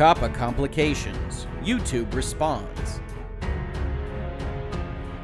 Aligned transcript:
COPPA 0.00 0.32
Complications. 0.32 1.46
YouTube 1.60 2.14
responds. 2.14 3.02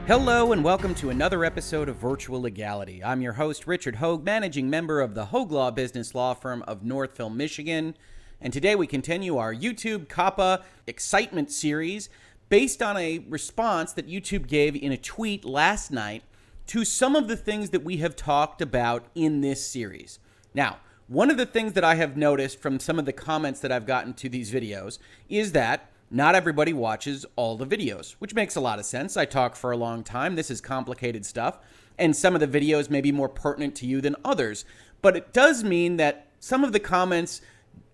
Hello, 0.07 0.53
and 0.53 0.63
welcome 0.63 0.95
to 0.97 1.09
another 1.09 1.47
episode 1.47 1.89
of 1.89 1.97
Virtual 1.97 2.43
Legality. 2.43 3.03
I'm 3.03 3.23
your 3.23 3.33
host, 3.33 3.67
Richard 3.67 3.97
Hoeg, 3.97 4.23
managing 4.23 4.69
member 4.69 5.01
of 5.01 5.15
the 5.15 5.29
Hoeg 5.29 5.51
Law 5.51 5.71
business 5.71 6.15
law 6.15 6.35
firm 6.35 6.63
of 6.69 6.85
Northville, 6.85 7.31
Michigan. 7.31 7.97
And 8.39 8.53
today 8.53 8.75
we 8.75 8.87
continue 8.87 9.39
our 9.39 9.55
YouTube 9.55 10.09
COPPA 10.09 10.63
excitement 10.87 11.51
series 11.51 12.11
based 12.51 12.83
on 12.83 12.99
a 12.99 13.25
response 13.31 13.95
that 13.95 14.11
YouTube 14.11 14.47
gave 14.47 14.77
in 14.77 14.93
a 14.93 14.99
tweet 14.99 15.47
last 15.47 15.91
night 15.91 16.23
to 16.67 16.85
some 16.85 17.17
of 17.17 17.29
the 17.29 17.37
things 17.39 17.71
that 17.71 17.83
we 17.83 17.97
have 17.97 18.15
talked 18.15 18.61
about 18.61 19.07
in 19.15 19.41
this 19.41 19.67
series. 19.67 20.19
Now, 20.53 20.81
one 21.09 21.31
of 21.31 21.37
the 21.37 21.47
things 21.47 21.75
that 21.75 21.85
I 21.85 21.95
have 21.95 22.17
noticed 22.17 22.61
from 22.61 22.81
some 22.81 22.99
of 22.99 23.05
the 23.05 23.13
comments 23.13 23.61
that 23.61 23.71
I've 23.71 23.87
gotten 23.87 24.13
to 24.15 24.29
these 24.29 24.53
videos 24.53 24.99
is 25.29 25.53
that 25.53 25.91
not 26.11 26.35
everybody 26.35 26.73
watches 26.73 27.25
all 27.37 27.57
the 27.57 27.67
videos, 27.67 28.13
which 28.19 28.35
makes 28.35 28.57
a 28.57 28.61
lot 28.61 28.79
of 28.79 28.85
sense. 28.85 29.17
I 29.17 29.25
talk 29.25 29.57
for 29.57 29.71
a 29.71 29.77
long 29.77 30.05
time. 30.05 30.35
This 30.35 30.51
is 30.51 30.61
complicated 30.61 31.25
stuff, 31.27 31.59
and 31.99 32.15
some 32.15 32.35
of 32.35 32.41
the 32.41 32.49
videos 32.49 32.91
may 32.91 33.01
be 33.01 33.13
more 33.13 33.29
pertinent 33.29 33.75
to 33.77 33.87
you 33.87 34.01
than 34.01 34.17
others. 34.25 34.65
But 35.03 35.17
it 35.17 35.33
does 35.33 35.65
mean 35.65 35.97
that 35.97 36.29
some 36.41 36.65
of 36.65 36.73
the 36.73 36.81
comments 36.81 37.41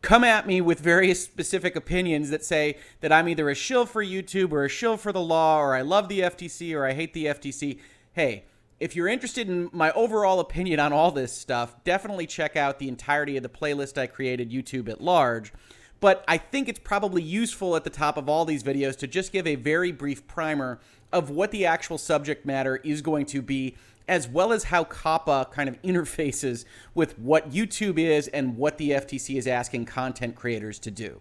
come 0.02 0.24
at 0.24 0.46
me 0.46 0.60
with 0.60 0.80
various 0.80 1.22
specific 1.22 1.76
opinions 1.76 2.30
that 2.30 2.44
say 2.44 2.76
that 3.00 3.12
I'm 3.12 3.28
either 3.28 3.48
a 3.48 3.54
shill 3.54 3.86
for 3.86 4.04
YouTube 4.04 4.52
or 4.52 4.64
a 4.64 4.68
shill 4.68 4.96
for 4.96 5.12
the 5.12 5.20
law, 5.20 5.58
or 5.58 5.74
I 5.74 5.82
love 5.82 6.08
the 6.08 6.20
FTC 6.20 6.74
or 6.74 6.84
I 6.84 6.92
hate 6.92 7.14
the 7.14 7.26
FTC. 7.26 7.78
Hey, 8.12 8.44
if 8.82 8.96
you're 8.96 9.06
interested 9.06 9.48
in 9.48 9.70
my 9.72 9.92
overall 9.92 10.40
opinion 10.40 10.80
on 10.80 10.92
all 10.92 11.12
this 11.12 11.32
stuff, 11.32 11.76
definitely 11.84 12.26
check 12.26 12.56
out 12.56 12.80
the 12.80 12.88
entirety 12.88 13.36
of 13.36 13.44
the 13.44 13.48
playlist 13.48 13.96
I 13.96 14.08
created, 14.08 14.50
YouTube 14.50 14.88
at 14.88 15.00
large. 15.00 15.52
But 16.00 16.24
I 16.26 16.36
think 16.36 16.68
it's 16.68 16.80
probably 16.80 17.22
useful 17.22 17.76
at 17.76 17.84
the 17.84 17.90
top 17.90 18.16
of 18.16 18.28
all 18.28 18.44
these 18.44 18.64
videos 18.64 18.98
to 18.98 19.06
just 19.06 19.30
give 19.30 19.46
a 19.46 19.54
very 19.54 19.92
brief 19.92 20.26
primer 20.26 20.80
of 21.12 21.30
what 21.30 21.52
the 21.52 21.64
actual 21.64 21.96
subject 21.96 22.44
matter 22.44 22.78
is 22.78 23.02
going 23.02 23.26
to 23.26 23.40
be, 23.40 23.76
as 24.08 24.26
well 24.26 24.52
as 24.52 24.64
how 24.64 24.82
COPPA 24.82 25.52
kind 25.52 25.68
of 25.68 25.80
interfaces 25.82 26.64
with 26.92 27.16
what 27.20 27.50
YouTube 27.50 28.00
is 28.00 28.26
and 28.26 28.56
what 28.56 28.78
the 28.78 28.90
FTC 28.90 29.38
is 29.38 29.46
asking 29.46 29.84
content 29.84 30.34
creators 30.34 30.80
to 30.80 30.90
do. 30.90 31.20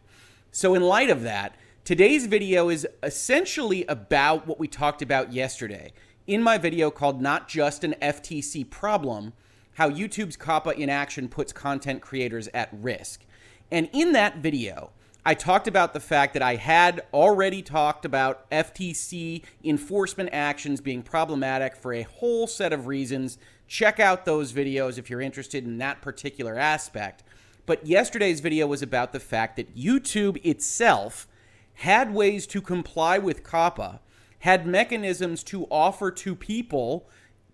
So, 0.52 0.74
in 0.74 0.82
light 0.82 1.12
of 1.12 1.22
that, 1.22 1.56
today's 1.86 2.26
video 2.26 2.70
is 2.70 2.88
essentially 3.04 3.86
about 3.86 4.48
what 4.48 4.60
we 4.60 4.68
talked 4.68 5.04
about 5.04 5.32
yesterday 5.32 5.94
in 6.32 6.42
my 6.42 6.58
video 6.58 6.90
called 6.90 7.22
Not 7.22 7.50
Just 7.50 7.84
an 7.84 7.94
FTC 8.02 8.70
Problem 8.70 9.34
How 9.74 9.90
YouTube's 9.90 10.38
COPPA 10.38 10.78
Inaction 10.78 11.28
Puts 11.28 11.52
Content 11.52 12.02
Creators 12.02 12.48
at 12.54 12.70
Risk. 12.72 13.26
And 13.70 13.90
in 13.92 14.14
that 14.14 14.38
video, 14.38 14.92
I 15.26 15.34
talked 15.34 15.68
about 15.68 15.92
the 15.92 16.00
fact 16.00 16.34
that 16.34 16.42
I 16.42 16.56
had 16.56 17.02
already 17.14 17.62
talked 17.62 18.06
about 18.06 18.50
FTC 18.50 19.44
enforcement 19.62 20.30
actions 20.32 20.80
being 20.80 21.04
problematic 21.04 21.76
for 21.76 21.94
a 21.94 22.04
whole 22.04 22.48
set 22.48 22.72
of 22.72 22.88
reasons. 22.88 23.38
Check 23.68 24.00
out 24.00 24.24
those 24.24 24.54
videos 24.54 24.98
if 24.98 25.10
you're 25.10 25.20
interested 25.20 25.66
in 25.66 25.80
that 25.80 26.02
particular 26.02 26.58
aspect. 26.58 27.24
But 27.66 27.86
yesterday's 27.86 28.40
video 28.40 28.68
was 28.68 28.82
about 28.82 29.12
the 29.12 29.20
fact 29.20 29.58
that 29.58 29.76
YouTube 29.76 30.40
itself 30.46 31.28
had 31.74 32.14
ways 32.14 32.48
to 32.48 32.62
comply 32.62 33.18
with 33.18 33.44
COPPA 33.44 34.00
had 34.42 34.68
mechanisms 34.68 35.44
to 35.44 35.66
offer 35.72 36.12
to 36.12 36.36
people 36.36 37.08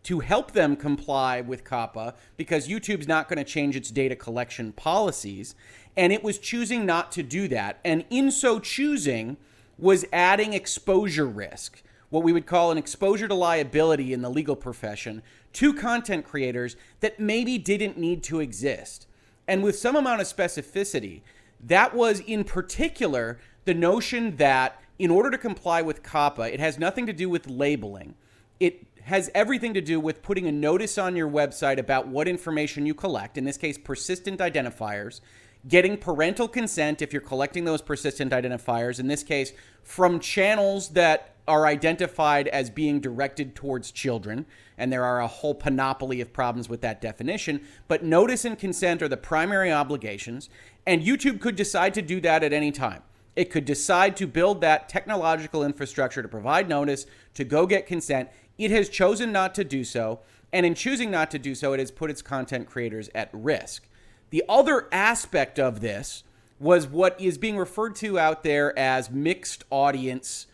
to 0.03 0.19
help 0.19 0.52
them 0.52 0.75
comply 0.75 1.41
with 1.41 1.63
COPPA 1.63 2.13
because 2.38 2.67
YouTube's 2.67 3.07
not 3.07 3.27
going 3.27 3.38
to 3.38 3.44
change 3.44 3.75
its 3.75 3.91
data 3.91 4.16
collection 4.16 4.71
policies. 4.71 5.53
And 5.95 6.13
it 6.13 6.23
was 6.23 6.39
choosing 6.39 6.85
not 6.85 7.11
to 7.13 7.23
do 7.23 7.47
that. 7.49 7.79
And 7.83 8.05
in 8.09 8.31
so 8.31 8.59
choosing, 8.59 9.38
was 9.77 10.05
adding 10.11 10.53
exposure 10.53 11.27
risk, 11.27 11.84
what 12.09 12.23
we 12.23 12.34
would 12.34 12.45
call 12.45 12.72
an 12.72 12.78
exposure 12.78 13.28
to 13.28 13.33
liability 13.33 14.13
in 14.13 14.22
the 14.22 14.29
legal 14.29 14.56
profession, 14.56 15.22
to 15.53 15.73
content 15.73 16.25
creators 16.25 16.75
that 17.00 17.19
maybe 17.19 17.57
didn't 17.57 17.97
need 17.97 18.23
to 18.23 18.39
exist. 18.39 19.07
And 19.47 19.63
with 19.63 19.78
some 19.78 19.95
amount 19.95 20.22
of 20.22 20.28
specificity, 20.28 21.22
that 21.63 21.94
was 21.94 22.19
in 22.22 22.44
particular 22.44 23.39
the 23.66 23.73
notion 23.73 24.38
that 24.38 24.81
in 25.00 25.12
order 25.12 25.30
to 25.30 25.38
comply 25.38 25.81
with 25.81 26.03
COPPA, 26.03 26.52
it 26.53 26.59
has 26.59 26.80
nothing 26.80 27.06
to 27.06 27.13
do 27.13 27.30
with 27.30 27.47
labeling. 27.47 28.16
It 28.59 28.88
has 29.03 29.30
everything 29.34 29.74
to 29.74 29.81
do 29.81 30.00
with 30.00 30.22
putting 30.22 30.47
a 30.47 30.52
notice 30.52 30.97
on 30.97 31.16
your 31.16 31.30
website 31.30 31.78
about 31.78 32.08
what 32.08 32.28
information 32.28 32.85
you 32.85 32.94
collect, 32.94 33.38
in 33.38 33.46
this 33.46 33.57
case, 33.57 33.78
persistent 33.78 34.40
identifiers, 34.40 35.22
getting 35.68 35.97
parental 35.97 36.47
consent 36.47 37.02
if 37.02 37.13
you're 37.13 37.22
collecting 37.22 37.66
those 37.66 37.81
persistent 37.81 38.31
identifiers, 38.31 39.00
in 39.00 39.07
this 39.07 39.24
case, 39.24 39.53
from 39.84 40.19
channels 40.19 40.90
that 40.90 41.36
are 41.47 41.66
identified 41.66 42.47
as 42.50 42.69
being 42.69 43.00
directed 43.00 43.56
towards 43.56 43.91
children. 43.91 44.46
And 44.78 44.91
there 44.91 45.06
are 45.06 45.22
a 45.22 45.28
whole 45.28 45.56
panoply 45.56 46.19
of 46.19 46.34
problems 46.34 46.68
with 46.68 46.81
that 46.81 47.00
definition. 47.00 47.62
But 47.88 48.03
notice 48.03 48.44
and 48.44 48.59
consent 48.59 49.02
are 49.02 49.07
the 49.07 49.18
primary 49.18 49.72
obligations. 49.72 50.50
And 50.86 51.02
YouTube 51.02 51.40
could 51.40 51.56
decide 51.56 51.94
to 51.94 52.02
do 52.02 52.19
that 52.22 52.44
at 52.44 52.52
any 52.52 52.72
time. 52.72 53.03
It 53.38 53.52
could 53.52 53.66
decide 53.66 54.18
to 54.18 54.25
build 54.25 54.62
that 54.62 54.90
technological 54.90 55.64
infrastructure 55.64 56.24
to 56.24 56.28
provide 56.28 56.68
notice, 56.68 57.06
to 57.36 57.44
go 57.44 57.68
get 57.68 57.86
consent. 57.86 58.30
It 58.58 58.72
has 58.72 58.90
chosen 58.90 59.31
not 59.31 59.53
to 59.56 59.64
do 59.64 59.84
so. 59.84 60.22
And 60.52 60.66
in 60.66 60.74
choosing 60.74 61.12
not 61.12 61.30
to 61.30 61.40
do 61.40 61.53
so, 61.53 61.72
it 61.74 61.80
has 61.80 61.92
put 61.92 62.09
its 62.09 62.24
content 62.24 62.66
creators 62.66 63.12
at 63.14 63.30
risk. 63.31 63.88
The 64.31 64.44
other 64.50 64.88
aspect 64.92 65.59
of 65.59 65.81
this 65.81 66.24
was 66.59 66.88
what 66.88 67.22
is 67.22 67.38
being 67.38 67.58
referred 67.58 67.96
to 67.98 68.18
out 68.18 68.42
there 68.42 68.78
as 68.78 69.12
mixed 69.12 69.66
audience 69.69 70.48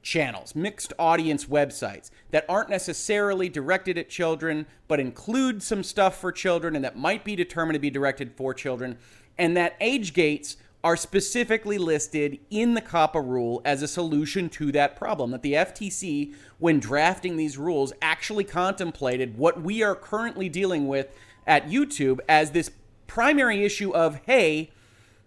channels, 0.00 0.54
mixed 0.54 0.94
audience 0.98 1.44
websites 1.44 2.10
that 2.30 2.46
aren't 2.48 2.70
necessarily 2.70 3.50
directed 3.50 3.98
at 3.98 4.08
children, 4.08 4.64
but 4.88 4.98
include 4.98 5.62
some 5.62 5.82
stuff 5.82 6.18
for 6.18 6.32
children 6.32 6.74
and 6.76 6.82
that 6.82 6.96
might 6.96 7.24
be 7.24 7.36
determined 7.36 7.74
to 7.74 7.78
be 7.78 7.90
directed 7.90 8.32
for 8.32 8.54
children, 8.54 8.96
and 9.36 9.54
that 9.54 9.76
age 9.82 10.14
gates 10.14 10.56
are 10.84 10.96
specifically 10.96 11.78
listed 11.78 12.40
in 12.50 12.74
the 12.74 12.80
COPPA 12.80 13.24
rule 13.24 13.62
as 13.64 13.82
a 13.82 13.88
solution 13.88 14.48
to 14.50 14.72
that 14.72 14.96
problem. 14.96 15.30
That 15.30 15.42
the 15.42 15.52
FTC, 15.52 16.34
when 16.58 16.80
drafting 16.80 17.36
these 17.36 17.56
rules, 17.56 17.92
actually 18.02 18.44
contemplated 18.44 19.38
what 19.38 19.62
we 19.62 19.82
are 19.82 19.94
currently 19.94 20.48
dealing 20.48 20.88
with 20.88 21.16
at 21.46 21.68
YouTube 21.68 22.18
as 22.28 22.50
this 22.50 22.70
primary 23.06 23.64
issue 23.64 23.92
of 23.92 24.20
hey, 24.26 24.70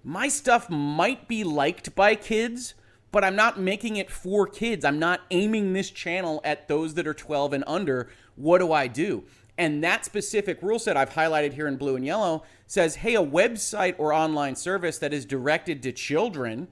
my 0.04 0.28
stuff 0.28 0.70
might 0.70 1.28
be 1.28 1.44
liked 1.44 1.96
by 1.96 2.16
kids, 2.16 2.74
but 3.12 3.24
I'm 3.24 3.36
not 3.36 3.60
making 3.60 3.96
it 3.96 4.12
for 4.12 4.46
kids. 4.46 4.84
I'm 4.84 5.00
not 5.00 5.22
aiming 5.32 5.74
this 5.74 5.90
channel 5.90 6.42
at 6.44 6.68
those 6.68 6.96
that 6.96 7.08
are 7.08 7.14
12 7.14 7.54
and 7.54 7.64
under. 7.66 8.10
What 8.36 8.60
do 8.60 8.74
I 8.74 8.88
do? 8.88 9.24
And 9.58 9.84
that 9.84 10.04
specific 10.04 10.62
rule 10.62 10.80
set 10.80 10.98
I've 10.98 11.12
highlighted 11.12 11.54
here 11.54 11.68
in 11.68 11.78
blue 11.78 11.96
and 11.96 12.06
yellow 12.06 12.44
says, 12.68 12.96
hey, 12.98 13.16
a 13.16 13.24
website 13.24 13.96
or 13.98 14.14
online 14.14 14.56
service 14.56 14.98
that 15.00 15.14
is 15.14 15.26
directed 15.26 15.84
to 15.84 15.92
children, 15.92 16.68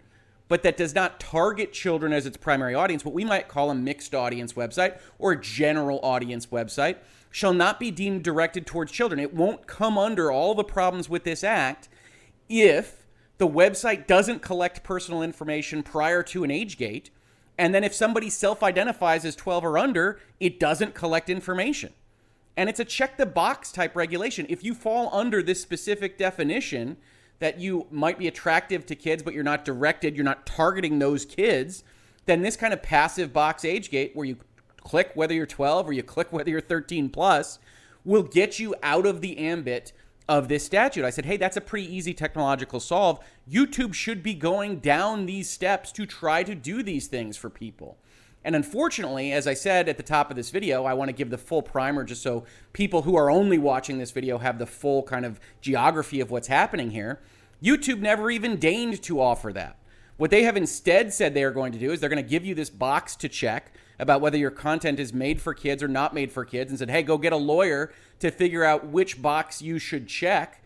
but 0.48 0.64
that 0.64 0.78
does 0.78 0.94
not 0.94 1.20
target 1.20 1.74
children 1.74 2.14
as 2.14 2.26
its 2.26 2.38
primary 2.38 2.76
audience, 2.76 3.06
what 3.06 3.14
we 3.14 3.24
might 3.26 3.48
call 3.48 3.70
a 3.70 3.76
mixed 3.76 4.14
audience 4.14 4.53
website 4.53 5.00
or 5.20 5.32
a 5.32 5.42
general 5.42 6.00
audience 6.03 6.48
website, 6.48 6.98
shall 7.32 7.53
not 7.53 7.80
be 7.80 7.90
deemed 7.90 8.24
directed 8.24 8.66
towards 8.66 8.92
children. 8.92 9.20
It 9.20 9.34
won't 9.34 9.66
come 9.66 9.98
under 9.98 10.32
all 10.32 10.53
the 10.53 10.64
problems 10.64 11.09
with 11.09 11.24
this 11.24 11.44
act 11.44 11.90
if 12.48 13.06
the 13.40 13.48
website 13.48 14.06
doesn't 14.06 14.42
collect 14.42 14.84
personal 14.84 15.24
information 15.24 15.82
prior 15.82 16.22
to 16.24 16.44
an 16.44 16.52
age 16.52 16.78
gate. 16.78 17.09
And 17.58 17.74
then 17.74 17.84
if 17.84 17.94
somebody 17.94 18.30
self 18.30 18.62
identifies 18.64 19.26
as 19.26 19.36
12 19.36 19.66
or 19.66 19.78
under, 19.78 20.20
it 20.40 20.59
doesn't 20.59 20.94
collect 20.94 21.30
information. 21.30 21.94
And 22.56 22.69
it's 22.69 22.80
a 22.80 22.86
check 22.86 23.18
the 23.18 23.25
box 23.25 23.72
type 23.72 23.96
regulation. 23.96 24.46
If 24.50 24.64
you 24.64 24.74
fall 24.74 25.09
under 25.12 25.41
this 25.41 25.62
specific 25.62 26.18
definition 26.18 26.97
that 27.40 27.59
you 27.59 27.88
might 27.90 28.20
be 28.20 28.28
attractive 28.28 28.85
to 28.85 28.96
kids, 28.96 29.23
but 29.23 29.34
you're 29.34 29.44
not 29.44 29.66
directed, 29.66 30.16
you're 30.16 30.23
not 30.23 30.46
targeting 30.46 31.00
those 31.00 31.26
kids, 31.26 31.84
then 32.26 32.41
this 32.41 32.55
kind 32.55 32.73
of 32.73 32.82
passive 32.82 33.34
box 33.34 33.66
age 33.66 33.90
gate 33.90 34.11
where 34.14 34.26
you 34.26 34.38
click 34.78 35.11
whether 35.16 35.34
you're 35.34 35.46
12 35.46 35.90
or 35.90 35.94
you 35.94 36.03
click 36.03 36.32
whether 36.32 36.50
you're 36.50 36.61
13 36.61 37.09
plus 37.09 37.59
will 38.05 38.23
get 38.23 38.59
you 38.59 38.76
out 38.84 39.05
of 39.05 39.22
the 39.22 39.38
ambit 39.38 39.94
of 40.28 40.47
this 40.47 40.64
statute. 40.64 41.03
I 41.03 41.09
said, 41.09 41.26
hey, 41.26 41.38
that's 41.38 41.58
a 41.58 41.61
pretty 41.61 41.94
easy 41.94 42.14
technological 42.14 42.79
solve. 42.79 43.20
YouTube 43.50 43.94
should 43.94 44.23
be 44.23 44.34
going 44.34 44.79
down 44.79 45.26
these 45.26 45.50
steps 45.50 45.91
to 45.94 46.05
try 46.05 46.44
to 46.44 46.55
do 46.55 46.84
these 46.84 47.08
things 47.08 47.35
for 47.35 47.50
people. 47.50 47.97
And 48.45 48.55
unfortunately, 48.55 49.31
as 49.31 49.47
I 49.47 49.53
said 49.53 49.87
at 49.87 49.97
the 49.97 50.03
top 50.03 50.29
of 50.29 50.35
this 50.35 50.49
video, 50.49 50.84
I 50.84 50.93
want 50.93 51.09
to 51.09 51.13
give 51.13 51.29
the 51.29 51.37
full 51.37 51.61
primer 51.61 52.03
just 52.03 52.22
so 52.22 52.43
people 52.73 53.03
who 53.03 53.16
are 53.16 53.31
only 53.31 53.57
watching 53.57 53.97
this 53.97 54.11
video 54.11 54.37
have 54.37 54.59
the 54.59 54.66
full 54.66 55.03
kind 55.03 55.25
of 55.25 55.40
geography 55.61 56.19
of 56.19 56.29
what's 56.29 56.47
happening 56.47 56.91
here. 56.91 57.22
YouTube 57.63 57.99
never 57.99 58.29
even 58.29 58.57
deigned 58.57 59.01
to 59.03 59.22
offer 59.22 59.53
that. 59.53 59.78
What 60.17 60.29
they 60.29 60.43
have 60.43 60.57
instead 60.57 61.13
said 61.13 61.34
they 61.34 61.43
are 61.43 61.51
going 61.51 61.72
to 61.72 61.79
do 61.79 61.91
is 61.91 61.99
they're 61.99 62.09
going 62.09 62.23
to 62.23 62.29
give 62.29 62.45
you 62.45 62.53
this 62.53 62.69
box 62.69 63.16
to 63.17 63.29
check 63.29 63.72
about 63.97 64.22
whether 64.22 64.37
your 64.37 64.51
content 64.51 64.99
is 64.99 65.13
made 65.13 65.41
for 65.41 65.53
kids 65.53 65.81
or 65.81 65.87
not 65.87 66.13
made 66.13 66.31
for 66.31 66.43
kids 66.43 66.69
and 66.69 66.78
said, 66.78 66.90
hey, 66.90 67.01
go 67.03 67.17
get 67.17 67.34
a 67.34 67.37
lawyer 67.37 67.91
to 68.19 68.29
figure 68.29 68.63
out 68.63 68.87
which 68.87 69.22
box 69.22 69.61
you 69.61 69.79
should 69.79 70.07
check. 70.07 70.63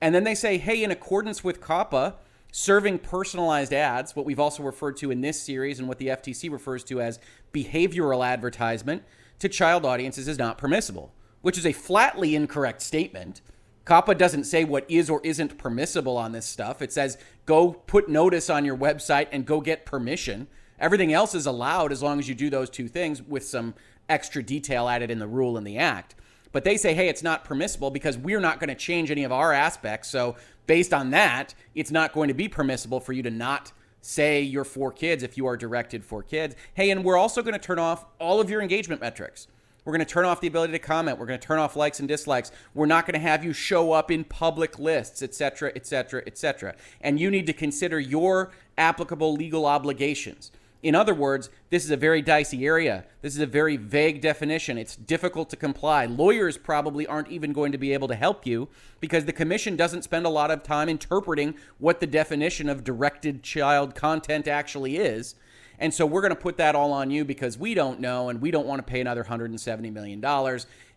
And 0.00 0.14
then 0.14 0.24
they 0.24 0.34
say, 0.34 0.58
hey, 0.58 0.82
in 0.82 0.90
accordance 0.90 1.42
with 1.42 1.60
COPPA, 1.60 2.14
serving 2.58 2.98
personalized 2.98 3.74
ads, 3.74 4.16
what 4.16 4.24
we've 4.24 4.40
also 4.40 4.62
referred 4.62 4.96
to 4.96 5.10
in 5.10 5.20
this 5.20 5.38
series 5.38 5.78
and 5.78 5.86
what 5.86 5.98
the 5.98 6.06
FTC 6.06 6.50
refers 6.50 6.82
to 6.82 7.02
as 7.02 7.18
behavioral 7.52 8.26
advertisement, 8.26 9.02
to 9.38 9.46
child 9.46 9.84
audiences 9.84 10.26
is 10.26 10.38
not 10.38 10.56
permissible, 10.56 11.12
which 11.42 11.58
is 11.58 11.66
a 11.66 11.72
flatly 11.72 12.34
incorrect 12.34 12.80
statement. 12.80 13.42
COPPA 13.84 14.16
doesn't 14.16 14.44
say 14.44 14.64
what 14.64 14.90
is 14.90 15.10
or 15.10 15.20
isn't 15.22 15.58
permissible 15.58 16.16
on 16.16 16.32
this 16.32 16.46
stuff. 16.46 16.80
It 16.80 16.94
says 16.94 17.18
go 17.44 17.74
put 17.74 18.08
notice 18.08 18.48
on 18.48 18.64
your 18.64 18.76
website 18.76 19.26
and 19.32 19.44
go 19.44 19.60
get 19.60 19.84
permission. 19.84 20.46
Everything 20.80 21.12
else 21.12 21.34
is 21.34 21.44
allowed 21.44 21.92
as 21.92 22.02
long 22.02 22.18
as 22.18 22.26
you 22.26 22.34
do 22.34 22.48
those 22.48 22.70
two 22.70 22.88
things 22.88 23.20
with 23.20 23.44
some 23.44 23.74
extra 24.08 24.42
detail 24.42 24.88
added 24.88 25.10
in 25.10 25.18
the 25.18 25.28
rule 25.28 25.58
and 25.58 25.66
the 25.66 25.76
act. 25.76 26.14
But 26.52 26.64
they 26.64 26.78
say, 26.78 26.94
hey, 26.94 27.10
it's 27.10 27.22
not 27.22 27.44
permissible 27.44 27.90
because 27.90 28.16
we're 28.16 28.40
not 28.40 28.60
going 28.60 28.68
to 28.68 28.74
change 28.74 29.10
any 29.10 29.24
of 29.24 29.30
our 29.30 29.52
aspects. 29.52 30.08
So, 30.08 30.36
based 30.66 30.92
on 30.92 31.10
that, 31.10 31.54
it's 31.74 31.90
not 31.90 32.12
going 32.12 32.28
to 32.28 32.34
be 32.34 32.48
permissible 32.48 33.00
for 33.00 33.12
you 33.12 33.22
to 33.22 33.30
not 33.30 33.72
say 34.00 34.40
you're 34.40 34.64
for 34.64 34.92
kids 34.92 35.22
if 35.22 35.36
you 35.36 35.46
are 35.46 35.56
directed 35.56 36.04
for 36.04 36.22
kids. 36.22 36.54
Hey, 36.74 36.90
and 36.90 37.04
we're 37.04 37.16
also 37.16 37.42
going 37.42 37.54
to 37.54 37.58
turn 37.58 37.78
off 37.78 38.04
all 38.20 38.40
of 38.40 38.48
your 38.48 38.62
engagement 38.62 39.00
metrics. 39.00 39.48
We're 39.84 39.92
going 39.92 40.04
to 40.04 40.12
turn 40.12 40.24
off 40.24 40.40
the 40.40 40.48
ability 40.48 40.72
to 40.72 40.80
comment. 40.80 41.18
We're 41.18 41.26
going 41.26 41.38
to 41.38 41.46
turn 41.46 41.60
off 41.60 41.76
likes 41.76 42.00
and 42.00 42.08
dislikes. 42.08 42.50
We're 42.74 42.86
not 42.86 43.06
going 43.06 43.14
to 43.14 43.20
have 43.20 43.44
you 43.44 43.52
show 43.52 43.92
up 43.92 44.10
in 44.10 44.24
public 44.24 44.80
lists, 44.80 45.22
etc., 45.22 45.70
etc., 45.76 46.24
etc. 46.26 46.74
And 47.00 47.20
you 47.20 47.30
need 47.30 47.46
to 47.46 47.52
consider 47.52 48.00
your 48.00 48.50
applicable 48.76 49.32
legal 49.32 49.64
obligations. 49.64 50.50
In 50.86 50.94
other 50.94 51.14
words, 51.14 51.50
this 51.68 51.84
is 51.84 51.90
a 51.90 51.96
very 51.96 52.22
dicey 52.22 52.64
area. 52.64 53.06
This 53.20 53.34
is 53.34 53.40
a 53.40 53.46
very 53.46 53.76
vague 53.76 54.20
definition. 54.20 54.78
It's 54.78 54.94
difficult 54.94 55.50
to 55.50 55.56
comply. 55.56 56.06
Lawyers 56.06 56.56
probably 56.56 57.08
aren't 57.08 57.26
even 57.26 57.52
going 57.52 57.72
to 57.72 57.78
be 57.78 57.92
able 57.92 58.06
to 58.06 58.14
help 58.14 58.46
you 58.46 58.68
because 59.00 59.24
the 59.24 59.32
commission 59.32 59.74
doesn't 59.74 60.04
spend 60.04 60.26
a 60.26 60.28
lot 60.28 60.52
of 60.52 60.62
time 60.62 60.88
interpreting 60.88 61.56
what 61.78 61.98
the 61.98 62.06
definition 62.06 62.68
of 62.68 62.84
directed 62.84 63.42
child 63.42 63.96
content 63.96 64.46
actually 64.46 64.96
is. 64.96 65.34
And 65.80 65.92
so 65.92 66.06
we're 66.06 66.20
going 66.20 66.30
to 66.30 66.40
put 66.40 66.56
that 66.58 66.76
all 66.76 66.92
on 66.92 67.10
you 67.10 67.24
because 67.24 67.58
we 67.58 67.74
don't 67.74 67.98
know 67.98 68.28
and 68.28 68.40
we 68.40 68.52
don't 68.52 68.68
want 68.68 68.78
to 68.78 68.88
pay 68.88 69.00
another 69.00 69.24
$170 69.24 69.92
million. 69.92 70.24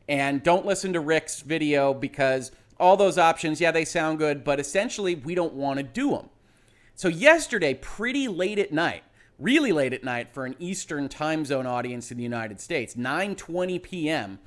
And 0.08 0.44
don't 0.44 0.68
listen 0.68 0.94
to 0.94 1.00
Rick's 1.00 1.42
video 1.42 1.96
because 1.96 2.52
all 2.80 2.96
those 2.96 3.18
options, 3.18 3.60
yeah, 3.60 3.72
they 3.72 3.86
sound 3.86 4.20
good, 4.20 4.44
but 4.44 4.60
essentially 4.60 5.16
we 5.16 5.34
don't 5.34 5.56
want 5.56 5.78
to 5.78 5.84
do 5.84 6.12
them. 6.12 6.30
So 6.94 7.08
yesterday, 7.08 7.74
pretty 7.74 8.28
late 8.28 8.60
at 8.60 8.72
night, 8.72 9.04
really 9.40 9.72
late 9.72 9.94
at 9.94 10.04
night 10.04 10.34
for 10.34 10.46
an 10.46 10.56
Eastern 10.60 11.10
time 11.10 11.46
zone 11.46 11.66
audience 11.66 12.12
in 12.12 12.18
the 12.18 12.24
United 12.24 12.60
States, 12.60 12.96
9:20 12.96 13.82
p.m. 13.82 14.40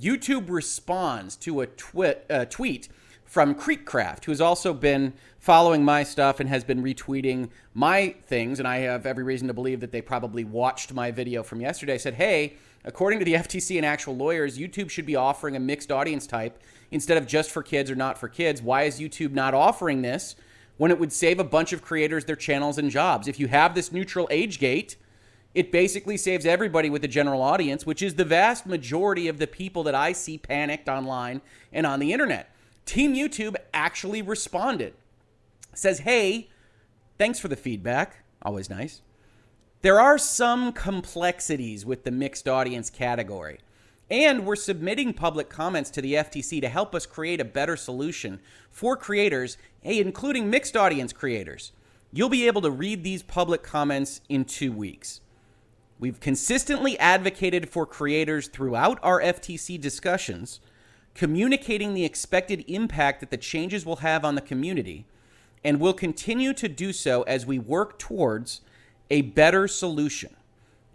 YouTube 0.00 0.48
responds 0.48 1.36
to 1.36 1.60
a 1.60 1.66
twi- 1.66 2.16
uh, 2.30 2.44
tweet 2.44 2.88
from 3.24 3.54
Creekcraft, 3.54 4.24
who 4.24 4.32
has 4.32 4.40
also 4.40 4.72
been 4.72 5.12
following 5.38 5.84
my 5.84 6.02
stuff 6.02 6.38
and 6.38 6.48
has 6.48 6.64
been 6.64 6.82
retweeting 6.82 7.48
my 7.74 8.14
things, 8.26 8.58
and 8.58 8.68
I 8.68 8.78
have 8.78 9.04
every 9.04 9.24
reason 9.24 9.48
to 9.48 9.54
believe 9.54 9.80
that 9.80 9.90
they 9.90 10.00
probably 10.00 10.44
watched 10.44 10.92
my 10.92 11.10
video 11.10 11.42
from 11.42 11.60
yesterday. 11.60 11.98
Said, 11.98 12.14
"Hey, 12.14 12.54
according 12.84 13.18
to 13.18 13.24
the 13.24 13.34
FTC 13.34 13.76
and 13.76 13.86
actual 13.86 14.16
lawyers, 14.16 14.58
YouTube 14.58 14.90
should 14.90 15.06
be 15.06 15.16
offering 15.16 15.56
a 15.56 15.60
mixed 15.60 15.90
audience 15.90 16.26
type 16.26 16.62
instead 16.90 17.18
of 17.18 17.26
just 17.26 17.50
for 17.50 17.62
kids 17.62 17.90
or 17.90 17.96
not 17.96 18.16
for 18.16 18.28
kids. 18.28 18.62
Why 18.62 18.84
is 18.84 19.00
YouTube 19.00 19.32
not 19.32 19.54
offering 19.54 20.02
this?" 20.02 20.36
When 20.76 20.90
it 20.90 20.98
would 20.98 21.12
save 21.12 21.38
a 21.38 21.44
bunch 21.44 21.72
of 21.72 21.82
creators 21.82 22.24
their 22.24 22.36
channels 22.36 22.78
and 22.78 22.90
jobs. 22.90 23.28
If 23.28 23.40
you 23.40 23.48
have 23.48 23.74
this 23.74 23.92
neutral 23.92 24.28
age 24.30 24.58
gate, 24.58 24.96
it 25.54 25.72
basically 25.72 26.16
saves 26.16 26.44
everybody 26.44 26.90
with 26.90 27.02
the 27.02 27.08
general 27.08 27.40
audience, 27.40 27.86
which 27.86 28.02
is 28.02 28.14
the 28.14 28.24
vast 28.24 28.66
majority 28.66 29.26
of 29.26 29.38
the 29.38 29.46
people 29.46 29.82
that 29.84 29.94
I 29.94 30.12
see 30.12 30.36
panicked 30.36 30.88
online 30.88 31.40
and 31.72 31.86
on 31.86 31.98
the 31.98 32.12
internet. 32.12 32.54
Team 32.84 33.14
YouTube 33.14 33.56
actually 33.72 34.20
responded. 34.20 34.94
Says, 35.72 36.00
"Hey, 36.00 36.50
thanks 37.18 37.38
for 37.38 37.48
the 37.48 37.56
feedback. 37.56 38.24
Always 38.42 38.68
nice. 38.68 39.00
There 39.82 39.98
are 39.98 40.18
some 40.18 40.72
complexities 40.72 41.86
with 41.86 42.04
the 42.04 42.10
mixed 42.10 42.48
audience 42.48 42.90
category. 42.90 43.58
And 44.10 44.46
we're 44.46 44.56
submitting 44.56 45.14
public 45.14 45.48
comments 45.48 45.90
to 45.90 46.00
the 46.00 46.14
FTC 46.14 46.60
to 46.60 46.68
help 46.68 46.94
us 46.94 47.06
create 47.06 47.40
a 47.40 47.44
better 47.44 47.76
solution 47.76 48.40
for 48.70 48.96
creators, 48.96 49.58
including 49.82 50.48
mixed 50.48 50.76
audience 50.76 51.12
creators. 51.12 51.72
You'll 52.12 52.28
be 52.28 52.46
able 52.46 52.62
to 52.62 52.70
read 52.70 53.02
these 53.02 53.22
public 53.22 53.62
comments 53.62 54.20
in 54.28 54.44
two 54.44 54.72
weeks. 54.72 55.20
We've 55.98 56.20
consistently 56.20 56.98
advocated 56.98 57.68
for 57.68 57.84
creators 57.84 58.48
throughout 58.48 58.98
our 59.02 59.20
FTC 59.20 59.80
discussions, 59.80 60.60
communicating 61.14 61.94
the 61.94 62.04
expected 62.04 62.64
impact 62.68 63.20
that 63.20 63.30
the 63.30 63.36
changes 63.36 63.84
will 63.84 63.96
have 63.96 64.24
on 64.24 64.34
the 64.34 64.40
community, 64.40 65.06
and 65.64 65.80
will 65.80 65.94
continue 65.94 66.52
to 66.54 66.68
do 66.68 66.92
so 66.92 67.22
as 67.22 67.44
we 67.44 67.58
work 67.58 67.98
towards 67.98 68.60
a 69.10 69.22
better 69.22 69.66
solution. 69.66 70.36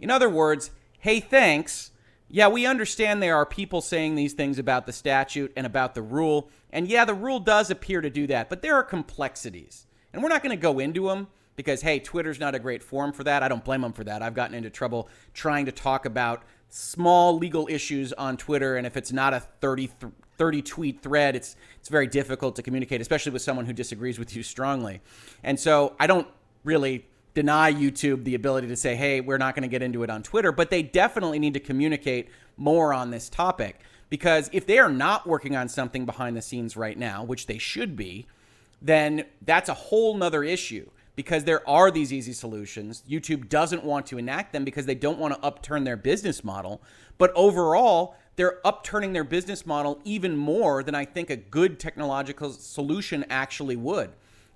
In 0.00 0.10
other 0.10 0.30
words, 0.30 0.70
hey, 0.98 1.20
thanks 1.20 1.91
yeah, 2.34 2.48
we 2.48 2.64
understand 2.64 3.22
there 3.22 3.36
are 3.36 3.44
people 3.44 3.82
saying 3.82 4.14
these 4.14 4.32
things 4.32 4.58
about 4.58 4.86
the 4.86 4.92
statute 4.92 5.52
and 5.54 5.66
about 5.66 5.94
the 5.94 6.00
rule. 6.00 6.48
And 6.70 6.88
yeah, 6.88 7.04
the 7.04 7.12
rule 7.12 7.38
does 7.38 7.70
appear 7.70 8.00
to 8.00 8.08
do 8.08 8.26
that, 8.28 8.48
but 8.48 8.62
there 8.62 8.74
are 8.74 8.82
complexities. 8.82 9.86
And 10.12 10.22
we're 10.22 10.30
not 10.30 10.42
going 10.42 10.56
to 10.56 10.60
go 10.60 10.78
into 10.78 11.08
them 11.08 11.28
because, 11.56 11.82
hey, 11.82 11.98
Twitter's 11.98 12.40
not 12.40 12.54
a 12.54 12.58
great 12.58 12.82
forum 12.82 13.12
for 13.12 13.22
that. 13.24 13.42
I 13.42 13.48
don't 13.48 13.62
blame 13.62 13.82
them 13.82 13.92
for 13.92 14.02
that. 14.04 14.22
I've 14.22 14.34
gotten 14.34 14.54
into 14.54 14.70
trouble 14.70 15.10
trying 15.34 15.66
to 15.66 15.72
talk 15.72 16.06
about 16.06 16.42
small 16.70 17.36
legal 17.36 17.68
issues 17.70 18.14
on 18.14 18.38
Twitter. 18.38 18.76
And 18.76 18.86
if 18.86 18.96
it's 18.96 19.12
not 19.12 19.34
a 19.34 19.40
30, 19.40 19.90
30 20.38 20.62
tweet 20.62 21.02
thread, 21.02 21.36
it's, 21.36 21.54
it's 21.80 21.90
very 21.90 22.06
difficult 22.06 22.56
to 22.56 22.62
communicate, 22.62 23.02
especially 23.02 23.32
with 23.32 23.42
someone 23.42 23.66
who 23.66 23.74
disagrees 23.74 24.18
with 24.18 24.34
you 24.34 24.42
strongly. 24.42 25.02
And 25.42 25.60
so 25.60 25.96
I 26.00 26.06
don't 26.06 26.28
really 26.64 27.04
deny 27.34 27.72
YouTube 27.72 28.24
the 28.24 28.34
ability 28.34 28.68
to 28.68 28.76
say, 28.76 28.94
hey, 28.94 29.20
we're 29.20 29.38
not 29.38 29.54
going 29.54 29.62
to 29.62 29.68
get 29.68 29.82
into 29.82 30.02
it 30.02 30.10
on 30.10 30.22
Twitter, 30.22 30.52
but 30.52 30.70
they 30.70 30.82
definitely 30.82 31.38
need 31.38 31.54
to 31.54 31.60
communicate 31.60 32.28
more 32.56 32.92
on 32.92 33.10
this 33.10 33.28
topic. 33.28 33.80
Because 34.10 34.50
if 34.52 34.66
they 34.66 34.78
are 34.78 34.90
not 34.90 35.26
working 35.26 35.56
on 35.56 35.68
something 35.68 36.04
behind 36.04 36.36
the 36.36 36.42
scenes 36.42 36.76
right 36.76 36.98
now, 36.98 37.24
which 37.24 37.46
they 37.46 37.58
should 37.58 37.96
be, 37.96 38.26
then 38.82 39.24
that's 39.40 39.68
a 39.68 39.74
whole 39.74 40.16
nother 40.16 40.44
issue 40.44 40.88
because 41.14 41.44
there 41.44 41.66
are 41.68 41.90
these 41.90 42.12
easy 42.12 42.32
solutions. 42.32 43.02
YouTube 43.08 43.48
doesn't 43.48 43.84
want 43.84 44.06
to 44.06 44.18
enact 44.18 44.52
them 44.52 44.64
because 44.64 44.86
they 44.86 44.94
don't 44.94 45.18
want 45.18 45.34
to 45.34 45.40
upturn 45.44 45.84
their 45.84 45.96
business 45.96 46.42
model. 46.42 46.82
But 47.18 47.32
overall, 47.34 48.16
they're 48.36 48.66
upturning 48.66 49.12
their 49.12 49.24
business 49.24 49.66
model 49.66 50.00
even 50.04 50.36
more 50.36 50.82
than 50.82 50.94
I 50.94 51.04
think 51.04 51.30
a 51.30 51.36
good 51.36 51.78
technological 51.78 52.50
solution 52.50 53.24
actually 53.28 53.76
would. 53.76 54.10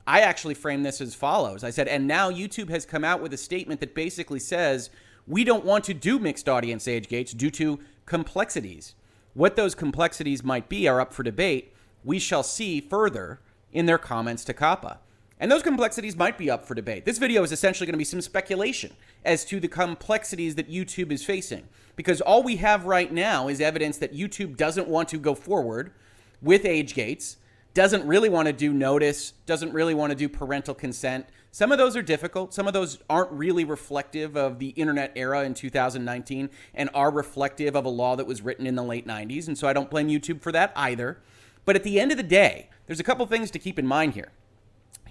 I 0.07 0.21
actually 0.21 0.55
framed 0.55 0.87
this 0.87 1.01
as 1.01 1.15
follows 1.15 1.65
I 1.65 1.71
said, 1.71 1.89
and 1.89 2.07
now 2.07 2.31
YouTube 2.31 2.69
has 2.71 2.87
come 2.87 3.05
out 3.05 3.21
with 3.21 3.33
a 3.33 3.37
statement 3.37 3.81
that 3.81 3.95
basically 3.95 4.39
says, 4.39 4.91
we 5.27 5.43
don't 5.43 5.65
want 5.65 5.85
to 5.85 5.95
do 5.95 6.19
mixed 6.19 6.49
audience 6.49 6.87
age 6.87 7.09
gates 7.09 7.33
due 7.33 7.51
to 7.53 7.81
complexities. 8.05 8.95
What 9.35 9.57
those 9.57 9.75
complexities 9.75 10.45
might 10.45 10.69
be 10.69 10.87
are 10.87 11.01
up 11.01 11.13
for 11.13 11.23
debate. 11.23 11.75
We 12.05 12.19
shall 12.19 12.45
see 12.45 12.81
further 12.81 13.41
in 13.73 13.87
their 13.87 13.99
comments 13.99 14.45
to 14.45 14.55
COPPA. 14.55 14.99
And 15.39 15.51
those 15.51 15.63
complexities 15.63 16.17
might 16.17 16.39
be 16.39 16.49
up 16.51 16.65
for 16.65 16.75
debate. 16.75 17.05
This 17.05 17.19
video 17.19 17.43
is 17.43 17.53
essentially 17.53 17.87
going 17.87 17.93
to 17.95 17.99
be 17.99 18.05
some 18.05 18.23
speculation 18.23 18.93
as 19.25 19.45
to 19.47 19.61
the 19.61 19.69
complexities 19.69 20.55
that 20.55 20.71
YouTube 20.71 21.13
is 21.13 21.25
facing. 21.25 21.69
Because 21.97 22.21
all 22.21 22.43
we 22.43 22.57
have 22.57 22.87
right 22.87 23.13
now 23.13 23.49
is 23.49 23.61
evidence 23.61 23.99
that 23.99 24.15
YouTube 24.15 24.57
doesn't 24.57 24.89
want 24.89 25.09
to 25.11 25.19
go 25.19 25.35
forward 25.35 25.93
with 26.41 26.65
age 26.65 26.95
gates 26.95 27.37
doesn't 27.76 28.06
really 28.06 28.30
want 28.30 28.47
to 28.47 28.54
do 28.54 28.73
notice, 28.73 29.35
doesn't 29.45 29.71
really 29.71 29.92
want 29.92 30.11
to 30.11 30.16
do 30.16 30.30
parental 30.30 30.75
consent. 30.75 31.26
Some 31.50 31.71
of 31.71 31.76
those 31.76 31.95
are 31.95 32.00
difficult. 32.00 32.54
Some 32.54 32.66
of 32.66 32.73
those 32.73 33.00
aren't 33.11 33.30
really 33.30 33.64
reflective 33.64 34.35
of 34.35 34.59
the 34.59 34.68
internet 34.71 35.12
era 35.14 35.45
in 35.45 35.52
2019 35.52 36.49
and 36.75 36.90
are 36.95 37.11
reflective 37.11 37.76
of 37.76 37.85
a 37.85 37.90
law 37.90 38.16
that 38.16 38.26
was 38.26 38.40
written 38.40 38.66
in 38.66 38.76
the 38.76 38.83
late 38.83 39.06
90s. 39.06 39.47
And 39.47 39.59
so 39.59 39.68
I 39.68 39.75
don't 39.75 39.90
blame 39.90 40.09
YouTube 40.09 40.40
for 40.40 40.50
that 40.52 40.73
either. 40.75 41.18
But 41.66 41.76
at 41.76 41.85
the 41.85 42.00
end 42.00 42.12
of 42.12 42.16
the 42.16 42.23
day, 42.23 42.71
there's 42.87 42.99
a 42.99 43.04
couple 43.04 43.26
things 43.26 43.50
to 43.50 43.59
keep 43.59 43.78
in 43.78 43.87
mind 43.87 44.14
here. 44.14 44.33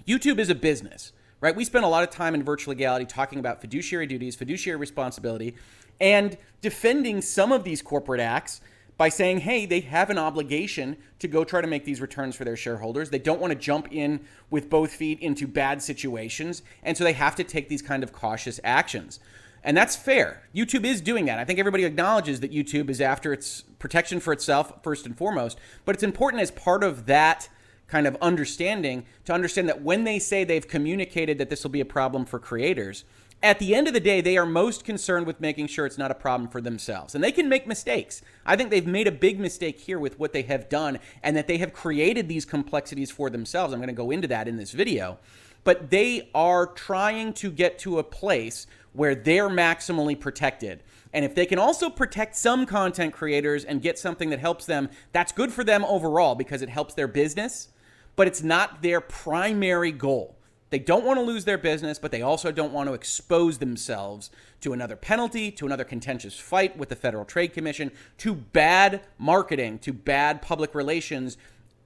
YouTube 0.04 0.40
is 0.40 0.50
a 0.50 0.54
business, 0.56 1.12
right? 1.40 1.54
We 1.54 1.64
spend 1.64 1.84
a 1.84 1.88
lot 1.88 2.02
of 2.02 2.10
time 2.10 2.34
in 2.34 2.42
virtual 2.42 2.72
legality 2.72 3.04
talking 3.04 3.38
about 3.38 3.60
fiduciary 3.60 4.08
duties, 4.08 4.34
fiduciary 4.34 4.80
responsibility, 4.80 5.54
and 6.00 6.36
defending 6.62 7.20
some 7.20 7.52
of 7.52 7.62
these 7.62 7.80
corporate 7.80 8.20
acts 8.20 8.60
by 8.96 9.08
saying, 9.08 9.40
hey, 9.40 9.66
they 9.66 9.80
have 9.80 10.08
an 10.10 10.18
obligation 10.18 10.96
to 11.18 11.28
go 11.28 11.44
try 11.44 11.60
to 11.60 11.66
make 11.66 11.84
these 11.84 12.00
returns 12.00 12.34
for 12.34 12.44
their 12.44 12.56
shareholders. 12.56 13.10
They 13.10 13.18
don't 13.18 13.40
want 13.40 13.52
to 13.52 13.58
jump 13.58 13.88
in 13.90 14.20
with 14.50 14.70
both 14.70 14.92
feet 14.92 15.20
into 15.20 15.46
bad 15.46 15.82
situations. 15.82 16.62
And 16.82 16.96
so 16.96 17.04
they 17.04 17.12
have 17.12 17.36
to 17.36 17.44
take 17.44 17.68
these 17.68 17.82
kind 17.82 18.02
of 18.02 18.12
cautious 18.12 18.58
actions. 18.64 19.20
And 19.62 19.76
that's 19.76 19.96
fair. 19.96 20.42
YouTube 20.54 20.84
is 20.84 21.00
doing 21.00 21.26
that. 21.26 21.38
I 21.38 21.44
think 21.44 21.58
everybody 21.58 21.84
acknowledges 21.84 22.40
that 22.40 22.52
YouTube 22.52 22.88
is 22.88 23.00
after 23.00 23.32
its 23.32 23.62
protection 23.78 24.20
for 24.20 24.32
itself, 24.32 24.72
first 24.82 25.04
and 25.04 25.16
foremost. 25.16 25.58
But 25.84 25.96
it's 25.96 26.04
important 26.04 26.40
as 26.40 26.50
part 26.50 26.84
of 26.84 27.06
that 27.06 27.48
kind 27.88 28.06
of 28.06 28.16
understanding 28.20 29.04
to 29.24 29.32
understand 29.32 29.68
that 29.68 29.82
when 29.82 30.04
they 30.04 30.18
say 30.18 30.44
they've 30.44 30.66
communicated 30.66 31.38
that 31.38 31.50
this 31.50 31.62
will 31.62 31.70
be 31.70 31.80
a 31.80 31.86
problem 31.86 32.24
for 32.24 32.38
creators, 32.38 33.04
at 33.42 33.58
the 33.58 33.74
end 33.74 33.86
of 33.86 33.94
the 33.94 34.00
day, 34.00 34.20
they 34.20 34.36
are 34.38 34.46
most 34.46 34.84
concerned 34.84 35.26
with 35.26 35.40
making 35.40 35.66
sure 35.66 35.86
it's 35.86 35.98
not 35.98 36.10
a 36.10 36.14
problem 36.14 36.48
for 36.48 36.60
themselves. 36.60 37.14
And 37.14 37.22
they 37.22 37.32
can 37.32 37.48
make 37.48 37.66
mistakes. 37.66 38.22
I 38.44 38.56
think 38.56 38.70
they've 38.70 38.86
made 38.86 39.06
a 39.06 39.12
big 39.12 39.38
mistake 39.38 39.78
here 39.78 39.98
with 39.98 40.18
what 40.18 40.32
they 40.32 40.42
have 40.42 40.68
done 40.68 40.98
and 41.22 41.36
that 41.36 41.46
they 41.46 41.58
have 41.58 41.72
created 41.72 42.28
these 42.28 42.44
complexities 42.44 43.10
for 43.10 43.28
themselves. 43.30 43.72
I'm 43.72 43.78
going 43.78 43.88
to 43.88 43.94
go 43.94 44.10
into 44.10 44.28
that 44.28 44.48
in 44.48 44.56
this 44.56 44.72
video. 44.72 45.18
But 45.64 45.90
they 45.90 46.30
are 46.34 46.66
trying 46.66 47.34
to 47.34 47.50
get 47.50 47.78
to 47.80 47.98
a 47.98 48.04
place 48.04 48.66
where 48.92 49.14
they're 49.14 49.48
maximally 49.48 50.18
protected. 50.18 50.82
And 51.12 51.24
if 51.24 51.34
they 51.34 51.46
can 51.46 51.58
also 51.58 51.90
protect 51.90 52.36
some 52.36 52.66
content 52.66 53.12
creators 53.12 53.64
and 53.64 53.82
get 53.82 53.98
something 53.98 54.30
that 54.30 54.38
helps 54.38 54.64
them, 54.64 54.88
that's 55.12 55.32
good 55.32 55.52
for 55.52 55.64
them 55.64 55.84
overall 55.84 56.34
because 56.34 56.62
it 56.62 56.68
helps 56.68 56.94
their 56.94 57.08
business, 57.08 57.68
but 58.16 58.26
it's 58.26 58.42
not 58.42 58.82
their 58.82 59.00
primary 59.00 59.92
goal. 59.92 60.35
They 60.70 60.78
don't 60.80 61.04
want 61.04 61.18
to 61.18 61.24
lose 61.24 61.44
their 61.44 61.58
business, 61.58 61.98
but 61.98 62.10
they 62.10 62.22
also 62.22 62.50
don't 62.50 62.72
want 62.72 62.88
to 62.88 62.94
expose 62.94 63.58
themselves 63.58 64.30
to 64.60 64.72
another 64.72 64.96
penalty, 64.96 65.50
to 65.52 65.66
another 65.66 65.84
contentious 65.84 66.38
fight 66.38 66.76
with 66.76 66.88
the 66.88 66.96
Federal 66.96 67.24
Trade 67.24 67.52
Commission, 67.52 67.92
to 68.18 68.34
bad 68.34 69.02
marketing, 69.16 69.78
to 69.80 69.92
bad 69.92 70.42
public 70.42 70.74
relations 70.74 71.36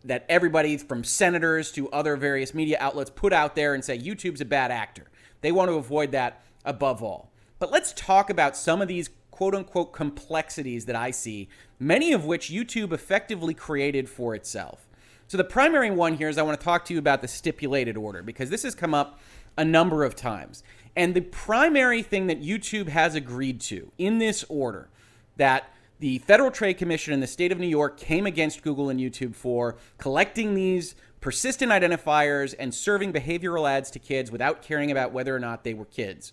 that 0.02 0.24
everybody 0.30 0.78
from 0.78 1.04
senators 1.04 1.70
to 1.72 1.90
other 1.90 2.16
various 2.16 2.54
media 2.54 2.78
outlets 2.80 3.10
put 3.10 3.34
out 3.34 3.54
there 3.54 3.74
and 3.74 3.84
say 3.84 3.98
YouTube's 3.98 4.40
a 4.40 4.46
bad 4.46 4.70
actor. 4.70 5.10
They 5.42 5.52
want 5.52 5.70
to 5.70 5.74
avoid 5.74 6.12
that 6.12 6.42
above 6.64 7.02
all. 7.02 7.30
But 7.58 7.70
let's 7.70 7.92
talk 7.92 8.30
about 8.30 8.56
some 8.56 8.80
of 8.80 8.88
these 8.88 9.10
quote 9.30 9.54
unquote 9.54 9.92
complexities 9.92 10.86
that 10.86 10.96
I 10.96 11.10
see, 11.10 11.48
many 11.78 12.12
of 12.12 12.24
which 12.24 12.50
YouTube 12.50 12.92
effectively 12.92 13.52
created 13.52 14.08
for 14.08 14.34
itself. 14.34 14.86
So 15.30 15.36
the 15.36 15.44
primary 15.44 15.92
one 15.92 16.14
here 16.14 16.28
is 16.28 16.38
I 16.38 16.42
want 16.42 16.58
to 16.58 16.64
talk 16.64 16.84
to 16.86 16.92
you 16.92 16.98
about 16.98 17.22
the 17.22 17.28
stipulated 17.28 17.96
order 17.96 18.20
because 18.20 18.50
this 18.50 18.64
has 18.64 18.74
come 18.74 18.92
up 18.92 19.20
a 19.56 19.64
number 19.64 20.02
of 20.02 20.16
times. 20.16 20.64
And 20.96 21.14
the 21.14 21.20
primary 21.20 22.02
thing 22.02 22.26
that 22.26 22.42
YouTube 22.42 22.88
has 22.88 23.14
agreed 23.14 23.60
to 23.60 23.92
in 23.96 24.18
this 24.18 24.44
order 24.48 24.88
that 25.36 25.72
the 26.00 26.18
Federal 26.18 26.50
Trade 26.50 26.78
Commission 26.78 27.14
in 27.14 27.20
the 27.20 27.28
state 27.28 27.52
of 27.52 27.60
New 27.60 27.68
York 27.68 27.96
came 27.96 28.26
against 28.26 28.62
Google 28.62 28.88
and 28.90 28.98
YouTube 28.98 29.36
for 29.36 29.76
collecting 29.98 30.56
these 30.56 30.96
persistent 31.20 31.70
identifiers 31.70 32.52
and 32.58 32.74
serving 32.74 33.12
behavioral 33.12 33.70
ads 33.70 33.88
to 33.92 34.00
kids 34.00 34.32
without 34.32 34.62
caring 34.62 34.90
about 34.90 35.12
whether 35.12 35.32
or 35.32 35.38
not 35.38 35.62
they 35.62 35.74
were 35.74 35.84
kids. 35.84 36.32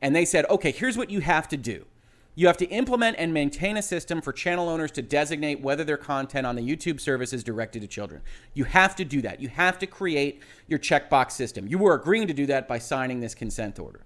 And 0.00 0.14
they 0.14 0.24
said, 0.24 0.46
okay, 0.48 0.70
here's 0.70 0.96
what 0.96 1.10
you 1.10 1.18
have 1.18 1.48
to 1.48 1.56
do. 1.56 1.84
You 2.38 2.48
have 2.48 2.58
to 2.58 2.66
implement 2.66 3.16
and 3.18 3.32
maintain 3.32 3.78
a 3.78 3.82
system 3.82 4.20
for 4.20 4.30
channel 4.30 4.68
owners 4.68 4.90
to 4.92 5.02
designate 5.02 5.62
whether 5.62 5.84
their 5.84 5.96
content 5.96 6.46
on 6.46 6.54
the 6.54 6.60
YouTube 6.60 7.00
service 7.00 7.32
is 7.32 7.42
directed 7.42 7.80
to 7.80 7.88
children. 7.88 8.20
You 8.52 8.64
have 8.64 8.94
to 8.96 9.06
do 9.06 9.22
that. 9.22 9.40
You 9.40 9.48
have 9.48 9.78
to 9.78 9.86
create 9.86 10.42
your 10.68 10.78
checkbox 10.78 11.32
system. 11.32 11.66
You 11.66 11.78
were 11.78 11.94
agreeing 11.94 12.28
to 12.28 12.34
do 12.34 12.44
that 12.46 12.68
by 12.68 12.78
signing 12.78 13.20
this 13.20 13.34
consent 13.34 13.78
order. 13.78 14.04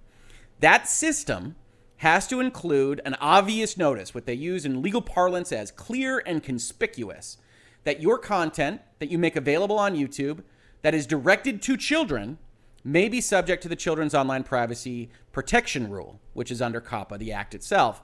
That 0.60 0.88
system 0.88 1.56
has 1.96 2.28
to 2.28 2.38
include 2.38 3.00
an 3.04 3.16
obvious 3.20 3.76
notice, 3.76 4.14
what 4.14 4.26
they 4.26 4.34
use 4.34 4.64
in 4.64 4.80
legal 4.80 5.02
parlance 5.02 5.50
as 5.50 5.72
clear 5.72 6.22
and 6.24 6.40
conspicuous, 6.40 7.36
that 7.82 8.00
your 8.00 8.16
content 8.16 8.80
that 9.00 9.10
you 9.10 9.18
make 9.18 9.34
available 9.34 9.78
on 9.78 9.96
YouTube 9.96 10.44
that 10.82 10.94
is 10.94 11.04
directed 11.04 11.60
to 11.62 11.76
children 11.76 12.38
may 12.84 13.08
be 13.08 13.20
subject 13.20 13.62
to 13.62 13.68
the 13.68 13.76
Children's 13.76 14.14
Online 14.14 14.42
Privacy 14.42 15.10
Protection 15.32 15.90
Rule, 15.90 16.20
which 16.32 16.50
is 16.50 16.62
under 16.62 16.80
COPPA, 16.80 17.18
the 17.18 17.32
act 17.32 17.54
itself. 17.54 18.02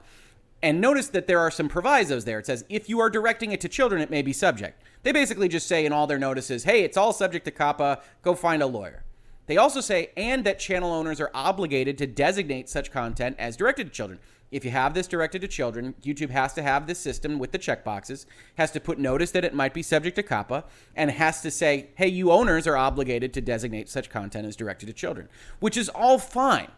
And 0.61 0.81
notice 0.81 1.07
that 1.09 1.27
there 1.27 1.39
are 1.39 1.51
some 1.51 1.69
provisos 1.69 2.25
there. 2.25 2.39
It 2.39 2.45
says 2.45 2.65
if 2.69 2.89
you 2.89 2.99
are 2.99 3.09
directing 3.09 3.51
it 3.51 3.61
to 3.61 3.69
children, 3.69 4.01
it 4.01 4.09
may 4.09 4.21
be 4.21 4.33
subject. 4.33 4.81
They 5.03 5.11
basically 5.11 5.47
just 5.47 5.67
say 5.67 5.85
in 5.85 5.93
all 5.93 6.07
their 6.07 6.19
notices, 6.19 6.63
hey, 6.63 6.83
it's 6.83 6.97
all 6.97 7.13
subject 7.13 7.45
to 7.45 7.51
COPPA, 7.51 8.01
go 8.21 8.33
find 8.33 8.61
a 8.61 8.67
lawyer. 8.67 9.03
They 9.47 9.57
also 9.57 9.81
say, 9.81 10.11
and 10.15 10.43
that 10.45 10.59
channel 10.59 10.93
owners 10.93 11.19
are 11.19 11.31
obligated 11.33 11.97
to 11.97 12.07
designate 12.07 12.69
such 12.69 12.91
content 12.91 13.37
as 13.39 13.57
directed 13.57 13.85
to 13.85 13.93
children. 13.93 14.19
If 14.51 14.63
you 14.63 14.71
have 14.71 14.93
this 14.93 15.07
directed 15.07 15.41
to 15.41 15.47
children, 15.47 15.95
YouTube 16.03 16.29
has 16.29 16.53
to 16.53 16.61
have 16.61 16.87
this 16.87 16.99
system 16.99 17.39
with 17.39 17.51
the 17.51 17.59
checkboxes, 17.59 18.25
has 18.55 18.71
to 18.71 18.79
put 18.79 18.99
notice 18.99 19.31
that 19.31 19.43
it 19.43 19.53
might 19.53 19.73
be 19.73 19.81
subject 19.81 20.15
to 20.17 20.23
COPPA, 20.23 20.63
and 20.95 21.11
has 21.11 21.41
to 21.41 21.51
say, 21.51 21.89
hey, 21.95 22.07
you 22.07 22.31
owners 22.31 22.67
are 22.67 22.77
obligated 22.77 23.33
to 23.33 23.41
designate 23.41 23.89
such 23.89 24.09
content 24.09 24.47
as 24.47 24.55
directed 24.55 24.85
to 24.85 24.93
children, 24.93 25.27
which 25.59 25.75
is 25.75 25.89
all 25.89 26.17
fine. 26.17 26.69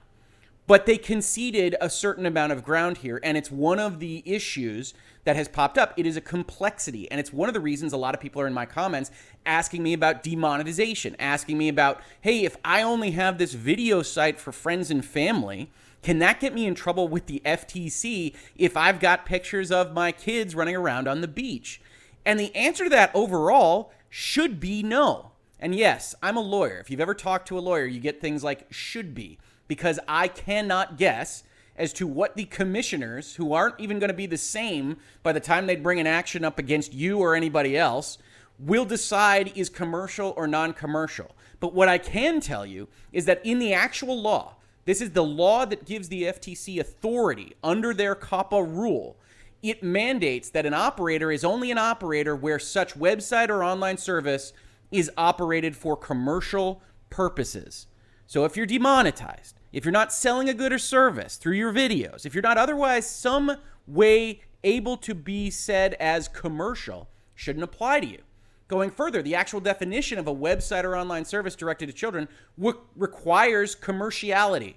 But 0.69 0.85
they 0.85 0.99
conceded 0.99 1.75
a 1.81 1.89
certain 1.89 2.27
amount 2.27 2.51
of 2.51 2.63
ground 2.63 2.99
here, 2.99 3.19
and 3.23 3.35
it's 3.35 3.49
one 3.49 3.79
of 3.79 3.97
the 3.97 4.21
issues 4.23 4.93
that 5.23 5.35
has 5.35 5.47
popped 5.47 5.79
up. 5.79 5.95
It 5.97 6.05
is 6.05 6.15
a 6.15 6.21
complexity, 6.21 7.09
and 7.09 7.19
it's 7.19 7.33
one 7.33 7.49
of 7.49 7.55
the 7.55 7.59
reasons 7.59 7.91
a 7.91 7.97
lot 7.97 8.13
of 8.13 8.21
people 8.21 8.39
are 8.39 8.45
in 8.45 8.53
my 8.53 8.67
comments 8.67 9.09
asking 9.47 9.81
me 9.81 9.93
about 9.93 10.21
demonetization, 10.21 11.15
asking 11.17 11.57
me 11.57 11.69
about, 11.69 12.01
hey, 12.21 12.45
if 12.45 12.55
I 12.63 12.83
only 12.83 13.09
have 13.11 13.39
this 13.39 13.55
video 13.55 14.03
site 14.03 14.39
for 14.39 14.51
friends 14.51 14.91
and 14.91 15.03
family, 15.03 15.71
can 16.03 16.19
that 16.19 16.39
get 16.39 16.53
me 16.53 16.67
in 16.67 16.75
trouble 16.75 17.07
with 17.07 17.25
the 17.25 17.41
FTC 17.43 18.35
if 18.55 18.77
I've 18.77 18.99
got 18.99 19.25
pictures 19.25 19.71
of 19.71 19.95
my 19.95 20.11
kids 20.11 20.53
running 20.53 20.75
around 20.75 21.07
on 21.07 21.21
the 21.21 21.27
beach? 21.27 21.81
And 22.27 22.39
the 22.39 22.55
answer 22.55 22.83
to 22.83 22.91
that 22.91 23.09
overall 23.15 23.91
should 24.07 24.59
be 24.59 24.83
no. 24.83 25.31
And 25.59 25.73
yes, 25.73 26.13
I'm 26.21 26.37
a 26.37 26.41
lawyer. 26.41 26.79
If 26.79 26.91
you've 26.91 27.01
ever 27.01 27.15
talked 27.15 27.47
to 27.47 27.57
a 27.57 27.59
lawyer, 27.59 27.87
you 27.87 27.99
get 27.99 28.21
things 28.21 28.43
like 28.43 28.71
should 28.71 29.15
be, 29.15 29.39
because 29.69 29.99
I 30.09 30.27
cannot 30.27 30.97
guess 30.97 31.43
as 31.77 31.93
to 31.93 32.05
what 32.05 32.35
the 32.35 32.43
commissioners, 32.43 33.35
who 33.35 33.53
aren't 33.53 33.79
even 33.79 33.99
going 33.99 34.09
to 34.09 34.13
be 34.13 34.25
the 34.25 34.37
same 34.37 34.97
by 35.23 35.31
the 35.31 35.39
time 35.39 35.65
they 35.65 35.77
bring 35.77 36.01
an 36.01 36.07
action 36.07 36.43
up 36.43 36.59
against 36.59 36.93
you 36.93 37.19
or 37.19 37.35
anybody 37.35 37.77
else, 37.77 38.17
will 38.59 38.83
decide 38.83 39.53
is 39.55 39.69
commercial 39.69 40.33
or 40.35 40.45
non 40.45 40.73
commercial. 40.73 41.31
But 41.61 41.73
what 41.73 41.87
I 41.87 41.97
can 41.97 42.41
tell 42.41 42.65
you 42.65 42.89
is 43.13 43.23
that 43.25 43.45
in 43.45 43.59
the 43.59 43.73
actual 43.73 44.21
law, 44.21 44.55
this 44.83 45.01
is 45.01 45.11
the 45.11 45.23
law 45.23 45.65
that 45.65 45.85
gives 45.85 46.09
the 46.09 46.23
FTC 46.23 46.79
authority 46.79 47.53
under 47.63 47.93
their 47.93 48.15
COPPA 48.15 48.61
rule. 48.61 49.17
It 49.61 49.83
mandates 49.83 50.49
that 50.49 50.65
an 50.65 50.73
operator 50.73 51.31
is 51.31 51.43
only 51.43 51.69
an 51.69 51.77
operator 51.77 52.35
where 52.35 52.59
such 52.59 52.95
website 52.95 53.49
or 53.49 53.63
online 53.63 53.97
service 53.97 54.51
is 54.91 55.11
operated 55.15 55.75
for 55.75 55.95
commercial 55.95 56.81
purposes. 57.09 57.87
So 58.25 58.45
if 58.45 58.55
you're 58.55 58.65
demonetized, 58.65 59.58
if 59.71 59.85
you're 59.85 59.91
not 59.91 60.13
selling 60.13 60.49
a 60.49 60.53
good 60.53 60.73
or 60.73 60.79
service 60.79 61.35
through 61.37 61.55
your 61.55 61.73
videos, 61.73 62.25
if 62.25 62.33
you're 62.33 62.41
not 62.41 62.57
otherwise 62.57 63.09
some 63.09 63.57
way 63.87 64.41
able 64.63 64.97
to 64.97 65.13
be 65.13 65.49
said 65.49 65.93
as 65.95 66.27
commercial, 66.27 67.07
shouldn't 67.35 67.63
apply 67.63 67.99
to 67.99 68.07
you. 68.07 68.19
Going 68.67 68.91
further, 68.91 69.21
the 69.21 69.35
actual 69.35 69.59
definition 69.59 70.19
of 70.19 70.27
a 70.27 70.35
website 70.35 70.83
or 70.83 70.95
online 70.95 71.25
service 71.25 71.55
directed 71.55 71.87
to 71.87 71.93
children 71.93 72.27
w- 72.57 72.79
requires 72.95 73.75
commerciality. 73.75 74.75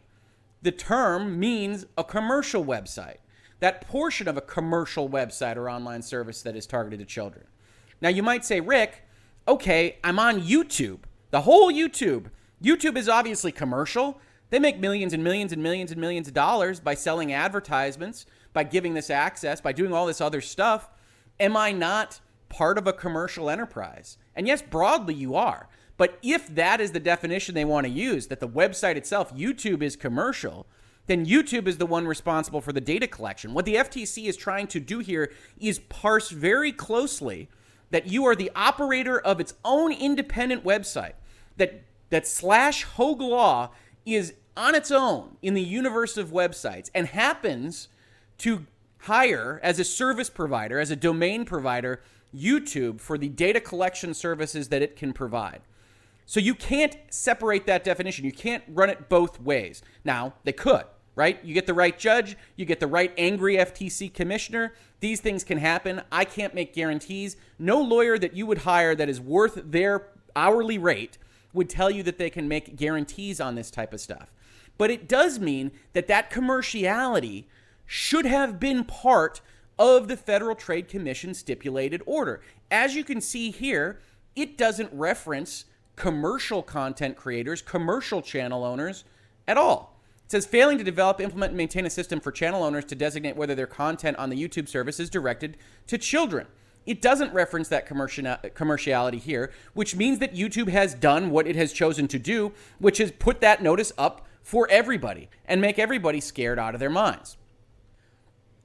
The 0.63 0.73
term 0.73 1.39
means 1.39 1.85
a 1.99 2.05
commercial 2.05 2.65
website, 2.65 3.19
that 3.61 3.87
portion 3.87 4.29
of 4.29 4.37
a 4.37 4.41
commercial 4.41 5.09
website 5.09 5.57
or 5.57 5.69
online 5.69 6.01
service 6.01 6.41
that 6.43 6.57
is 6.57 6.67
targeted 6.67 7.01
to 7.01 7.05
children. 7.05 7.45
Now, 8.01 8.09
you 8.09 8.23
might 8.23 8.45
say, 8.45 8.61
Rick, 8.61 9.05
okay, 9.47 9.99
I'm 10.03 10.19
on 10.19 10.41
YouTube, 10.41 11.01
the 11.31 11.43
whole 11.43 11.73
YouTube. 11.73 12.27
YouTube 12.63 12.97
is 12.97 13.09
obviously 13.09 13.53
commercial. 13.53 14.21
They 14.53 14.61
make 14.61 14.79
millions 14.79 15.13
and 15.13 15.25
millions 15.25 15.53
and 15.53 15.63
millions 15.63 15.91
and 15.91 16.01
millions 16.01 16.29
of 16.29 16.35
dollars 16.35 16.79
by 16.79 16.95
selling 16.95 17.33
advertisements, 17.33 18.27
by 18.53 18.65
giving 18.65 18.95
this 18.95 19.11
access, 19.11 19.61
by 19.61 19.73
doing 19.73 19.93
all 19.93 20.07
this 20.07 20.21
other 20.21 20.41
stuff. 20.41 20.91
Am 21.41 21.57
I 21.57 21.73
not 21.73 22.21
part 22.53 22.77
of 22.77 22.87
a 22.87 22.93
commercial 22.93 23.49
enterprise. 23.49 24.19
And 24.37 24.47
yes, 24.47 24.61
broadly 24.61 25.15
you 25.15 25.35
are. 25.35 25.69
But 25.97 26.19
if 26.23 26.47
that 26.55 26.81
is 26.81 26.93
the 26.93 27.01
definition 27.01 27.55
they 27.55 27.65
want 27.65 27.87
to 27.87 27.93
use, 27.93 28.27
that 28.27 28.41
the 28.41 28.49
website 28.49 28.97
itself, 28.97 29.35
YouTube, 29.35 29.83
is 29.83 29.97
commercial, 29.97 30.67
then 31.07 31.25
YouTube 31.25 31.67
is 31.67 31.79
the 31.79 31.87
one 31.87 32.07
responsible 32.07 32.61
for 32.61 32.73
the 32.73 32.81
data 32.81 33.07
collection. 33.07 33.55
What 33.55 33.65
the 33.65 33.77
FTC 33.77 34.27
is 34.27 34.37
trying 34.37 34.67
to 34.69 34.81
do 34.81 34.99
here 34.99 35.33
is 35.59 35.79
parse 35.79 36.29
very 36.29 36.73
closely 36.73 37.49
that 37.91 38.07
you 38.07 38.25
are 38.27 38.37
the 38.37 38.51
operator 38.55 39.19
of 39.19 39.41
its 39.41 39.55
own 39.65 39.93
independent 39.93 40.63
website, 40.63 41.15
that, 41.57 41.83
that 42.11 42.27
slash 42.27 42.85
Hoeg 42.85 43.21
Law 43.21 43.71
is 44.05 44.35
on 44.57 44.75
its 44.75 44.91
own 44.91 45.37
in 45.43 45.55
the 45.55 45.63
universe 45.63 46.17
of 46.17 46.31
websites 46.31 46.91
and 46.95 47.09
happens 47.09 47.89
to 48.39 48.67
hire 49.01 49.61
as 49.63 49.79
a 49.79 49.85
service 49.85 50.31
provider, 50.31 50.79
as 50.79 50.91
a 50.91 50.97
domain 50.97 51.45
provider, 51.45 52.01
YouTube 52.35 53.01
for 53.01 53.19
the 53.19 53.29
data 53.29 53.61
collection 53.61 54.15
services 54.15 54.69
that 54.69 54.83
it 54.83 54.97
can 54.97 55.13
provide. 55.13 55.61
So 56.25 56.41
you 56.41 56.55
can't 56.55 56.97
separate 57.11 57.67
that 57.67 57.85
definition. 57.85 58.25
You 58.25 58.33
can't 58.33 58.63
run 58.69 58.91
it 58.91 59.09
both 59.09 59.41
ways. 59.41 59.83
Now, 60.05 60.35
they 60.45 60.53
could, 60.53 60.85
right? 61.15 61.43
You 61.45 61.53
get 61.53 61.67
the 61.67 61.75
right 61.75 61.99
judge, 61.99 62.37
you 62.57 62.65
get 62.65 62.81
the 62.81 62.87
right 62.87 63.13
angry 63.19 63.57
FTC 63.57 64.15
commissioner. 64.15 64.73
These 65.01 65.21
things 65.21 65.45
can 65.45 65.59
happen. 65.59 66.03
I 66.11 66.25
can't 66.25 66.55
make 66.55 66.75
guarantees. 66.75 67.37
No 67.59 67.81
lawyer 67.81 68.19
that 68.19 68.35
you 68.35 68.47
would 68.47 68.59
hire 68.59 68.95
that 68.95 69.09
is 69.09 69.21
worth 69.21 69.61
their 69.65 70.09
hourly 70.37 70.79
rate 70.79 71.19
would 71.53 71.69
tell 71.69 71.91
you 71.91 72.03
that 72.05 72.19
they 72.19 72.31
can 72.31 72.49
make 72.49 72.77
guarantees 72.77 73.41
on 73.41 73.55
this 73.55 73.71
type 73.71 73.93
of 73.93 74.01
stuff. 74.01 74.33
But 74.79 74.91
it 74.91 75.09
does 75.09 75.39
mean 75.39 75.71
that 75.93 76.09
that 76.09 76.31
commerciality 76.31 77.45
should 77.87 78.27
have 78.27 78.59
been 78.59 78.85
part 78.85 79.41
of 79.79 80.09
the 80.09 80.17
Federal 80.17 80.55
Trade 80.55 80.89
Commission 80.89 81.35
stipulated 81.35 82.03
order. 82.07 82.41
As 82.71 82.95
you 82.95 83.05
can 83.05 83.21
see 83.21 83.51
here, 83.51 84.01
it 84.35 84.57
doesn't 84.57 84.91
reference 84.93 85.67
commercial 85.97 86.63
content 86.63 87.17
creators, 87.17 87.61
commercial 87.61 88.23
channel 88.23 88.65
owners 88.65 89.05
at 89.47 89.59
all. 89.59 89.99
It 90.25 90.31
says 90.31 90.47
failing 90.47 90.79
to 90.79 90.85
develop, 90.85 91.21
implement, 91.21 91.51
and 91.51 91.59
maintain 91.59 91.85
a 91.85 91.91
system 91.91 92.21
for 92.21 92.33
channel 92.33 92.63
owners 92.63 92.87
to 92.87 92.95
designate 92.95 93.37
whether 93.37 93.55
their 93.55 93.67
content 93.67 94.17
on 94.17 94.31
the 94.31 94.37
YouTube 94.37 94.69
service 94.69 94.99
is 94.99 95.11
directed 95.11 95.59
to 95.89 95.99
children. 95.99 96.47
It 96.87 97.03
doesn't 97.03 97.33
reference 97.33 97.69
that 97.69 97.87
commerciality 97.87 99.21
here, 99.21 99.53
which 99.75 99.95
means 99.95 100.19
that 100.19 100.35
YouTube 100.35 100.69
has 100.69 100.95
done 100.95 101.31
what 101.31 101.47
it 101.47 101.55
has 101.55 101.73
chosen 101.73 102.09
to 102.09 102.19
do, 102.19 102.53
which 102.79 102.99
is 102.99 103.13
put 103.13 103.41
that 103.41 103.63
notice 103.63 103.93
up 103.99 104.27
for 104.43 104.69
everybody 104.71 105.29
and 105.45 105.61
make 105.61 105.79
everybody 105.79 106.21
scared 106.21 106.59
out 106.59 106.75
of 106.75 106.81
their 106.81 106.91
minds. 106.91 107.37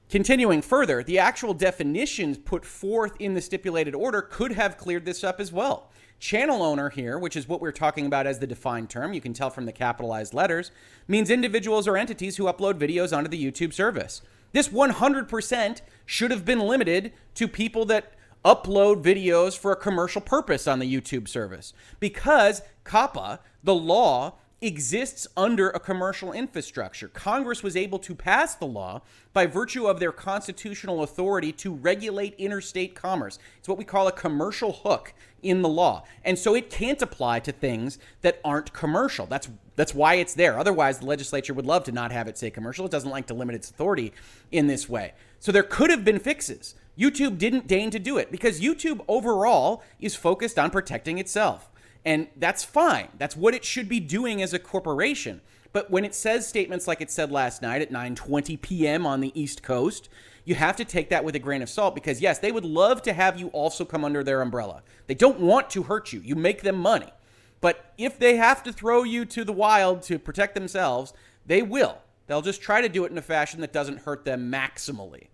Continuing 0.08 0.62
further, 0.62 1.02
the 1.02 1.18
actual 1.18 1.52
definitions 1.52 2.38
put 2.38 2.64
forth 2.64 3.14
in 3.18 3.34
the 3.34 3.42
stipulated 3.42 3.94
order 3.94 4.22
could 4.22 4.52
have 4.52 4.78
cleared 4.78 5.04
this 5.04 5.22
up 5.22 5.38
as 5.38 5.52
well. 5.52 5.90
Channel 6.18 6.62
owner 6.62 6.88
here, 6.88 7.18
which 7.18 7.36
is 7.36 7.46
what 7.46 7.60
we're 7.60 7.72
talking 7.72 8.06
about 8.06 8.26
as 8.26 8.38
the 8.38 8.46
defined 8.46 8.88
term, 8.88 9.12
you 9.12 9.20
can 9.20 9.34
tell 9.34 9.50
from 9.50 9.66
the 9.66 9.72
capitalized 9.72 10.32
letters, 10.32 10.70
means 11.06 11.30
individuals 11.30 11.86
or 11.86 11.96
entities 11.96 12.38
who 12.38 12.44
upload 12.44 12.74
videos 12.74 13.16
onto 13.16 13.28
the 13.28 13.42
YouTube 13.42 13.74
service. 13.74 14.22
This 14.52 14.68
100% 14.68 15.80
should 16.06 16.30
have 16.30 16.44
been 16.44 16.60
limited 16.60 17.12
to 17.34 17.46
people 17.46 17.84
that 17.84 18.14
upload 18.44 19.02
videos 19.02 19.58
for 19.58 19.72
a 19.72 19.76
commercial 19.76 20.22
purpose 20.22 20.66
on 20.66 20.78
the 20.78 20.92
YouTube 20.92 21.28
service 21.28 21.74
because 22.00 22.62
COPPA, 22.84 23.40
the 23.62 23.74
law, 23.74 24.34
exists 24.60 25.26
under 25.36 25.70
a 25.70 25.78
commercial 25.78 26.32
infrastructure. 26.32 27.08
Congress 27.08 27.62
was 27.62 27.76
able 27.76 27.98
to 28.00 28.14
pass 28.14 28.54
the 28.56 28.66
law 28.66 29.02
by 29.32 29.46
virtue 29.46 29.86
of 29.86 30.00
their 30.00 30.10
constitutional 30.10 31.02
authority 31.02 31.52
to 31.52 31.72
regulate 31.72 32.34
interstate 32.38 32.94
commerce. 32.94 33.38
It's 33.58 33.68
what 33.68 33.78
we 33.78 33.84
call 33.84 34.08
a 34.08 34.12
commercial 34.12 34.72
hook 34.72 35.14
in 35.42 35.62
the 35.62 35.68
law. 35.68 36.04
And 36.24 36.36
so 36.36 36.54
it 36.54 36.70
can't 36.70 37.00
apply 37.00 37.40
to 37.40 37.52
things 37.52 37.98
that 38.22 38.40
aren't 38.44 38.72
commercial. 38.72 39.26
That's 39.26 39.48
that's 39.76 39.94
why 39.94 40.14
it's 40.14 40.34
there. 40.34 40.58
Otherwise, 40.58 40.98
the 40.98 41.06
legislature 41.06 41.54
would 41.54 41.66
love 41.66 41.84
to 41.84 41.92
not 41.92 42.10
have 42.10 42.26
it 42.26 42.36
say 42.36 42.50
commercial. 42.50 42.84
It 42.84 42.90
doesn't 42.90 43.10
like 43.10 43.28
to 43.28 43.34
limit 43.34 43.54
its 43.54 43.70
authority 43.70 44.12
in 44.50 44.66
this 44.66 44.88
way. 44.88 45.12
So 45.38 45.52
there 45.52 45.62
could 45.62 45.90
have 45.90 46.04
been 46.04 46.18
fixes. 46.18 46.74
YouTube 46.98 47.38
didn't 47.38 47.68
deign 47.68 47.92
to 47.92 48.00
do 48.00 48.18
it 48.18 48.32
because 48.32 48.60
YouTube 48.60 49.04
overall 49.06 49.84
is 50.00 50.16
focused 50.16 50.58
on 50.58 50.70
protecting 50.70 51.18
itself. 51.18 51.70
And 52.08 52.26
that's 52.36 52.64
fine. 52.64 53.08
That's 53.18 53.36
what 53.36 53.52
it 53.52 53.66
should 53.66 53.86
be 53.86 54.00
doing 54.00 54.40
as 54.40 54.54
a 54.54 54.58
corporation. 54.58 55.42
But 55.74 55.90
when 55.90 56.06
it 56.06 56.14
says 56.14 56.48
statements 56.48 56.88
like 56.88 57.02
it 57.02 57.10
said 57.10 57.30
last 57.30 57.60
night 57.60 57.82
at 57.82 57.92
9:20 57.92 58.58
p.m. 58.62 59.06
on 59.06 59.20
the 59.20 59.30
East 59.38 59.62
Coast, 59.62 60.08
you 60.46 60.54
have 60.54 60.74
to 60.76 60.86
take 60.86 61.10
that 61.10 61.22
with 61.22 61.34
a 61.34 61.38
grain 61.38 61.60
of 61.60 61.68
salt 61.68 61.94
because 61.94 62.22
yes, 62.22 62.38
they 62.38 62.50
would 62.50 62.64
love 62.64 63.02
to 63.02 63.12
have 63.12 63.38
you 63.38 63.48
also 63.48 63.84
come 63.84 64.06
under 64.06 64.24
their 64.24 64.40
umbrella. 64.40 64.82
They 65.06 65.14
don't 65.14 65.38
want 65.38 65.68
to 65.68 65.82
hurt 65.82 66.10
you. 66.10 66.20
You 66.20 66.34
make 66.34 66.62
them 66.62 66.76
money. 66.76 67.12
But 67.60 67.92
if 67.98 68.18
they 68.18 68.36
have 68.36 68.62
to 68.62 68.72
throw 68.72 69.02
you 69.02 69.26
to 69.26 69.44
the 69.44 69.52
wild 69.52 70.00
to 70.04 70.18
protect 70.18 70.54
themselves, 70.54 71.12
they 71.44 71.60
will. 71.60 71.98
They'll 72.26 72.40
just 72.40 72.62
try 72.62 72.80
to 72.80 72.88
do 72.88 73.04
it 73.04 73.12
in 73.12 73.18
a 73.18 73.22
fashion 73.22 73.60
that 73.60 73.74
doesn't 73.74 73.98
hurt 73.98 74.24
them 74.24 74.50
maximally. 74.50 75.26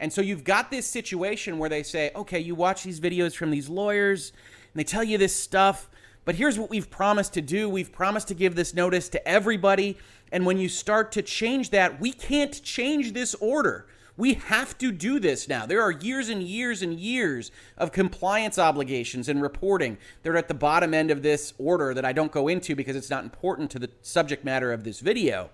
And 0.00 0.10
so 0.10 0.22
you've 0.22 0.44
got 0.44 0.70
this 0.70 0.86
situation 0.86 1.58
where 1.58 1.68
they 1.68 1.82
say, 1.82 2.10
okay, 2.16 2.40
you 2.40 2.54
watch 2.54 2.84
these 2.84 3.00
videos 3.00 3.36
from 3.36 3.50
these 3.50 3.68
lawyers 3.68 4.32
and 4.72 4.80
they 4.80 4.84
tell 4.84 5.04
you 5.04 5.18
this 5.18 5.36
stuff 5.36 5.90
but 6.24 6.36
here's 6.36 6.58
what 6.58 6.70
we've 6.70 6.90
promised 6.90 7.34
to 7.34 7.40
do 7.40 7.68
we've 7.68 7.92
promised 7.92 8.28
to 8.28 8.34
give 8.34 8.54
this 8.54 8.74
notice 8.74 9.08
to 9.10 9.28
everybody. 9.28 9.98
And 10.30 10.46
when 10.46 10.58
you 10.58 10.68
start 10.68 11.12
to 11.12 11.22
change 11.22 11.70
that, 11.70 12.00
we 12.00 12.12
can't 12.12 12.62
change 12.62 13.12
this 13.12 13.34
order. 13.34 13.86
We 14.16 14.34
have 14.34 14.76
to 14.78 14.92
do 14.92 15.18
this 15.18 15.48
now. 15.48 15.64
There 15.66 15.80
are 15.80 15.90
years 15.90 16.28
and 16.28 16.42
years 16.42 16.82
and 16.82 16.98
years 17.00 17.50
of 17.78 17.92
compliance 17.92 18.58
obligations 18.58 19.28
and 19.28 19.40
reporting. 19.40 19.96
They're 20.22 20.36
at 20.36 20.48
the 20.48 20.54
bottom 20.54 20.92
end 20.92 21.10
of 21.10 21.22
this 21.22 21.54
order 21.58 21.94
that 21.94 22.04
I 22.04 22.12
don't 22.12 22.30
go 22.30 22.48
into 22.48 22.76
because 22.76 22.94
it's 22.94 23.10
not 23.10 23.24
important 23.24 23.70
to 23.70 23.78
the 23.78 23.90
subject 24.02 24.44
matter 24.44 24.72
of 24.72 24.84
this 24.84 25.00
video 25.00 25.50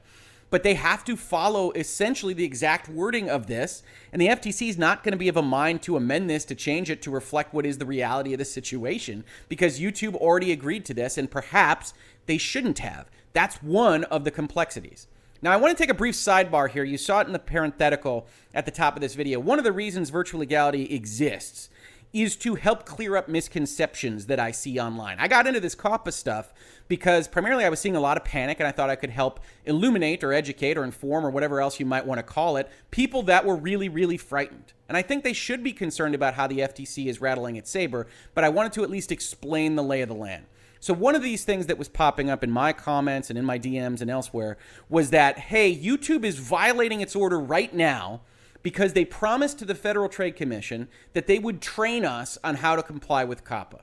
but 0.51 0.63
they 0.63 0.75
have 0.75 1.05
to 1.05 1.17
follow 1.17 1.71
essentially 1.73 2.35
the 2.35 2.45
exact 2.45 2.89
wording 2.89 3.29
of 3.29 3.47
this. 3.47 3.83
And 4.13 4.21
the 4.21 4.29
FTC 4.29 4.69
is 4.69 4.79
not 4.79 5.03
going 5.03 5.13
to 5.13 5.19
be 5.19 5.29
of 5.29 5.37
a 5.37 5.43
mind 5.43 5.83
to 5.83 5.97
amend 5.97 6.31
this 6.31 6.45
to 6.47 6.55
change 6.55 6.91
it 6.91 7.03
to 7.03 7.11
reflect 7.11 7.53
what 7.53 7.67
is 7.67 7.79
the 7.79 7.87
reality 7.87 8.33
of 8.33 8.39
the 8.39 8.45
situation 8.45 9.25
because 9.49 9.81
YouTube 9.81 10.15
already 10.15 10.53
agreed 10.53 10.85
to 10.87 10.95
this 10.95 11.19
and 11.19 11.31
perhaps 11.31 11.93
they 12.27 12.39
shouldn't 12.39 12.79
have. 12.79 13.11
That's 13.33 13.63
one 13.63 14.05
of 14.05 14.25
the 14.25 14.31
complexities. 14.31 15.07
Now, 15.41 15.53
I 15.53 15.57
want 15.57 15.77
to 15.77 15.81
take 15.81 15.91
a 15.91 15.95
brief 15.95 16.17
sidebar 16.17 16.69
here. 16.69 16.83
You 16.83 16.99
saw 16.99 17.21
it 17.21 17.29
in 17.29 17.33
the 17.33 17.39
parenthetical 17.39 18.27
at 18.53 18.65
the 18.65 18.73
top 18.73 18.97
of 18.97 19.03
this 19.03 19.15
video. 19.15 19.39
One 19.39 19.59
of 19.59 19.65
the 19.65 19.73
reasons 19.73 20.11
virtual 20.11 20.41
legality 20.41 20.93
exists 20.93 21.71
is 22.13 22.37
to 22.37 22.55
help 22.55 22.85
clear 22.87 23.17
up 23.17 23.29
misconceptions 23.29 24.27
that 24.27 24.41
I 24.41 24.51
see 24.51 24.79
online. 24.79 25.19
I 25.19 25.29
got 25.29 25.47
into 25.47 25.61
this 25.61 25.75
COPPA 25.75 26.13
stuff 26.13 26.53
because 26.89 27.29
primarily 27.29 27.65
I 27.65 27.69
was 27.69 27.81
seeing 27.81 27.97
a 27.97 28.01
lot 28.01 28.17
of 28.17 28.25
panic 28.25 28.61
and 28.61 28.67
I 28.67 28.73
thought 28.73 28.89
I 28.89 28.97
could 28.97 29.11
help 29.11 29.41
illuminate 29.67 30.25
or 30.25 30.33
educate 30.33 30.79
or 30.79 30.85
inform 30.85 31.27
or 31.27 31.31
whatever 31.31 31.61
else 31.61 31.79
you 31.79 31.87
might 31.87 32.07
want 32.07 32.19
to 32.19 32.23
call 32.23 32.57
it 32.57 32.71
people 32.91 33.23
that 33.25 33.45
were 33.45 33.57
really, 33.57 33.89
really 33.89 34.17
frightened. 34.17 34.73
And 34.89 34.97
I 34.97 35.03
think 35.03 35.23
they 35.23 35.35
should 35.35 35.63
be 35.63 35.73
concerned 35.73 36.15
about 36.15 36.35
how 36.35 36.47
the 36.47 36.61
FTC 36.61 37.07
is 37.07 37.21
rattling 37.21 37.57
its 37.57 37.71
saber, 37.71 38.07
but 38.35 38.45
I 38.45 38.49
wanted 38.49 38.73
to 38.75 38.83
at 38.83 38.91
least 38.91 39.13
explain 39.13 39.77
the 39.77 39.83
lay 39.83 40.01
of 40.01 40.09
the 40.09 40.15
land. 40.15 40.47
So, 40.81 40.95
one 40.95 41.17
of 41.17 41.23
these 41.23 41.45
things 41.45 41.67
that 41.67 41.77
was 41.77 41.89
popping 41.89 42.31
up 42.31 42.45
in 42.45 42.51
my 42.51 42.73
comments 42.73 43.31
and 43.31 43.39
in 43.39 43.45
my 43.45 43.59
DMs 43.59 44.01
and 44.01 44.09
elsewhere 44.09 44.57
was 44.89 45.11
that, 45.11 45.37
hey, 45.37 45.77
YouTube 45.77 46.25
is 46.25 46.39
violating 46.39 47.01
its 47.01 47.17
order 47.17 47.39
right 47.39 47.75
now 47.75 48.21
because 48.63 48.93
they 48.93 49.05
promised 49.05 49.59
to 49.59 49.65
the 49.65 49.75
Federal 49.75 50.09
Trade 50.09 50.37
Commission 50.37 50.89
that 51.13 51.27
they 51.27 51.39
would 51.39 51.61
train 51.61 52.05
us 52.05 52.39
on 52.43 52.57
how 52.57 52.77
to 52.77 52.83
comply 52.83 53.25
with 53.25 53.45
COPPA. 53.45 53.81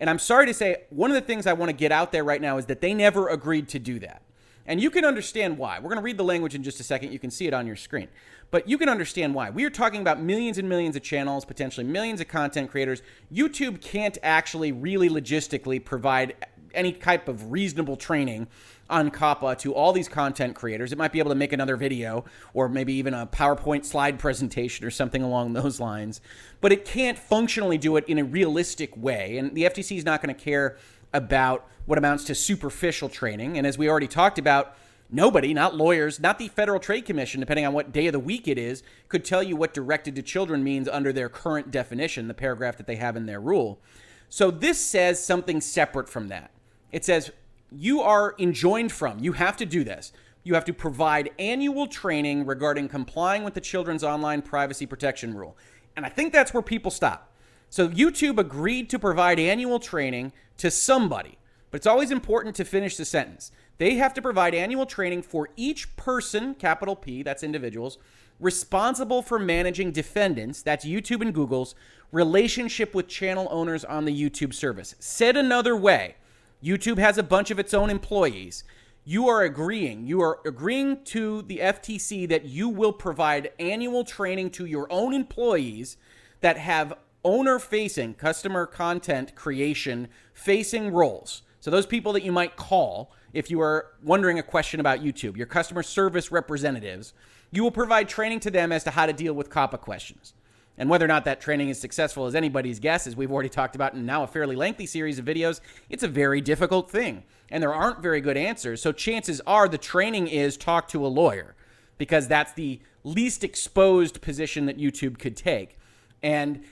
And 0.00 0.08
I'm 0.08 0.18
sorry 0.18 0.46
to 0.46 0.54
say, 0.54 0.84
one 0.90 1.10
of 1.10 1.14
the 1.14 1.20
things 1.20 1.46
I 1.46 1.52
want 1.52 1.68
to 1.68 1.76
get 1.76 1.92
out 1.92 2.10
there 2.10 2.24
right 2.24 2.40
now 2.40 2.56
is 2.56 2.66
that 2.66 2.80
they 2.80 2.94
never 2.94 3.28
agreed 3.28 3.68
to 3.68 3.78
do 3.78 3.98
that. 4.00 4.22
And 4.66 4.80
you 4.80 4.90
can 4.90 5.04
understand 5.04 5.58
why. 5.58 5.78
We're 5.78 5.88
going 5.88 5.96
to 5.96 6.02
read 6.02 6.16
the 6.16 6.24
language 6.24 6.54
in 6.54 6.62
just 6.62 6.80
a 6.80 6.84
second. 6.84 7.12
You 7.12 7.18
can 7.18 7.30
see 7.30 7.46
it 7.46 7.54
on 7.54 7.66
your 7.66 7.76
screen. 7.76 8.08
But 8.50 8.68
you 8.68 8.78
can 8.78 8.88
understand 8.88 9.34
why. 9.34 9.50
We 9.50 9.64
are 9.64 9.70
talking 9.70 10.00
about 10.00 10.20
millions 10.20 10.58
and 10.58 10.68
millions 10.68 10.96
of 10.96 11.02
channels, 11.02 11.44
potentially 11.44 11.86
millions 11.86 12.20
of 12.20 12.28
content 12.28 12.70
creators. 12.70 13.02
YouTube 13.32 13.80
can't 13.80 14.16
actually 14.22 14.72
really 14.72 15.08
logistically 15.08 15.84
provide 15.84 16.34
any 16.74 16.92
type 16.92 17.28
of 17.28 17.50
reasonable 17.50 17.96
training 17.96 18.48
on 18.88 19.10
COPPA 19.10 19.58
to 19.58 19.72
all 19.72 19.92
these 19.92 20.08
content 20.08 20.54
creators. 20.54 20.92
It 20.92 20.98
might 20.98 21.12
be 21.12 21.20
able 21.20 21.30
to 21.30 21.36
make 21.36 21.52
another 21.52 21.76
video 21.76 22.24
or 22.52 22.68
maybe 22.68 22.92
even 22.94 23.14
a 23.14 23.26
PowerPoint 23.26 23.84
slide 23.84 24.18
presentation 24.18 24.84
or 24.84 24.90
something 24.90 25.22
along 25.22 25.52
those 25.52 25.80
lines. 25.80 26.20
But 26.60 26.72
it 26.72 26.84
can't 26.84 27.18
functionally 27.18 27.78
do 27.78 27.96
it 27.96 28.04
in 28.08 28.18
a 28.18 28.24
realistic 28.24 28.96
way. 28.96 29.38
And 29.38 29.54
the 29.54 29.62
FTC 29.62 29.96
is 29.96 30.04
not 30.04 30.20
going 30.22 30.34
to 30.34 30.40
care 30.40 30.76
about 31.12 31.66
what 31.86 31.98
amounts 31.98 32.24
to 32.24 32.34
superficial 32.34 33.08
training. 33.08 33.56
And 33.56 33.66
as 33.66 33.78
we 33.78 33.88
already 33.88 34.08
talked 34.08 34.38
about, 34.38 34.76
nobody, 35.10 35.54
not 35.54 35.76
lawyers, 35.76 36.20
not 36.20 36.38
the 36.38 36.48
Federal 36.48 36.80
Trade 36.80 37.04
Commission, 37.04 37.40
depending 37.40 37.66
on 37.66 37.72
what 37.72 37.92
day 37.92 38.06
of 38.06 38.12
the 38.12 38.20
week 38.20 38.46
it 38.48 38.58
is, 38.58 38.82
could 39.08 39.24
tell 39.24 39.42
you 39.42 39.56
what 39.56 39.74
directed 39.74 40.14
to 40.16 40.22
children 40.22 40.62
means 40.62 40.88
under 40.88 41.12
their 41.12 41.28
current 41.28 41.70
definition, 41.70 42.28
the 42.28 42.34
paragraph 42.34 42.76
that 42.76 42.86
they 42.86 42.96
have 42.96 43.16
in 43.16 43.26
their 43.26 43.40
rule. 43.40 43.80
So 44.28 44.50
this 44.50 44.78
says 44.78 45.22
something 45.22 45.60
separate 45.60 46.08
from 46.08 46.28
that. 46.28 46.50
It 46.92 47.04
says 47.04 47.30
you 47.70 48.00
are 48.00 48.34
enjoined 48.38 48.92
from, 48.92 49.20
you 49.20 49.32
have 49.32 49.56
to 49.58 49.66
do 49.66 49.84
this. 49.84 50.12
You 50.42 50.54
have 50.54 50.64
to 50.64 50.72
provide 50.72 51.30
annual 51.38 51.86
training 51.86 52.46
regarding 52.46 52.88
complying 52.88 53.44
with 53.44 53.54
the 53.54 53.60
Children's 53.60 54.02
Online 54.02 54.40
Privacy 54.40 54.86
Protection 54.86 55.34
Rule. 55.34 55.56
And 55.96 56.06
I 56.06 56.08
think 56.08 56.32
that's 56.32 56.54
where 56.54 56.62
people 56.62 56.90
stop. 56.90 57.30
So 57.68 57.88
YouTube 57.88 58.38
agreed 58.38 58.88
to 58.90 58.98
provide 58.98 59.38
annual 59.38 59.78
training 59.78 60.32
to 60.56 60.70
somebody, 60.70 61.38
but 61.70 61.76
it's 61.76 61.86
always 61.86 62.10
important 62.10 62.56
to 62.56 62.64
finish 62.64 62.96
the 62.96 63.04
sentence. 63.04 63.52
They 63.78 63.94
have 63.94 64.14
to 64.14 64.22
provide 64.22 64.54
annual 64.54 64.86
training 64.86 65.22
for 65.22 65.50
each 65.56 65.94
person, 65.96 66.54
capital 66.54 66.96
P, 66.96 67.22
that's 67.22 67.42
individuals, 67.42 67.98
responsible 68.40 69.22
for 69.22 69.38
managing 69.38 69.92
defendants, 69.92 70.62
that's 70.62 70.84
YouTube 70.84 71.20
and 71.20 71.34
Google's, 71.34 71.74
relationship 72.12 72.94
with 72.94 73.06
channel 73.06 73.46
owners 73.50 73.84
on 73.84 74.04
the 74.04 74.30
YouTube 74.30 74.54
service. 74.54 74.94
Said 74.98 75.36
another 75.36 75.76
way, 75.76 76.16
YouTube 76.62 76.98
has 76.98 77.16
a 77.16 77.22
bunch 77.22 77.50
of 77.50 77.58
its 77.58 77.72
own 77.72 77.88
employees. 77.88 78.64
You 79.04 79.28
are 79.28 79.42
agreeing, 79.42 80.06
you 80.06 80.20
are 80.20 80.40
agreeing 80.44 81.04
to 81.04 81.42
the 81.42 81.58
FTC 81.58 82.28
that 82.28 82.44
you 82.44 82.68
will 82.68 82.92
provide 82.92 83.52
annual 83.58 84.04
training 84.04 84.50
to 84.50 84.66
your 84.66 84.86
own 84.92 85.14
employees 85.14 85.96
that 86.42 86.58
have 86.58 86.94
owner 87.24 87.58
facing, 87.58 88.14
customer 88.14 88.66
content 88.66 89.34
creation 89.34 90.08
facing 90.34 90.92
roles. 90.92 91.42
So, 91.60 91.70
those 91.70 91.86
people 91.86 92.12
that 92.12 92.24
you 92.24 92.32
might 92.32 92.56
call 92.56 93.12
if 93.32 93.50
you 93.50 93.60
are 93.60 93.92
wondering 94.02 94.38
a 94.38 94.42
question 94.42 94.80
about 94.80 95.00
YouTube, 95.00 95.36
your 95.36 95.46
customer 95.46 95.82
service 95.82 96.32
representatives, 96.32 97.12
you 97.50 97.62
will 97.62 97.70
provide 97.70 98.08
training 98.08 98.40
to 98.40 98.50
them 98.50 98.72
as 98.72 98.84
to 98.84 98.90
how 98.90 99.06
to 99.06 99.12
deal 99.12 99.32
with 99.32 99.50
COPPA 99.50 99.80
questions. 99.80 100.34
And 100.80 100.88
whether 100.88 101.04
or 101.04 101.08
not 101.08 101.26
that 101.26 101.42
training 101.42 101.68
is 101.68 101.78
successful 101.78 102.26
is 102.26 102.34
anybody's 102.34 102.78
guess, 102.80 103.06
as 103.06 103.14
we've 103.14 103.30
already 103.30 103.50
talked 103.50 103.74
about 103.74 103.92
in 103.92 104.06
now 104.06 104.22
a 104.22 104.26
fairly 104.26 104.56
lengthy 104.56 104.86
series 104.86 105.18
of 105.18 105.26
videos. 105.26 105.60
It's 105.90 106.02
a 106.02 106.08
very 106.08 106.40
difficult 106.40 106.90
thing, 106.90 107.24
and 107.50 107.62
there 107.62 107.74
aren't 107.74 108.00
very 108.00 108.22
good 108.22 108.38
answers. 108.38 108.80
So 108.80 108.90
chances 108.90 109.42
are 109.46 109.68
the 109.68 109.76
training 109.76 110.28
is 110.28 110.56
talk 110.56 110.88
to 110.88 111.04
a 111.04 111.08
lawyer, 111.08 111.54
because 111.98 112.28
that's 112.28 112.54
the 112.54 112.80
least 113.04 113.44
exposed 113.44 114.22
position 114.22 114.64
that 114.64 114.78
YouTube 114.78 115.18
could 115.18 115.36
take. 115.36 115.78
And 116.22 116.64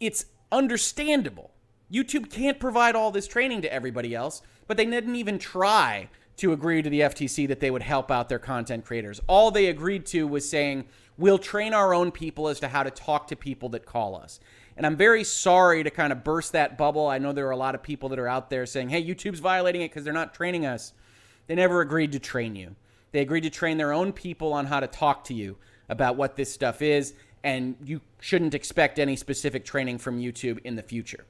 it's 0.00 0.26
understandable. 0.52 1.52
YouTube 1.90 2.30
can't 2.30 2.60
provide 2.60 2.94
all 2.94 3.10
this 3.10 3.26
training 3.26 3.62
to 3.62 3.72
everybody 3.72 4.14
else, 4.14 4.42
but 4.66 4.76
they 4.76 4.84
didn't 4.84 5.16
even 5.16 5.38
try 5.38 6.10
to 6.36 6.52
agree 6.52 6.82
to 6.82 6.90
the 6.90 7.00
FTC 7.00 7.48
that 7.48 7.60
they 7.60 7.70
would 7.70 7.82
help 7.82 8.10
out 8.10 8.28
their 8.28 8.38
content 8.38 8.84
creators. 8.84 9.18
All 9.26 9.50
they 9.50 9.68
agreed 9.68 10.04
to 10.06 10.26
was 10.26 10.46
saying, 10.46 10.84
we'll 11.20 11.38
train 11.38 11.74
our 11.74 11.94
own 11.94 12.10
people 12.10 12.48
as 12.48 12.58
to 12.60 12.68
how 12.68 12.82
to 12.82 12.90
talk 12.90 13.28
to 13.28 13.36
people 13.36 13.68
that 13.68 13.84
call 13.84 14.16
us. 14.16 14.40
And 14.76 14.86
I'm 14.86 14.96
very 14.96 15.22
sorry 15.22 15.84
to 15.84 15.90
kind 15.90 16.12
of 16.12 16.24
burst 16.24 16.52
that 16.52 16.78
bubble. 16.78 17.06
I 17.06 17.18
know 17.18 17.32
there 17.32 17.46
are 17.46 17.52
a 17.52 17.56
lot 17.56 17.74
of 17.74 17.82
people 17.82 18.08
that 18.08 18.18
are 18.18 18.26
out 18.26 18.48
there 18.48 18.64
saying, 18.64 18.88
hey, 18.88 19.04
YouTube's 19.04 19.40
violating 19.40 19.82
it 19.82 19.90
because 19.90 20.04
they're 20.04 20.12
not 20.12 20.32
training 20.32 20.64
us. 20.64 20.94
They 21.46 21.54
never 21.54 21.82
agreed 21.82 22.12
to 22.12 22.18
train 22.18 22.56
you. 22.56 22.74
They 23.12 23.20
agreed 23.20 23.42
to 23.42 23.50
train 23.50 23.76
their 23.76 23.92
own 23.92 24.12
people 24.12 24.52
on 24.52 24.66
how 24.66 24.80
to 24.80 24.86
talk 24.86 25.24
to 25.24 25.34
you 25.34 25.58
about 25.88 26.16
what 26.16 26.36
this 26.36 26.52
stuff 26.52 26.80
is, 26.80 27.12
and 27.44 27.76
you 27.84 28.00
shouldn't 28.20 28.54
expect 28.54 28.98
any 28.98 29.16
specific 29.16 29.64
training 29.64 29.98
from 29.98 30.20
YouTube 30.20 30.58
in 30.64 30.76
the 30.76 30.82
future. 30.82 31.26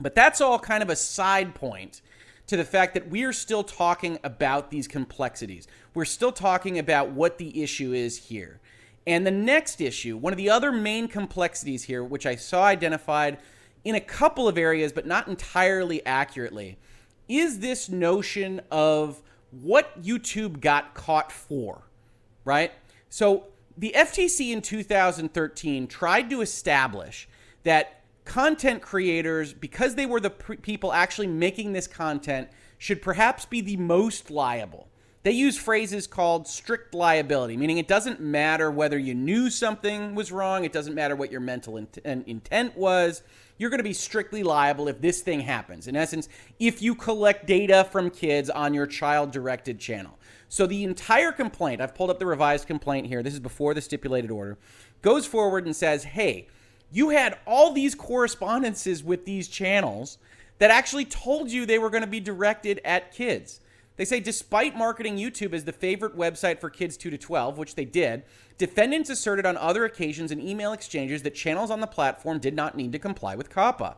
But 0.00 0.14
that's 0.14 0.40
all 0.40 0.58
kind 0.58 0.82
of 0.82 0.90
a 0.90 0.96
side 0.96 1.54
point 1.54 2.00
to 2.46 2.56
the 2.56 2.64
fact 2.64 2.94
that 2.94 3.08
we 3.08 3.22
are 3.22 3.32
still 3.32 3.62
talking 3.62 4.18
about 4.24 4.70
these 4.70 4.88
complexities. 4.88 5.68
We're 5.94 6.06
still 6.06 6.32
talking 6.32 6.78
about 6.78 7.10
what 7.10 7.38
the 7.38 7.62
issue 7.62 7.92
is 7.92 8.16
here. 8.16 8.60
And 9.06 9.26
the 9.26 9.32
next 9.32 9.80
issue, 9.80 10.16
one 10.16 10.32
of 10.32 10.36
the 10.36 10.50
other 10.50 10.70
main 10.70 11.08
complexities 11.08 11.84
here, 11.84 12.04
which 12.04 12.26
I 12.26 12.36
saw 12.36 12.64
identified 12.64 13.38
in 13.84 13.94
a 13.96 14.00
couple 14.00 14.46
of 14.46 14.56
areas, 14.56 14.92
but 14.92 15.06
not 15.06 15.26
entirely 15.26 16.04
accurately, 16.06 16.78
is 17.28 17.58
this 17.58 17.88
notion 17.88 18.60
of 18.70 19.20
what 19.50 20.00
YouTube 20.02 20.60
got 20.60 20.94
caught 20.94 21.32
for, 21.32 21.82
right? 22.44 22.72
So 23.08 23.46
the 23.76 23.92
FTC 23.96 24.52
in 24.52 24.62
2013 24.62 25.88
tried 25.88 26.30
to 26.30 26.40
establish 26.40 27.28
that 27.64 28.02
content 28.24 28.82
creators, 28.82 29.52
because 29.52 29.96
they 29.96 30.06
were 30.06 30.20
the 30.20 30.30
people 30.30 30.92
actually 30.92 31.26
making 31.26 31.72
this 31.72 31.88
content, 31.88 32.48
should 32.78 33.02
perhaps 33.02 33.44
be 33.44 33.60
the 33.60 33.76
most 33.76 34.30
liable. 34.30 34.88
They 35.24 35.30
use 35.30 35.56
phrases 35.56 36.08
called 36.08 36.48
strict 36.48 36.94
liability, 36.94 37.56
meaning 37.56 37.78
it 37.78 37.86
doesn't 37.86 38.20
matter 38.20 38.70
whether 38.70 38.98
you 38.98 39.14
knew 39.14 39.50
something 39.50 40.16
was 40.16 40.32
wrong, 40.32 40.64
it 40.64 40.72
doesn't 40.72 40.94
matter 40.94 41.14
what 41.14 41.30
your 41.30 41.40
mental 41.40 41.76
int- 41.76 41.98
intent 42.04 42.76
was. 42.76 43.22
You're 43.56 43.70
going 43.70 43.78
to 43.78 43.84
be 43.84 43.92
strictly 43.92 44.42
liable 44.42 44.88
if 44.88 45.00
this 45.00 45.20
thing 45.20 45.40
happens. 45.40 45.86
In 45.86 45.94
essence, 45.94 46.28
if 46.58 46.82
you 46.82 46.96
collect 46.96 47.46
data 47.46 47.86
from 47.92 48.10
kids 48.10 48.50
on 48.50 48.74
your 48.74 48.86
child 48.86 49.30
directed 49.30 49.78
channel. 49.78 50.18
So 50.48 50.66
the 50.66 50.82
entire 50.82 51.30
complaint, 51.30 51.80
I've 51.80 51.94
pulled 51.94 52.10
up 52.10 52.18
the 52.18 52.26
revised 52.26 52.66
complaint 52.66 53.06
here, 53.06 53.22
this 53.22 53.34
is 53.34 53.40
before 53.40 53.74
the 53.74 53.80
stipulated 53.80 54.32
order, 54.32 54.58
goes 55.02 55.24
forward 55.24 55.66
and 55.66 55.76
says, 55.76 56.02
hey, 56.02 56.48
you 56.90 57.10
had 57.10 57.38
all 57.46 57.72
these 57.72 57.94
correspondences 57.94 59.04
with 59.04 59.24
these 59.24 59.46
channels 59.46 60.18
that 60.58 60.70
actually 60.70 61.04
told 61.04 61.50
you 61.50 61.64
they 61.64 61.78
were 61.78 61.90
going 61.90 62.02
to 62.02 62.08
be 62.08 62.20
directed 62.20 62.80
at 62.84 63.12
kids. 63.12 63.60
They 63.96 64.04
say 64.04 64.20
despite 64.20 64.76
marketing 64.76 65.18
YouTube 65.18 65.52
as 65.52 65.64
the 65.64 65.72
favorite 65.72 66.16
website 66.16 66.60
for 66.60 66.70
kids 66.70 66.96
2 66.96 67.10
to 67.10 67.18
12, 67.18 67.58
which 67.58 67.74
they 67.74 67.84
did, 67.84 68.22
defendants 68.56 69.10
asserted 69.10 69.44
on 69.44 69.56
other 69.56 69.84
occasions 69.84 70.30
in 70.30 70.40
email 70.40 70.72
exchanges 70.72 71.22
that 71.22 71.34
channels 71.34 71.70
on 71.70 71.80
the 71.80 71.86
platform 71.86 72.38
did 72.38 72.54
not 72.54 72.76
need 72.76 72.92
to 72.92 72.98
comply 72.98 73.34
with 73.34 73.50
COPPA. 73.50 73.96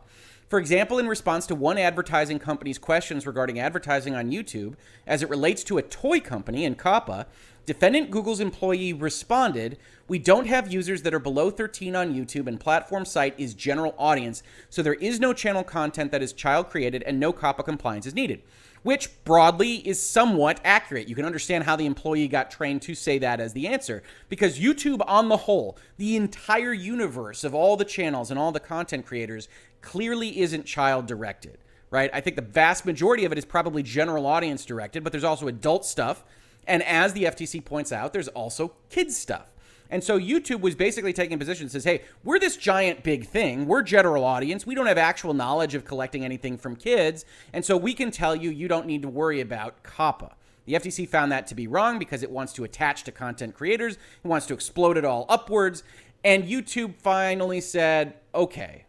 For 0.48 0.58
example, 0.58 0.98
in 0.98 1.08
response 1.08 1.46
to 1.46 1.54
one 1.54 1.78
advertising 1.78 2.38
company's 2.38 2.78
questions 2.78 3.26
regarding 3.26 3.58
advertising 3.58 4.14
on 4.14 4.30
YouTube 4.30 4.74
as 5.06 5.22
it 5.22 5.30
relates 5.30 5.64
to 5.64 5.78
a 5.78 5.82
toy 5.82 6.20
company 6.20 6.64
in 6.64 6.74
COPPA, 6.74 7.26
defendant 7.64 8.10
Google's 8.10 8.40
employee 8.40 8.92
responded, 8.92 9.78
We 10.06 10.18
don't 10.18 10.46
have 10.46 10.72
users 10.72 11.02
that 11.02 11.14
are 11.14 11.18
below 11.18 11.50
13 11.50 11.96
on 11.96 12.14
YouTube, 12.14 12.46
and 12.46 12.60
platform 12.60 13.04
site 13.04 13.34
is 13.38 13.54
general 13.54 13.94
audience, 13.96 14.42
so 14.68 14.82
there 14.82 14.94
is 14.94 15.18
no 15.18 15.32
channel 15.32 15.64
content 15.64 16.10
that 16.12 16.22
is 16.22 16.32
child 16.32 16.68
created 16.68 17.02
and 17.04 17.18
no 17.18 17.32
COPPA 17.32 17.64
compliance 17.64 18.06
is 18.06 18.14
needed 18.14 18.42
which 18.84 19.24
broadly 19.24 19.76
is 19.76 20.00
somewhat 20.00 20.60
accurate. 20.62 21.08
You 21.08 21.16
can 21.16 21.24
understand 21.24 21.64
how 21.64 21.74
the 21.74 21.86
employee 21.86 22.28
got 22.28 22.50
trained 22.50 22.82
to 22.82 22.94
say 22.94 23.18
that 23.18 23.40
as 23.40 23.54
the 23.54 23.66
answer. 23.66 24.04
Because 24.28 24.60
YouTube, 24.60 25.02
on 25.08 25.28
the 25.28 25.38
whole, 25.38 25.76
the 25.96 26.14
entire 26.14 26.72
universe 26.72 27.42
of 27.42 27.54
all 27.54 27.76
the 27.76 27.84
channels 27.84 28.30
and 28.30 28.38
all 28.38 28.52
the 28.52 28.60
content 28.60 29.06
creators, 29.06 29.48
clearly 29.80 30.38
isn't 30.38 30.66
child 30.66 31.06
directed, 31.06 31.58
right? 31.90 32.10
I 32.12 32.20
think 32.20 32.36
the 32.36 32.42
vast 32.42 32.84
majority 32.84 33.24
of 33.24 33.32
it 33.32 33.38
is 33.38 33.46
probably 33.46 33.82
general 33.82 34.26
audience 34.26 34.64
directed, 34.66 35.02
but 35.02 35.12
there's 35.12 35.24
also 35.24 35.48
adult 35.48 35.86
stuff. 35.86 36.22
And 36.66 36.82
as 36.82 37.14
the 37.14 37.24
FTC 37.24 37.64
points 37.64 37.90
out, 37.90 38.12
there's 38.12 38.28
also 38.28 38.74
kids 38.90 39.16
stuff. 39.16 39.46
And 39.90 40.02
so 40.02 40.18
YouTube 40.18 40.60
was 40.60 40.74
basically 40.74 41.12
taking 41.12 41.34
a 41.34 41.38
position 41.38 41.68
says, 41.68 41.84
hey, 41.84 42.02
we're 42.24 42.38
this 42.38 42.56
giant 42.56 43.02
big 43.02 43.26
thing. 43.26 43.66
We're 43.66 43.82
general 43.82 44.24
audience. 44.24 44.66
We 44.66 44.74
don't 44.74 44.86
have 44.86 44.98
actual 44.98 45.34
knowledge 45.34 45.74
of 45.74 45.84
collecting 45.84 46.24
anything 46.24 46.56
from 46.56 46.74
kids. 46.74 47.24
And 47.52 47.64
so 47.64 47.76
we 47.76 47.94
can 47.94 48.10
tell 48.10 48.34
you 48.34 48.50
you 48.50 48.66
don't 48.66 48.86
need 48.86 49.02
to 49.02 49.08
worry 49.08 49.40
about 49.40 49.82
COPPA. 49.82 50.32
The 50.66 50.74
FTC 50.74 51.08
found 51.08 51.30
that 51.32 51.46
to 51.48 51.54
be 51.54 51.66
wrong 51.66 51.98
because 51.98 52.22
it 52.22 52.30
wants 52.30 52.52
to 52.54 52.64
attach 52.64 53.04
to 53.04 53.12
content 53.12 53.54
creators, 53.54 53.94
it 53.94 54.26
wants 54.26 54.46
to 54.46 54.54
explode 54.54 54.96
it 54.96 55.04
all 55.04 55.26
upwards. 55.28 55.82
And 56.24 56.44
YouTube 56.44 56.94
finally 56.96 57.60
said, 57.60 58.14
okay. 58.34 58.86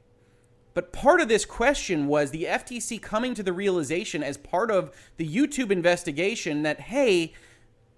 But 0.74 0.94
part 0.94 1.22
of 1.22 1.28
this 1.28 1.46
question 1.46 2.08
was 2.08 2.32
the 2.32 2.46
FTC 2.46 3.02
coming 3.02 3.34
to 3.34 3.44
the 3.44 3.54
realization 3.54 4.24
as 4.24 4.38
part 4.38 4.72
of 4.72 4.94
the 5.18 5.28
YouTube 5.28 5.72
investigation 5.72 6.64
that, 6.64 6.80
hey, 6.82 7.34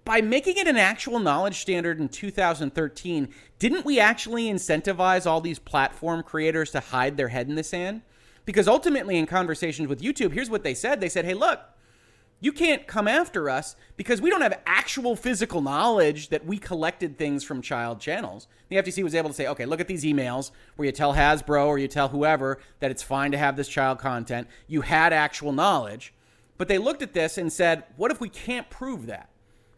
by 0.08 0.22
making 0.22 0.56
it 0.56 0.66
an 0.66 0.78
actual 0.78 1.18
knowledge 1.18 1.60
standard 1.60 2.00
in 2.00 2.08
2013, 2.08 3.28
didn't 3.58 3.84
we 3.84 4.00
actually 4.00 4.46
incentivize 4.46 5.26
all 5.26 5.42
these 5.42 5.58
platform 5.58 6.22
creators 6.22 6.70
to 6.70 6.80
hide 6.80 7.18
their 7.18 7.28
head 7.28 7.46
in 7.46 7.56
the 7.56 7.62
sand? 7.62 8.00
Because 8.46 8.66
ultimately, 8.66 9.18
in 9.18 9.26
conversations 9.26 9.86
with 9.86 10.00
YouTube, 10.00 10.32
here's 10.32 10.48
what 10.48 10.62
they 10.62 10.72
said 10.72 11.02
they 11.02 11.10
said, 11.10 11.26
hey, 11.26 11.34
look, 11.34 11.60
you 12.40 12.52
can't 12.52 12.86
come 12.86 13.06
after 13.06 13.50
us 13.50 13.76
because 13.98 14.22
we 14.22 14.30
don't 14.30 14.40
have 14.40 14.58
actual 14.64 15.14
physical 15.14 15.60
knowledge 15.60 16.30
that 16.30 16.46
we 16.46 16.56
collected 16.56 17.18
things 17.18 17.44
from 17.44 17.60
child 17.60 18.00
channels. 18.00 18.48
The 18.70 18.76
FTC 18.76 19.04
was 19.04 19.14
able 19.14 19.28
to 19.28 19.34
say, 19.34 19.46
okay, 19.48 19.66
look 19.66 19.78
at 19.80 19.88
these 19.88 20.04
emails 20.04 20.52
where 20.76 20.86
you 20.86 20.92
tell 20.92 21.12
Hasbro 21.12 21.66
or 21.66 21.76
you 21.76 21.86
tell 21.86 22.08
whoever 22.08 22.60
that 22.80 22.90
it's 22.90 23.02
fine 23.02 23.30
to 23.32 23.38
have 23.38 23.58
this 23.58 23.68
child 23.68 23.98
content. 23.98 24.48
You 24.68 24.80
had 24.80 25.12
actual 25.12 25.52
knowledge. 25.52 26.14
But 26.56 26.68
they 26.68 26.78
looked 26.78 27.02
at 27.02 27.12
this 27.12 27.36
and 27.36 27.52
said, 27.52 27.84
what 27.98 28.10
if 28.10 28.22
we 28.22 28.30
can't 28.30 28.70
prove 28.70 29.04
that? 29.04 29.28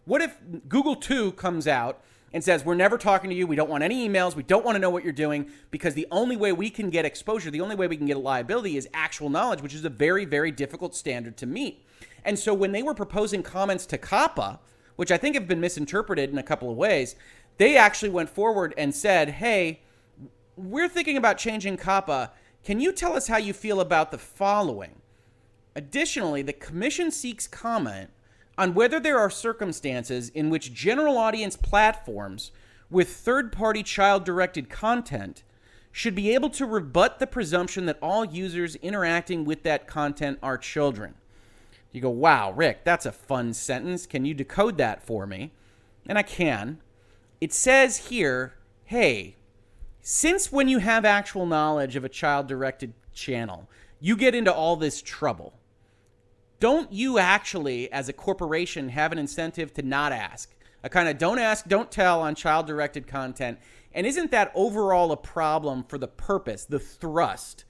What 0.05 0.23
if 0.23 0.37
Google 0.69 0.97
2 0.97 1.33
comes 1.33 1.69
out 1.69 2.03
and 2.33 2.43
says, 2.43 2.65
We're 2.65 2.75
never 2.75 2.99
talking 2.99 3.31
to 3.31 3.37
you. 3.37 3.47
We 3.47 3.57
don't 3.57 3.71
want 3.71 3.85
any 3.85 4.09
emails. 4.09 4.35
We 4.35 4.43
don't 4.43 4.65
want 4.65 4.77
to 4.77 4.81
know 4.81 4.91
what 4.91 5.05
you're 5.05 5.13
doing 5.13 5.51
because 5.71 5.95
the 5.95 6.07
only 6.11 6.37
way 6.37 6.53
we 6.53 6.71
can 6.71 6.91
get 6.91 7.05
exposure, 7.05 7.51
the 7.51 7.61
only 7.61 7.77
way 7.77 7.87
we 7.87 7.97
can 7.97 8.07
get 8.07 8.17
a 8.17 8.21
liability 8.21 8.77
is 8.77 8.89
actual 8.95 9.31
knowledge, 9.31 9.63
which 9.63 9.75
is 9.75 9.85
a 9.85 9.91
very, 9.91 10.25
very 10.25 10.51
difficult 10.51 10.95
standard 10.95 11.37
to 11.39 11.47
meet. 11.47 11.85
And 12.25 12.39
so 12.39 12.55
when 12.55 12.73
they 12.73 12.83
were 12.83 12.95
proposing 12.95 13.43
comments 13.43 13.87
to 13.87 13.99
COPPA, 13.99 14.59
which 14.97 15.11
I 15.11 15.17
think 15.17 15.35
have 15.35 15.49
been 15.49 15.61
misinterpreted 15.61 16.31
in 16.31 16.39
a 16.39 16.43
couple 16.43 16.71
of 16.71 16.77
ways, 16.77 17.17
they 17.59 17.77
actually 17.77 18.11
went 18.11 18.31
forward 18.31 18.75
and 18.77 18.95
said, 18.95 19.31
Hey, 19.31 19.81
we're 20.57 20.89
thinking 20.89 21.17
about 21.17 21.39
changing 21.39 21.77
COPPA. 21.77 22.31
Can 22.65 22.81
you 22.81 22.93
tell 22.93 23.15
us 23.15 23.27
how 23.27 23.39
you 23.39 23.53
feel 23.53 23.81
about 23.81 24.11
the 24.11 24.19
following? 24.19 25.01
Additionally, 25.75 26.43
the 26.43 26.53
commission 26.53 27.11
seeks 27.11 27.47
comment 27.47 28.11
on 28.61 28.75
whether 28.75 29.01
there 29.01 29.19
are 29.19 29.31
circumstances 29.31 30.29
in 30.29 30.51
which 30.51 30.75
general 30.75 31.17
audience 31.17 31.57
platforms 31.57 32.53
with 32.91 33.09
third 33.09 33.51
party 33.51 33.83
child 33.83 34.23
directed 34.23 34.69
content 34.69 35.43
should 35.91 36.15
be 36.15 36.35
able 36.35 36.51
to 36.51 36.67
rebut 36.67 37.19
the 37.19 37.27
presumption 37.27 37.87
that 37.87 37.97
all 38.03 38.23
users 38.23 38.77
interacting 38.77 39.47
with 39.47 39.63
that 39.63 39.87
content 39.87 40.39
are 40.43 40.59
children. 40.59 41.15
You 41.91 42.03
go, 42.03 42.11
wow, 42.11 42.53
Rick, 42.53 42.85
that's 42.85 43.07
a 43.07 43.13
fun 43.13 43.55
sentence. 43.55 44.05
Can 44.05 44.27
you 44.27 44.35
decode 44.35 44.77
that 44.77 45.03
for 45.03 45.27
me? 45.27 45.53
And 46.07 46.19
I 46.19 46.23
can. 46.23 46.81
It 47.41 47.55
says 47.55 48.09
here, 48.09 48.57
hey, 48.85 49.37
since 50.03 50.53
when 50.53 50.69
you 50.69 50.81
have 50.81 51.07
actual 51.07 51.47
knowledge 51.47 51.97
of 51.97 52.05
a 52.05 52.11
child 52.11 52.47
directed 52.47 52.93
channel, 53.15 53.71
you 54.01 54.17
get 54.17 54.35
into 54.35 54.53
all 54.53 54.77
this 54.77 55.01
trouble 55.01 55.55
don't 56.61 56.93
you 56.93 57.19
actually, 57.19 57.91
as 57.91 58.09
a 58.09 58.13
corporation, 58.13 58.91
have 58.91 59.13
an 59.13 59.19
incentive 59.19 59.73
to 59.75 59.83
not 59.83 60.13
ask? 60.13 60.55
A 60.83 60.89
kind 60.89 61.09
of 61.09 61.19
don't 61.19 61.39
ask, 61.39 61.67
don't 61.67 61.91
tell 61.91 62.21
on 62.21 62.35
child 62.35 62.67
directed 62.67 63.07
content. 63.07 63.59
And 63.93 64.07
isn't 64.07 64.31
that 64.31 64.53
overall 64.55 65.11
a 65.11 65.17
problem 65.17 65.85
for 65.85 65.99
the 65.99 66.09
purpose, 66.09 66.65
the 66.65 66.79
thrust 66.79 67.65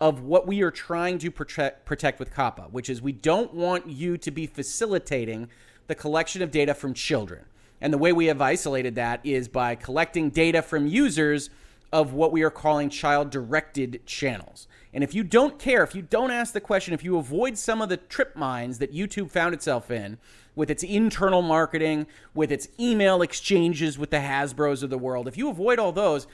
of 0.00 0.22
what 0.22 0.46
we 0.46 0.62
are 0.62 0.70
trying 0.70 1.18
to 1.18 1.30
protect, 1.30 1.84
protect 1.84 2.18
with 2.18 2.32
COPPA, 2.32 2.70
which 2.70 2.88
is 2.88 3.02
we 3.02 3.12
don't 3.12 3.52
want 3.52 3.86
you 3.86 4.16
to 4.16 4.30
be 4.30 4.46
facilitating 4.46 5.48
the 5.86 5.94
collection 5.94 6.40
of 6.40 6.50
data 6.50 6.74
from 6.74 6.94
children. 6.94 7.44
And 7.80 7.92
the 7.92 7.98
way 7.98 8.12
we 8.12 8.26
have 8.26 8.40
isolated 8.40 8.94
that 8.94 9.20
is 9.24 9.48
by 9.48 9.74
collecting 9.74 10.30
data 10.30 10.62
from 10.62 10.86
users 10.86 11.50
of 11.92 12.12
what 12.14 12.32
we 12.32 12.42
are 12.42 12.50
calling 12.50 12.88
child 12.88 13.30
directed 13.30 14.00
channels. 14.06 14.68
And 14.92 15.04
if 15.04 15.14
you 15.14 15.22
don't 15.22 15.58
care, 15.58 15.84
if 15.84 15.94
you 15.94 16.02
don't 16.02 16.30
ask 16.30 16.52
the 16.52 16.60
question, 16.60 16.94
if 16.94 17.04
you 17.04 17.16
avoid 17.16 17.56
some 17.56 17.80
of 17.80 17.88
the 17.88 17.96
trip 17.96 18.34
mines 18.34 18.78
that 18.78 18.92
YouTube 18.92 19.30
found 19.30 19.54
itself 19.54 19.90
in 19.90 20.18
with 20.56 20.68
its 20.68 20.82
internal 20.82 21.42
marketing, 21.42 22.06
with 22.34 22.50
its 22.50 22.68
email 22.78 23.22
exchanges 23.22 23.98
with 23.98 24.10
the 24.10 24.16
Hasbros 24.16 24.82
of 24.82 24.90
the 24.90 24.98
world, 24.98 25.28
if 25.28 25.38
you 25.38 25.48
avoid 25.48 25.78
all 25.78 25.92
those, 25.92 26.26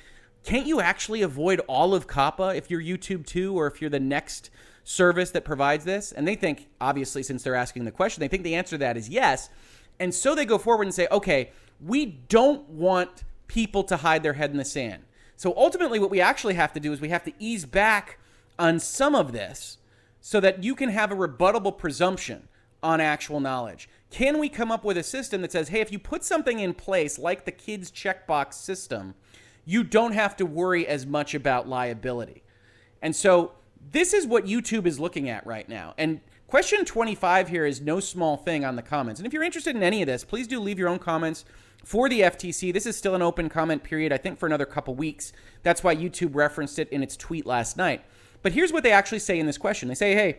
can't 0.42 0.66
you 0.66 0.80
actually 0.80 1.22
avoid 1.22 1.60
all 1.66 1.94
of 1.94 2.06
COPPA 2.06 2.56
if 2.56 2.70
you're 2.70 2.80
YouTube 2.80 3.26
too, 3.26 3.58
or 3.58 3.66
if 3.66 3.80
you're 3.80 3.90
the 3.90 4.00
next 4.00 4.48
service 4.84 5.32
that 5.32 5.44
provides 5.44 5.84
this? 5.84 6.12
And 6.12 6.26
they 6.26 6.36
think, 6.36 6.68
obviously, 6.80 7.22
since 7.22 7.42
they're 7.42 7.54
asking 7.54 7.84
the 7.84 7.90
question, 7.90 8.20
they 8.20 8.28
think 8.28 8.44
the 8.44 8.54
answer 8.54 8.76
to 8.76 8.78
that 8.78 8.96
is 8.96 9.08
yes. 9.08 9.50
And 9.98 10.14
so 10.14 10.34
they 10.34 10.46
go 10.46 10.56
forward 10.56 10.86
and 10.86 10.94
say, 10.94 11.08
okay, 11.10 11.50
we 11.84 12.06
don't 12.06 12.66
want 12.70 13.24
people 13.48 13.82
to 13.84 13.98
hide 13.98 14.22
their 14.22 14.32
head 14.34 14.50
in 14.50 14.56
the 14.56 14.64
sand. 14.64 15.02
So 15.36 15.52
ultimately, 15.56 15.98
what 15.98 16.10
we 16.10 16.20
actually 16.20 16.54
have 16.54 16.72
to 16.72 16.80
do 16.80 16.92
is 16.92 17.00
we 17.00 17.10
have 17.10 17.24
to 17.24 17.32
ease 17.38 17.66
back 17.66 18.18
on 18.58 18.78
some 18.78 19.14
of 19.14 19.32
this 19.32 19.78
so 20.20 20.40
that 20.40 20.64
you 20.64 20.74
can 20.74 20.88
have 20.88 21.12
a 21.12 21.16
rebuttable 21.16 21.76
presumption 21.76 22.48
on 22.82 23.00
actual 23.00 23.40
knowledge. 23.40 23.88
Can 24.10 24.38
we 24.38 24.48
come 24.48 24.70
up 24.70 24.84
with 24.84 24.96
a 24.96 25.02
system 25.02 25.42
that 25.42 25.52
says, 25.52 25.68
hey, 25.68 25.80
if 25.80 25.90
you 25.90 25.98
put 25.98 26.24
something 26.24 26.58
in 26.60 26.74
place 26.74 27.18
like 27.18 27.44
the 27.44 27.52
kids 27.52 27.90
checkbox 27.90 28.54
system, 28.54 29.14
you 29.64 29.82
don't 29.82 30.12
have 30.12 30.36
to 30.36 30.46
worry 30.46 30.86
as 30.86 31.06
much 31.06 31.34
about 31.34 31.68
liability? 31.68 32.42
And 33.02 33.14
so 33.14 33.52
this 33.92 34.12
is 34.12 34.26
what 34.26 34.46
YouTube 34.46 34.86
is 34.86 35.00
looking 35.00 35.28
at 35.28 35.46
right 35.46 35.68
now. 35.68 35.94
And 35.98 36.20
question 36.46 36.84
25 36.84 37.48
here 37.48 37.66
is 37.66 37.80
no 37.80 38.00
small 38.00 38.36
thing 38.36 38.64
on 38.64 38.76
the 38.76 38.82
comments. 38.82 39.20
And 39.20 39.26
if 39.26 39.32
you're 39.32 39.42
interested 39.42 39.76
in 39.76 39.82
any 39.82 40.02
of 40.02 40.06
this, 40.06 40.24
please 40.24 40.46
do 40.46 40.60
leave 40.60 40.78
your 40.78 40.88
own 40.88 40.98
comments 40.98 41.44
for 41.84 42.08
the 42.08 42.20
FTC. 42.20 42.72
This 42.72 42.86
is 42.86 42.96
still 42.96 43.14
an 43.14 43.22
open 43.22 43.48
comment 43.48 43.84
period, 43.84 44.12
I 44.12 44.16
think, 44.16 44.38
for 44.38 44.46
another 44.46 44.66
couple 44.66 44.94
weeks. 44.94 45.32
That's 45.62 45.84
why 45.84 45.94
YouTube 45.94 46.34
referenced 46.34 46.78
it 46.78 46.88
in 46.90 47.02
its 47.02 47.16
tweet 47.16 47.46
last 47.46 47.76
night. 47.76 48.04
But 48.42 48.52
here's 48.52 48.72
what 48.72 48.82
they 48.82 48.92
actually 48.92 49.18
say 49.18 49.38
in 49.38 49.46
this 49.46 49.58
question 49.58 49.88
they 49.88 49.94
say, 49.94 50.14
hey, 50.14 50.38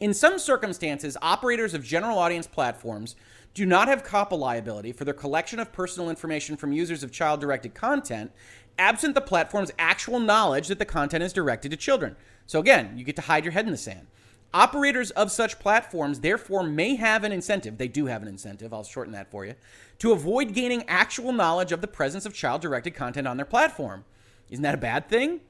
in 0.00 0.12
some 0.12 0.38
circumstances, 0.38 1.16
operators 1.22 1.72
of 1.72 1.82
general 1.82 2.18
audience 2.18 2.46
platforms 2.46 3.16
do 3.54 3.64
not 3.64 3.88
have 3.88 4.04
COPPA 4.04 4.38
liability 4.38 4.92
for 4.92 5.06
their 5.06 5.14
collection 5.14 5.58
of 5.58 5.72
personal 5.72 6.10
information 6.10 6.56
from 6.56 6.72
users 6.72 7.02
of 7.02 7.10
child 7.10 7.40
directed 7.40 7.74
content, 7.74 8.30
absent 8.78 9.14
the 9.14 9.20
platform's 9.22 9.72
actual 9.78 10.20
knowledge 10.20 10.68
that 10.68 10.78
the 10.78 10.84
content 10.84 11.24
is 11.24 11.32
directed 11.32 11.70
to 11.70 11.76
children. 11.76 12.16
So 12.46 12.60
again, 12.60 12.98
you 12.98 13.04
get 13.04 13.16
to 13.16 13.22
hide 13.22 13.44
your 13.44 13.52
head 13.52 13.64
in 13.64 13.72
the 13.72 13.78
sand. 13.78 14.08
Operators 14.52 15.10
of 15.12 15.32
such 15.32 15.58
platforms 15.58 16.20
therefore 16.20 16.62
may 16.62 16.96
have 16.96 17.24
an 17.24 17.32
incentive, 17.32 17.78
they 17.78 17.88
do 17.88 18.06
have 18.06 18.22
an 18.22 18.28
incentive, 18.28 18.72
I'll 18.72 18.84
shorten 18.84 19.12
that 19.14 19.30
for 19.30 19.44
you, 19.44 19.54
to 19.98 20.12
avoid 20.12 20.52
gaining 20.52 20.84
actual 20.88 21.32
knowledge 21.32 21.72
of 21.72 21.80
the 21.80 21.88
presence 21.88 22.26
of 22.26 22.34
child 22.34 22.60
directed 22.60 22.94
content 22.94 23.26
on 23.26 23.38
their 23.38 23.46
platform. 23.46 24.04
Isn't 24.50 24.62
that 24.62 24.74
a 24.74 24.78
bad 24.78 25.08
thing? 25.08 25.40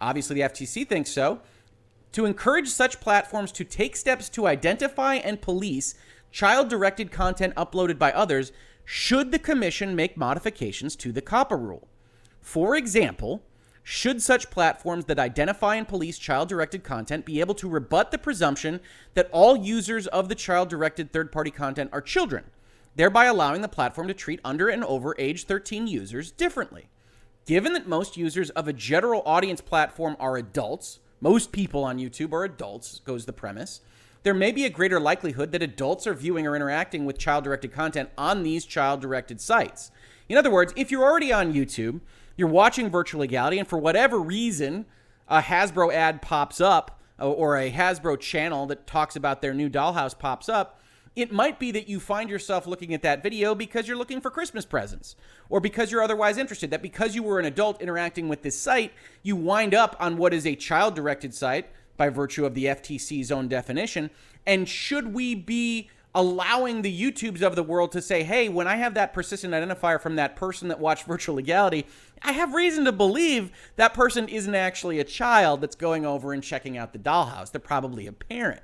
Obviously, 0.00 0.34
the 0.34 0.48
FTC 0.48 0.88
thinks 0.88 1.10
so. 1.10 1.40
To 2.12 2.24
encourage 2.24 2.68
such 2.68 3.00
platforms 3.00 3.50
to 3.52 3.64
take 3.64 3.96
steps 3.96 4.28
to 4.30 4.46
identify 4.46 5.14
and 5.14 5.42
police 5.42 5.94
child 6.30 6.68
directed 6.68 7.10
content 7.10 7.54
uploaded 7.56 7.98
by 7.98 8.12
others, 8.12 8.52
should 8.84 9.32
the 9.32 9.38
Commission 9.38 9.96
make 9.96 10.16
modifications 10.16 10.94
to 10.96 11.10
the 11.10 11.22
COPPA 11.22 11.56
rule? 11.56 11.88
For 12.40 12.76
example, 12.76 13.42
should 13.82 14.22
such 14.22 14.50
platforms 14.50 15.04
that 15.04 15.18
identify 15.18 15.74
and 15.74 15.86
police 15.86 16.18
child 16.18 16.48
directed 16.48 16.84
content 16.84 17.24
be 17.24 17.40
able 17.40 17.54
to 17.54 17.68
rebut 17.68 18.10
the 18.10 18.18
presumption 18.18 18.80
that 19.12 19.28
all 19.30 19.56
users 19.56 20.06
of 20.06 20.28
the 20.28 20.34
child 20.34 20.68
directed 20.68 21.12
third 21.12 21.30
party 21.30 21.50
content 21.50 21.90
are 21.92 22.00
children, 22.00 22.44
thereby 22.96 23.26
allowing 23.26 23.60
the 23.60 23.68
platform 23.68 24.08
to 24.08 24.14
treat 24.14 24.40
under 24.44 24.68
and 24.68 24.84
over 24.84 25.14
age 25.18 25.44
13 25.44 25.86
users 25.86 26.30
differently? 26.30 26.88
Given 27.46 27.74
that 27.74 27.86
most 27.86 28.16
users 28.16 28.48
of 28.50 28.68
a 28.68 28.72
general 28.72 29.22
audience 29.26 29.60
platform 29.60 30.16
are 30.18 30.38
adults, 30.38 31.00
most 31.20 31.52
people 31.52 31.84
on 31.84 31.98
YouTube 31.98 32.32
are 32.32 32.44
adults, 32.44 33.00
goes 33.04 33.26
the 33.26 33.34
premise, 33.34 33.82
there 34.22 34.32
may 34.32 34.50
be 34.50 34.64
a 34.64 34.70
greater 34.70 34.98
likelihood 34.98 35.52
that 35.52 35.62
adults 35.62 36.06
are 36.06 36.14
viewing 36.14 36.46
or 36.46 36.56
interacting 36.56 37.04
with 37.04 37.18
child 37.18 37.44
directed 37.44 37.70
content 37.70 38.08
on 38.16 38.42
these 38.42 38.64
child 38.64 39.02
directed 39.02 39.42
sites. 39.42 39.90
In 40.26 40.38
other 40.38 40.50
words, 40.50 40.72
if 40.74 40.90
you're 40.90 41.04
already 41.04 41.34
on 41.34 41.52
YouTube, 41.52 42.00
you're 42.34 42.48
watching 42.48 42.88
virtual 42.88 43.20
legality, 43.20 43.58
and 43.58 43.68
for 43.68 43.78
whatever 43.78 44.18
reason, 44.18 44.86
a 45.28 45.42
Hasbro 45.42 45.92
ad 45.92 46.22
pops 46.22 46.62
up 46.62 46.98
or 47.18 47.58
a 47.58 47.70
Hasbro 47.70 48.18
channel 48.18 48.64
that 48.66 48.86
talks 48.86 49.16
about 49.16 49.42
their 49.42 49.52
new 49.52 49.68
dollhouse 49.68 50.18
pops 50.18 50.48
up, 50.48 50.80
it 51.16 51.32
might 51.32 51.58
be 51.58 51.70
that 51.70 51.88
you 51.88 52.00
find 52.00 52.28
yourself 52.28 52.66
looking 52.66 52.92
at 52.92 53.02
that 53.02 53.22
video 53.22 53.54
because 53.54 53.86
you're 53.86 53.96
looking 53.96 54.20
for 54.20 54.30
Christmas 54.30 54.64
presents 54.64 55.14
or 55.48 55.60
because 55.60 55.92
you're 55.92 56.02
otherwise 56.02 56.38
interested. 56.38 56.70
That 56.70 56.82
because 56.82 57.14
you 57.14 57.22
were 57.22 57.38
an 57.38 57.44
adult 57.44 57.80
interacting 57.80 58.28
with 58.28 58.42
this 58.42 58.58
site, 58.58 58.92
you 59.22 59.36
wind 59.36 59.74
up 59.74 59.96
on 60.00 60.16
what 60.16 60.34
is 60.34 60.46
a 60.46 60.56
child 60.56 60.94
directed 60.94 61.32
site 61.32 61.68
by 61.96 62.08
virtue 62.08 62.44
of 62.44 62.54
the 62.54 62.64
FTC's 62.64 63.30
own 63.30 63.46
definition. 63.46 64.10
And 64.44 64.68
should 64.68 65.14
we 65.14 65.34
be 65.36 65.88
allowing 66.16 66.82
the 66.82 67.00
YouTubes 67.00 67.42
of 67.42 67.56
the 67.56 67.62
world 67.62 67.92
to 67.92 68.02
say, 68.02 68.22
hey, 68.22 68.48
when 68.48 68.68
I 68.68 68.76
have 68.76 68.94
that 68.94 69.12
persistent 69.12 69.52
identifier 69.52 70.00
from 70.00 70.16
that 70.16 70.36
person 70.36 70.68
that 70.68 70.78
watched 70.80 71.06
virtual 71.06 71.36
legality, 71.36 71.86
I 72.22 72.32
have 72.32 72.54
reason 72.54 72.84
to 72.86 72.92
believe 72.92 73.52
that 73.76 73.94
person 73.94 74.28
isn't 74.28 74.54
actually 74.54 74.98
a 74.98 75.04
child 75.04 75.60
that's 75.60 75.76
going 75.76 76.04
over 76.04 76.32
and 76.32 76.42
checking 76.42 76.76
out 76.76 76.92
the 76.92 76.98
dollhouse. 76.98 77.52
They're 77.52 77.60
probably 77.60 78.06
a 78.06 78.12
parent. 78.12 78.62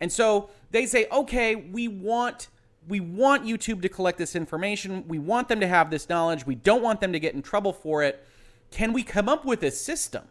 And 0.00 0.12
so 0.12 0.50
they 0.70 0.86
say, 0.86 1.06
okay, 1.10 1.54
we 1.56 1.88
want 1.88 2.48
we 2.86 3.00
want 3.00 3.46
YouTube 3.46 3.80
to 3.80 3.88
collect 3.88 4.18
this 4.18 4.36
information. 4.36 5.08
We 5.08 5.18
want 5.18 5.48
them 5.48 5.58
to 5.60 5.66
have 5.66 5.90
this 5.90 6.06
knowledge. 6.10 6.46
We 6.46 6.54
don't 6.54 6.82
want 6.82 7.00
them 7.00 7.14
to 7.14 7.18
get 7.18 7.34
in 7.34 7.40
trouble 7.40 7.72
for 7.72 8.02
it. 8.02 8.22
Can 8.70 8.92
we 8.92 9.02
come 9.02 9.26
up 9.26 9.46
with 9.46 9.62
a 9.62 9.70
system 9.70 10.24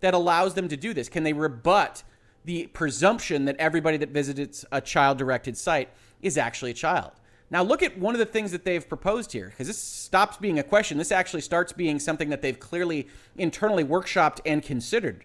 that 0.00 0.12
allows 0.12 0.54
them 0.54 0.66
to 0.66 0.76
do 0.76 0.92
this? 0.92 1.08
Can 1.08 1.22
they 1.22 1.32
rebut 1.32 2.02
the 2.44 2.66
presumption 2.68 3.44
that 3.44 3.56
everybody 3.58 3.96
that 3.98 4.10
visits 4.10 4.64
a 4.72 4.80
child 4.80 5.18
directed 5.18 5.56
site 5.56 5.88
is 6.20 6.36
actually 6.36 6.72
a 6.72 6.74
child. 6.74 7.12
Now, 7.50 7.62
look 7.62 7.82
at 7.82 7.98
one 7.98 8.14
of 8.14 8.18
the 8.18 8.26
things 8.26 8.50
that 8.52 8.64
they've 8.64 8.86
proposed 8.86 9.32
here, 9.32 9.48
because 9.50 9.66
this 9.66 9.78
stops 9.78 10.38
being 10.38 10.58
a 10.58 10.62
question. 10.62 10.96
This 10.96 11.12
actually 11.12 11.42
starts 11.42 11.72
being 11.72 11.98
something 11.98 12.30
that 12.30 12.40
they've 12.40 12.58
clearly 12.58 13.08
internally 13.36 13.84
workshopped 13.84 14.40
and 14.46 14.62
considered. 14.62 15.24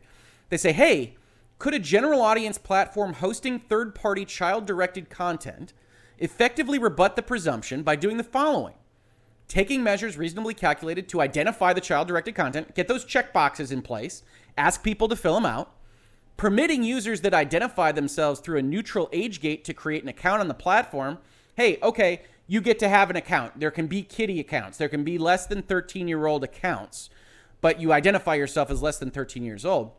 They 0.49 0.57
say, 0.57 0.73
hey, 0.73 1.15
could 1.59 1.73
a 1.73 1.79
general 1.79 2.21
audience 2.21 2.57
platform 2.57 3.13
hosting 3.13 3.59
third 3.59 3.95
party 3.95 4.25
child 4.25 4.65
directed 4.65 5.09
content 5.09 5.73
effectively 6.19 6.77
rebut 6.77 7.15
the 7.15 7.21
presumption 7.21 7.83
by 7.83 7.95
doing 7.95 8.17
the 8.17 8.23
following? 8.23 8.75
Taking 9.47 9.81
measures 9.81 10.17
reasonably 10.17 10.53
calculated 10.53 11.07
to 11.09 11.21
identify 11.21 11.73
the 11.73 11.81
child 11.81 12.07
directed 12.07 12.35
content, 12.35 12.75
get 12.75 12.87
those 12.87 13.05
check 13.05 13.33
boxes 13.33 13.71
in 13.71 13.81
place, 13.81 14.23
ask 14.57 14.83
people 14.83 15.07
to 15.07 15.15
fill 15.15 15.35
them 15.35 15.45
out, 15.45 15.73
permitting 16.35 16.83
users 16.83 17.21
that 17.21 17.33
identify 17.33 17.91
themselves 17.91 18.39
through 18.39 18.59
a 18.59 18.61
neutral 18.63 19.09
age 19.11 19.39
gate 19.39 19.63
to 19.63 19.73
create 19.73 20.03
an 20.03 20.09
account 20.09 20.41
on 20.41 20.47
the 20.47 20.53
platform. 20.53 21.17
Hey, 21.55 21.79
okay, 21.81 22.21
you 22.45 22.61
get 22.61 22.77
to 22.79 22.89
have 22.89 23.09
an 23.09 23.15
account. 23.15 23.59
There 23.59 23.71
can 23.71 23.87
be 23.87 24.03
kiddie 24.03 24.39
accounts, 24.39 24.77
there 24.77 24.89
can 24.89 25.03
be 25.03 25.17
less 25.17 25.47
than 25.47 25.63
13 25.63 26.07
year 26.07 26.27
old 26.27 26.43
accounts, 26.43 27.09
but 27.61 27.79
you 27.79 27.93
identify 27.93 28.35
yourself 28.35 28.69
as 28.69 28.83
less 28.83 28.99
than 28.99 29.09
13 29.09 29.43
years 29.43 29.65
old. 29.65 29.91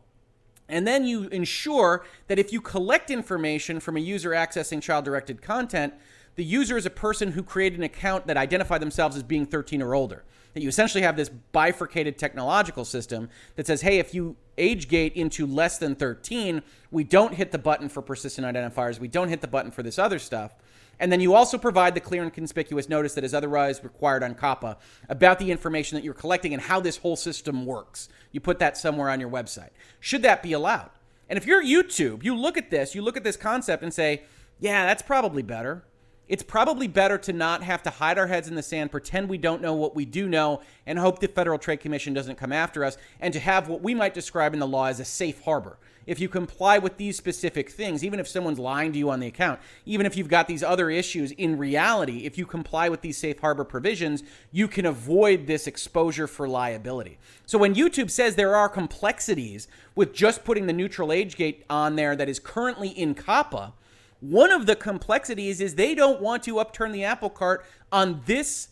And 0.68 0.86
then 0.86 1.06
you 1.06 1.28
ensure 1.28 2.04
that 2.26 2.38
if 2.38 2.52
you 2.52 2.60
collect 2.60 3.10
information 3.10 3.80
from 3.80 3.96
a 3.96 4.00
user 4.00 4.30
accessing 4.30 4.82
child 4.82 5.04
directed 5.04 5.40
content, 5.40 5.94
the 6.36 6.44
user 6.44 6.76
is 6.76 6.86
a 6.86 6.90
person 6.90 7.32
who 7.32 7.42
created 7.42 7.78
an 7.78 7.84
account 7.84 8.26
that 8.26 8.36
identified 8.36 8.80
themselves 8.80 9.16
as 9.16 9.22
being 9.22 9.46
13 9.46 9.82
or 9.82 9.94
older 9.94 10.24
that 10.54 10.62
you 10.62 10.68
essentially 10.68 11.02
have 11.02 11.16
this 11.16 11.28
bifurcated 11.28 12.18
technological 12.18 12.84
system 12.84 13.28
that 13.56 13.66
says, 13.66 13.82
hey, 13.82 13.98
if 13.98 14.14
you 14.14 14.36
age 14.56 14.88
gate 14.88 15.14
into 15.14 15.46
less 15.46 15.78
than 15.78 15.94
13, 15.94 16.62
we 16.90 17.04
don't 17.04 17.34
hit 17.34 17.52
the 17.52 17.58
button 17.58 17.88
for 17.88 18.02
persistent 18.02 18.46
identifiers, 18.46 18.98
we 18.98 19.08
don't 19.08 19.28
hit 19.28 19.40
the 19.40 19.46
button 19.48 19.70
for 19.70 19.82
this 19.82 19.98
other 19.98 20.18
stuff. 20.18 20.54
And 21.00 21.12
then 21.12 21.20
you 21.20 21.34
also 21.34 21.58
provide 21.58 21.94
the 21.94 22.00
clear 22.00 22.22
and 22.22 22.32
conspicuous 22.32 22.88
notice 22.88 23.14
that 23.14 23.24
is 23.24 23.34
otherwise 23.34 23.84
required 23.84 24.22
on 24.22 24.34
COPPA 24.34 24.76
about 25.08 25.38
the 25.38 25.50
information 25.50 25.96
that 25.96 26.04
you're 26.04 26.14
collecting 26.14 26.52
and 26.52 26.62
how 26.62 26.80
this 26.80 26.96
whole 26.96 27.16
system 27.16 27.64
works. 27.64 28.08
You 28.32 28.40
put 28.40 28.58
that 28.58 28.76
somewhere 28.76 29.08
on 29.08 29.20
your 29.20 29.30
website. 29.30 29.70
Should 30.00 30.22
that 30.22 30.42
be 30.42 30.52
allowed? 30.52 30.90
And 31.28 31.36
if 31.36 31.46
you're 31.46 31.62
YouTube, 31.62 32.24
you 32.24 32.34
look 32.34 32.56
at 32.56 32.70
this, 32.70 32.94
you 32.94 33.02
look 33.02 33.16
at 33.16 33.24
this 33.24 33.36
concept 33.36 33.82
and 33.82 33.92
say, 33.92 34.22
yeah, 34.58 34.86
that's 34.86 35.02
probably 35.02 35.42
better 35.42 35.84
it's 36.28 36.42
probably 36.42 36.88
better 36.88 37.16
to 37.18 37.32
not 37.32 37.62
have 37.62 37.82
to 37.84 37.90
hide 37.90 38.18
our 38.18 38.26
heads 38.26 38.48
in 38.48 38.54
the 38.54 38.62
sand, 38.62 38.90
pretend 38.90 39.28
we 39.28 39.38
don't 39.38 39.62
know 39.62 39.72
what 39.72 39.96
we 39.96 40.04
do 40.04 40.28
know, 40.28 40.60
and 40.86 40.98
hope 40.98 41.18
the 41.20 41.28
Federal 41.28 41.58
Trade 41.58 41.80
Commission 41.80 42.12
doesn't 42.12 42.36
come 42.36 42.52
after 42.52 42.84
us, 42.84 42.98
and 43.20 43.32
to 43.32 43.40
have 43.40 43.68
what 43.68 43.82
we 43.82 43.94
might 43.94 44.14
describe 44.14 44.52
in 44.52 44.60
the 44.60 44.66
law 44.66 44.86
as 44.86 45.00
a 45.00 45.04
safe 45.04 45.40
harbor. 45.42 45.78
If 46.08 46.20
you 46.20 46.28
comply 46.30 46.78
with 46.78 46.96
these 46.96 47.18
specific 47.18 47.68
things, 47.68 48.02
even 48.02 48.18
if 48.18 48.26
someone's 48.26 48.58
lying 48.58 48.92
to 48.92 48.98
you 48.98 49.10
on 49.10 49.20
the 49.20 49.26
account, 49.26 49.60
even 49.84 50.06
if 50.06 50.16
you've 50.16 50.26
got 50.26 50.48
these 50.48 50.62
other 50.62 50.88
issues, 50.88 51.32
in 51.32 51.58
reality, 51.58 52.24
if 52.24 52.38
you 52.38 52.46
comply 52.46 52.88
with 52.88 53.02
these 53.02 53.18
safe 53.18 53.40
harbor 53.40 53.62
provisions, 53.62 54.22
you 54.50 54.68
can 54.68 54.86
avoid 54.86 55.46
this 55.46 55.66
exposure 55.66 56.26
for 56.26 56.48
liability. 56.48 57.18
So 57.44 57.58
when 57.58 57.74
YouTube 57.74 58.10
says 58.10 58.36
there 58.36 58.56
are 58.56 58.70
complexities 58.70 59.68
with 59.94 60.14
just 60.14 60.44
putting 60.44 60.66
the 60.66 60.72
neutral 60.72 61.12
age 61.12 61.36
gate 61.36 61.66
on 61.68 61.96
there 61.96 62.16
that 62.16 62.26
is 62.26 62.38
currently 62.38 62.88
in 62.88 63.14
COPPA, 63.14 63.74
one 64.20 64.50
of 64.50 64.64
the 64.64 64.76
complexities 64.76 65.60
is 65.60 65.74
they 65.74 65.94
don't 65.94 66.22
want 66.22 66.42
to 66.44 66.58
upturn 66.58 66.92
the 66.92 67.04
apple 67.04 67.28
cart 67.28 67.66
on 67.92 68.22
this 68.24 68.68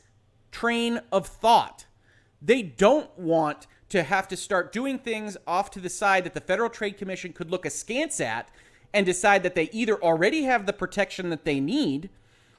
train 0.52 1.02
of 1.12 1.26
thought. 1.26 1.84
They 2.40 2.62
don't 2.62 3.10
want 3.18 3.66
to 3.88 4.02
have 4.02 4.28
to 4.28 4.36
start 4.36 4.72
doing 4.72 4.98
things 4.98 5.36
off 5.46 5.70
to 5.70 5.80
the 5.80 5.88
side 5.88 6.24
that 6.24 6.34
the 6.34 6.40
Federal 6.40 6.70
Trade 6.70 6.96
Commission 6.96 7.32
could 7.32 7.50
look 7.50 7.64
askance 7.64 8.20
at 8.20 8.48
and 8.92 9.06
decide 9.06 9.42
that 9.42 9.54
they 9.54 9.70
either 9.72 10.00
already 10.02 10.42
have 10.42 10.66
the 10.66 10.72
protection 10.72 11.30
that 11.30 11.44
they 11.44 11.60
need 11.60 12.10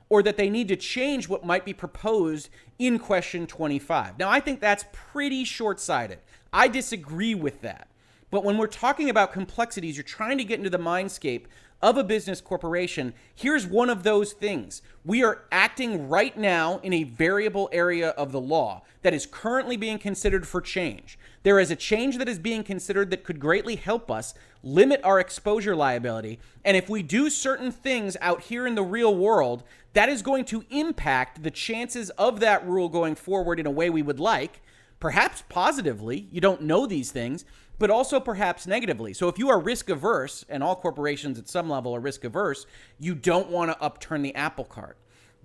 or 0.09 0.23
that 0.23 0.37
they 0.37 0.49
need 0.49 0.67
to 0.69 0.75
change 0.75 1.27
what 1.27 1.45
might 1.45 1.65
be 1.65 1.73
proposed 1.73 2.49
in 2.79 2.97
question 2.97 3.45
25. 3.45 4.17
Now, 4.17 4.29
I 4.29 4.39
think 4.39 4.61
that's 4.61 4.85
pretty 4.93 5.43
short 5.43 5.79
sighted. 5.79 6.19
I 6.53 6.67
disagree 6.67 7.35
with 7.35 7.61
that 7.61 7.87
But 8.29 8.43
when 8.43 8.57
we're 8.57 8.67
talking 8.67 9.09
about 9.09 9.31
complexities, 9.31 9.95
you're 9.95 10.03
trying 10.03 10.37
to 10.37 10.43
get 10.43 10.57
into 10.57 10.69
the 10.69 10.79
mindscape 10.79 11.45
of 11.81 11.97
a 11.97 12.03
business 12.03 12.41
corporation. 12.41 13.13
Here's 13.35 13.67
one 13.67 13.89
of 13.89 14.03
those 14.03 14.33
things. 14.33 14.81
We 15.05 15.23
are 15.23 15.43
acting 15.51 16.09
right 16.09 16.35
now 16.37 16.79
in 16.83 16.93
a 16.93 17.03
variable 17.03 17.69
area 17.71 18.09
of 18.09 18.31
the 18.31 18.41
law 18.41 18.83
that 19.03 19.13
is 19.13 19.25
currently 19.25 19.77
being 19.77 19.99
considered 19.99 20.47
for 20.47 20.59
change. 20.59 21.19
There 21.43 21.59
is 21.59 21.71
a 21.71 21.75
change 21.75 22.17
that 22.17 22.27
is 22.27 22.39
being 22.39 22.63
considered 22.63 23.11
that 23.11 23.23
could 23.23 23.39
greatly 23.39 23.75
help 23.75 24.09
us 24.09 24.33
limit 24.63 24.99
our 25.03 25.19
exposure 25.19 25.75
liability. 25.75 26.39
And 26.65 26.75
if 26.75 26.89
we 26.89 27.03
do 27.03 27.29
certain 27.29 27.71
things 27.71 28.17
out 28.19 28.41
here 28.41 28.67
in 28.67 28.75
the 28.75 28.83
real 28.83 29.15
world, 29.15 29.63
that 29.93 30.09
is 30.09 30.21
going 30.21 30.45
to 30.45 30.65
impact 30.69 31.43
the 31.43 31.51
chances 31.51 32.09
of 32.11 32.39
that 32.39 32.67
rule 32.67 32.89
going 32.89 33.15
forward 33.15 33.59
in 33.59 33.65
a 33.65 33.71
way 33.71 33.89
we 33.89 34.01
would 34.01 34.19
like, 34.19 34.61
perhaps 34.99 35.43
positively. 35.47 36.27
You 36.31 36.41
don't 36.41 36.63
know 36.63 36.85
these 36.85 37.11
things 37.11 37.45
but 37.79 37.89
also 37.89 38.19
perhaps 38.19 38.67
negatively. 38.67 39.13
So 39.13 39.27
if 39.27 39.37
you 39.37 39.49
are 39.49 39.59
risk 39.59 39.89
averse, 39.89 40.45
and 40.49 40.63
all 40.63 40.75
corporations 40.75 41.37
at 41.37 41.47
some 41.47 41.69
level 41.69 41.95
are 41.95 41.99
risk 41.99 42.23
averse, 42.23 42.65
you 42.99 43.15
don't 43.15 43.49
want 43.49 43.71
to 43.71 43.81
upturn 43.81 44.21
the 44.21 44.33
apple 44.35 44.65
cart. 44.65 44.97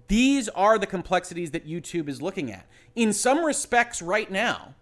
These 0.08 0.48
are 0.50 0.78
the 0.78 0.86
complexities 0.86 1.52
that 1.52 1.66
YouTube 1.66 2.08
is 2.08 2.20
looking 2.20 2.52
at. 2.52 2.66
In 2.94 3.12
some 3.12 3.44
respects, 3.44 4.02
right 4.02 4.30
now, 4.30 4.74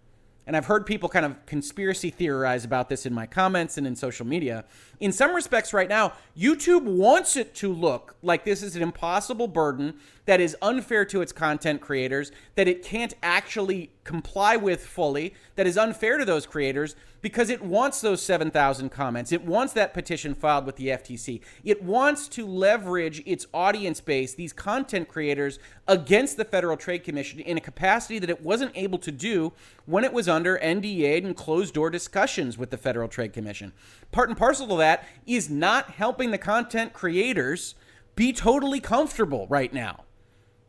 and 0.47 0.57
I've 0.57 0.65
heard 0.65 0.85
people 0.85 1.07
kind 1.07 1.25
of 1.25 1.45
conspiracy 1.45 2.09
theorize 2.09 2.65
about 2.65 2.89
this 2.89 3.05
in 3.05 3.13
my 3.13 3.25
comments 3.25 3.77
and 3.77 3.85
in 3.85 3.95
social 3.95 4.25
media. 4.25 4.65
In 5.01 5.11
some 5.11 5.33
respects, 5.33 5.73
right 5.73 5.89
now, 5.89 6.13
YouTube 6.37 6.83
wants 6.83 7.35
it 7.35 7.55
to 7.55 7.73
look 7.73 8.15
like 8.21 8.45
this 8.45 8.61
is 8.61 8.75
an 8.75 8.83
impossible 8.83 9.47
burden 9.47 9.95
that 10.25 10.39
is 10.39 10.55
unfair 10.61 11.05
to 11.05 11.21
its 11.21 11.31
content 11.31 11.81
creators, 11.81 12.31
that 12.53 12.67
it 12.67 12.83
can't 12.83 13.15
actually 13.23 13.89
comply 14.03 14.55
with 14.55 14.85
fully, 14.85 15.33
that 15.55 15.65
is 15.65 15.75
unfair 15.77 16.19
to 16.19 16.25
those 16.25 16.45
creators 16.45 16.95
because 17.21 17.49
it 17.49 17.61
wants 17.61 18.01
those 18.01 18.21
7,000 18.21 18.89
comments. 18.89 19.31
It 19.31 19.43
wants 19.45 19.73
that 19.73 19.93
petition 19.93 20.33
filed 20.33 20.65
with 20.65 20.75
the 20.75 20.87
FTC. 20.87 21.41
It 21.63 21.83
wants 21.83 22.27
to 22.29 22.47
leverage 22.47 23.21
its 23.25 23.45
audience 23.53 24.01
base, 24.01 24.33
these 24.33 24.53
content 24.53 25.07
creators, 25.07 25.59
against 25.87 26.37
the 26.37 26.45
Federal 26.45 26.77
Trade 26.77 27.03
Commission 27.03 27.39
in 27.39 27.57
a 27.57 27.61
capacity 27.61 28.17
that 28.19 28.29
it 28.29 28.41
wasn't 28.41 28.71
able 28.75 28.97
to 28.99 29.11
do 29.11 29.53
when 29.85 30.03
it 30.03 30.13
was 30.13 30.27
under 30.27 30.57
NDA 30.57 31.23
and 31.23 31.35
closed 31.35 31.73
door 31.73 31.89
discussions 31.89 32.57
with 32.57 32.71
the 32.71 32.77
Federal 32.77 33.07
Trade 33.07 33.33
Commission. 33.33 33.71
Part 34.11 34.29
and 34.29 34.37
parcel 34.37 34.67
to 34.67 34.73
that 34.91 35.07
is 35.25 35.49
not 35.49 35.91
helping 35.91 36.31
the 36.31 36.37
content 36.37 36.91
creators 36.91 37.75
be 38.15 38.33
totally 38.33 38.81
comfortable 38.81 39.47
right 39.47 39.71
now. 39.73 40.03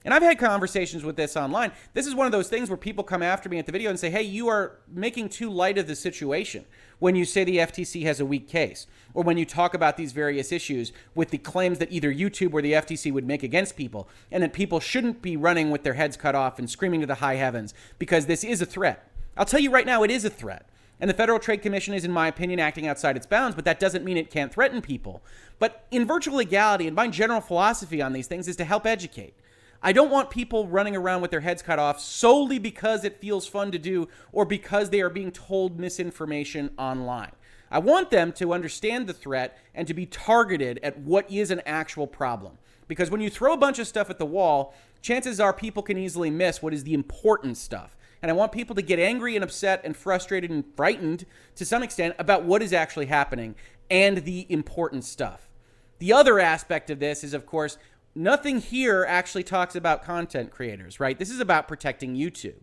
And 0.04 0.14
I've 0.14 0.22
had 0.22 0.38
conversations 0.38 1.02
with 1.02 1.16
this 1.16 1.36
online. 1.36 1.72
This 1.92 2.06
is 2.06 2.14
one 2.14 2.26
of 2.26 2.32
those 2.32 2.48
things 2.48 2.70
where 2.70 2.76
people 2.76 3.02
come 3.02 3.22
after 3.22 3.48
me 3.48 3.58
at 3.58 3.66
the 3.66 3.72
video 3.72 3.90
and 3.90 3.98
say, 3.98 4.10
hey, 4.10 4.22
you 4.22 4.46
are 4.46 4.78
making 4.88 5.28
too 5.28 5.50
light 5.50 5.76
of 5.76 5.88
the 5.88 5.96
situation 5.96 6.64
when 7.00 7.16
you 7.16 7.24
say 7.24 7.42
the 7.42 7.58
FTC 7.58 8.02
has 8.02 8.20
a 8.20 8.26
weak 8.26 8.48
case, 8.48 8.86
or 9.12 9.24
when 9.24 9.36
you 9.36 9.44
talk 9.44 9.74
about 9.74 9.96
these 9.96 10.12
various 10.12 10.52
issues 10.52 10.92
with 11.16 11.30
the 11.30 11.38
claims 11.38 11.78
that 11.78 11.90
either 11.90 12.12
YouTube 12.12 12.52
or 12.52 12.62
the 12.62 12.74
FTC 12.74 13.12
would 13.12 13.26
make 13.26 13.42
against 13.42 13.76
people, 13.76 14.08
and 14.30 14.40
that 14.42 14.52
people 14.52 14.78
shouldn't 14.78 15.20
be 15.20 15.36
running 15.36 15.72
with 15.72 15.82
their 15.82 15.94
heads 15.94 16.16
cut 16.16 16.36
off 16.36 16.60
and 16.60 16.70
screaming 16.70 17.00
to 17.00 17.06
the 17.06 17.16
high 17.16 17.36
heavens 17.36 17.74
because 17.98 18.26
this 18.26 18.44
is 18.44 18.62
a 18.62 18.66
threat. 18.66 19.08
I'll 19.36 19.44
tell 19.44 19.60
you 19.60 19.72
right 19.72 19.86
now, 19.86 20.04
it 20.04 20.12
is 20.12 20.24
a 20.24 20.30
threat. 20.30 20.68
And 21.02 21.08
the 21.10 21.14
Federal 21.14 21.40
Trade 21.40 21.62
Commission 21.62 21.94
is, 21.94 22.04
in 22.04 22.12
my 22.12 22.28
opinion, 22.28 22.60
acting 22.60 22.86
outside 22.86 23.16
its 23.16 23.26
bounds, 23.26 23.56
but 23.56 23.64
that 23.64 23.80
doesn't 23.80 24.04
mean 24.04 24.16
it 24.16 24.30
can't 24.30 24.54
threaten 24.54 24.80
people. 24.80 25.20
But 25.58 25.84
in 25.90 26.06
virtual 26.06 26.36
legality, 26.36 26.86
and 26.86 26.94
my 26.94 27.08
general 27.08 27.40
philosophy 27.40 28.00
on 28.00 28.12
these 28.12 28.28
things 28.28 28.46
is 28.46 28.54
to 28.54 28.64
help 28.64 28.86
educate. 28.86 29.34
I 29.82 29.90
don't 29.90 30.12
want 30.12 30.30
people 30.30 30.68
running 30.68 30.94
around 30.94 31.20
with 31.20 31.32
their 31.32 31.40
heads 31.40 31.60
cut 31.60 31.80
off 31.80 31.98
solely 31.98 32.60
because 32.60 33.02
it 33.02 33.20
feels 33.20 33.48
fun 33.48 33.72
to 33.72 33.80
do 33.80 34.06
or 34.30 34.44
because 34.44 34.90
they 34.90 35.00
are 35.00 35.10
being 35.10 35.32
told 35.32 35.80
misinformation 35.80 36.70
online. 36.78 37.32
I 37.68 37.80
want 37.80 38.12
them 38.12 38.30
to 38.34 38.52
understand 38.52 39.08
the 39.08 39.12
threat 39.12 39.58
and 39.74 39.88
to 39.88 39.94
be 39.94 40.06
targeted 40.06 40.78
at 40.84 41.00
what 41.00 41.28
is 41.28 41.50
an 41.50 41.62
actual 41.66 42.06
problem. 42.06 42.58
Because 42.86 43.10
when 43.10 43.20
you 43.20 43.28
throw 43.28 43.54
a 43.54 43.56
bunch 43.56 43.80
of 43.80 43.88
stuff 43.88 44.08
at 44.08 44.18
the 44.20 44.24
wall, 44.24 44.72
chances 45.00 45.40
are 45.40 45.52
people 45.52 45.82
can 45.82 45.98
easily 45.98 46.30
miss 46.30 46.62
what 46.62 46.72
is 46.72 46.84
the 46.84 46.94
important 46.94 47.56
stuff. 47.56 47.96
And 48.22 48.30
I 48.30 48.34
want 48.34 48.52
people 48.52 48.76
to 48.76 48.82
get 48.82 49.00
angry 49.00 49.34
and 49.34 49.42
upset 49.42 49.80
and 49.84 49.96
frustrated 49.96 50.50
and 50.50 50.64
frightened 50.76 51.26
to 51.56 51.64
some 51.64 51.82
extent 51.82 52.14
about 52.18 52.44
what 52.44 52.62
is 52.62 52.72
actually 52.72 53.06
happening 53.06 53.56
and 53.90 54.18
the 54.18 54.46
important 54.48 55.04
stuff. 55.04 55.50
The 55.98 56.12
other 56.12 56.38
aspect 56.38 56.88
of 56.88 57.00
this 57.00 57.24
is, 57.24 57.34
of 57.34 57.46
course, 57.46 57.78
nothing 58.14 58.60
here 58.60 59.04
actually 59.08 59.42
talks 59.42 59.74
about 59.74 60.04
content 60.04 60.50
creators, 60.50 61.00
right? 61.00 61.18
This 61.18 61.30
is 61.30 61.40
about 61.40 61.68
protecting 61.68 62.14
YouTube. 62.14 62.60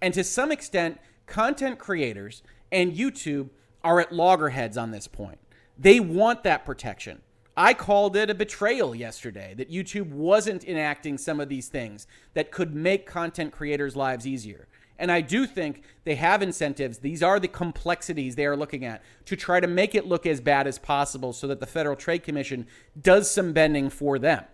And 0.00 0.14
to 0.14 0.24
some 0.24 0.50
extent, 0.50 0.98
content 1.26 1.78
creators 1.78 2.42
and 2.70 2.92
YouTube 2.92 3.50
are 3.84 4.00
at 4.00 4.12
loggerheads 4.12 4.76
on 4.76 4.90
this 4.90 5.08
point. 5.08 5.38
They 5.78 6.00
want 6.00 6.42
that 6.44 6.64
protection. 6.64 7.20
I 7.56 7.74
called 7.74 8.16
it 8.16 8.30
a 8.30 8.34
betrayal 8.34 8.94
yesterday 8.94 9.54
that 9.58 9.70
YouTube 9.70 10.10
wasn't 10.10 10.64
enacting 10.64 11.18
some 11.18 11.38
of 11.38 11.50
these 11.50 11.68
things 11.68 12.06
that 12.32 12.50
could 12.50 12.74
make 12.74 13.06
content 13.06 13.52
creators' 13.52 13.94
lives 13.94 14.26
easier. 14.26 14.68
And 14.98 15.10
I 15.10 15.20
do 15.20 15.46
think 15.46 15.82
they 16.04 16.14
have 16.16 16.42
incentives. 16.42 16.98
These 16.98 17.22
are 17.22 17.40
the 17.40 17.48
complexities 17.48 18.36
they 18.36 18.46
are 18.46 18.56
looking 18.56 18.84
at 18.84 19.02
to 19.26 19.36
try 19.36 19.60
to 19.60 19.66
make 19.66 19.94
it 19.94 20.06
look 20.06 20.26
as 20.26 20.40
bad 20.40 20.66
as 20.66 20.78
possible 20.78 21.32
so 21.32 21.46
that 21.48 21.60
the 21.60 21.66
Federal 21.66 21.96
Trade 21.96 22.22
Commission 22.22 22.66
does 23.00 23.30
some 23.30 23.52
bending 23.52 23.90
for 23.90 24.18
them. 24.18 24.44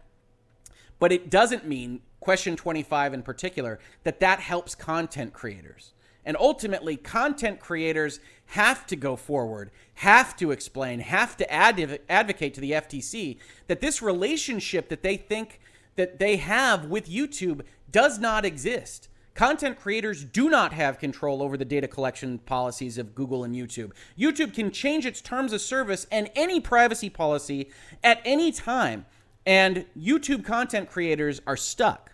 But 0.98 1.12
it 1.12 1.30
doesn't 1.30 1.66
mean, 1.66 2.00
question 2.20 2.56
25 2.56 3.14
in 3.14 3.22
particular, 3.22 3.78
that 4.04 4.20
that 4.20 4.40
helps 4.40 4.74
content 4.74 5.32
creators. 5.32 5.92
And 6.24 6.36
ultimately, 6.38 6.96
content 6.96 7.60
creators 7.60 8.20
have 8.46 8.86
to 8.88 8.96
go 8.96 9.16
forward, 9.16 9.70
have 9.94 10.36
to 10.36 10.50
explain, 10.50 11.00
have 11.00 11.36
to 11.38 11.50
adv- 11.52 12.00
advocate 12.08 12.54
to 12.54 12.60
the 12.60 12.72
FTC 12.72 13.38
that 13.66 13.80
this 13.80 14.02
relationship 14.02 14.88
that 14.88 15.02
they 15.02 15.16
think 15.16 15.60
that 15.96 16.18
they 16.18 16.36
have 16.36 16.86
with 16.86 17.08
YouTube 17.08 17.62
does 17.90 18.18
not 18.18 18.44
exist. 18.44 19.08
Content 19.38 19.78
creators 19.78 20.24
do 20.24 20.50
not 20.50 20.72
have 20.72 20.98
control 20.98 21.44
over 21.44 21.56
the 21.56 21.64
data 21.64 21.86
collection 21.86 22.38
policies 22.38 22.98
of 22.98 23.14
Google 23.14 23.44
and 23.44 23.54
YouTube. 23.54 23.92
YouTube 24.18 24.52
can 24.52 24.72
change 24.72 25.06
its 25.06 25.20
terms 25.20 25.52
of 25.52 25.60
service 25.60 26.08
and 26.10 26.28
any 26.34 26.58
privacy 26.58 27.08
policy 27.08 27.70
at 28.02 28.20
any 28.24 28.50
time 28.50 29.06
and 29.46 29.86
YouTube 29.96 30.44
content 30.44 30.90
creators 30.90 31.40
are 31.46 31.56
stuck. 31.56 32.10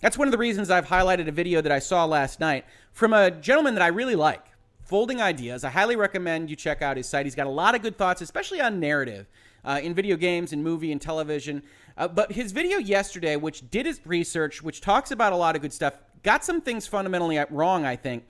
That's 0.00 0.18
one 0.18 0.28
of 0.28 0.32
the 0.32 0.36
reasons 0.36 0.68
I've 0.68 0.88
highlighted 0.88 1.28
a 1.28 1.32
video 1.32 1.62
that 1.62 1.72
I 1.72 1.78
saw 1.78 2.04
last 2.04 2.40
night 2.40 2.66
from 2.92 3.14
a 3.14 3.30
gentleman 3.30 3.72
that 3.76 3.82
I 3.82 3.86
really 3.86 4.14
like, 4.14 4.44
Folding 4.84 5.22
Ideas. 5.22 5.64
I 5.64 5.70
highly 5.70 5.96
recommend 5.96 6.50
you 6.50 6.56
check 6.56 6.82
out 6.82 6.98
his 6.98 7.08
site. 7.08 7.24
He's 7.24 7.34
got 7.34 7.46
a 7.46 7.50
lot 7.50 7.74
of 7.74 7.80
good 7.80 7.96
thoughts, 7.96 8.20
especially 8.20 8.60
on 8.60 8.80
narrative 8.80 9.28
uh, 9.64 9.80
in 9.82 9.94
video 9.94 10.16
games 10.16 10.52
and 10.52 10.62
movie 10.62 10.92
and 10.92 11.00
television. 11.00 11.62
Uh, 11.96 12.06
but 12.06 12.32
his 12.32 12.52
video 12.52 12.76
yesterday, 12.76 13.36
which 13.36 13.70
did 13.70 13.86
his 13.86 13.98
research, 14.04 14.62
which 14.62 14.82
talks 14.82 15.10
about 15.10 15.32
a 15.32 15.36
lot 15.36 15.56
of 15.56 15.62
good 15.62 15.72
stuff, 15.72 15.94
got 16.26 16.44
some 16.44 16.60
things 16.60 16.88
fundamentally 16.88 17.42
wrong, 17.50 17.86
I 17.86 17.94
think. 17.94 18.26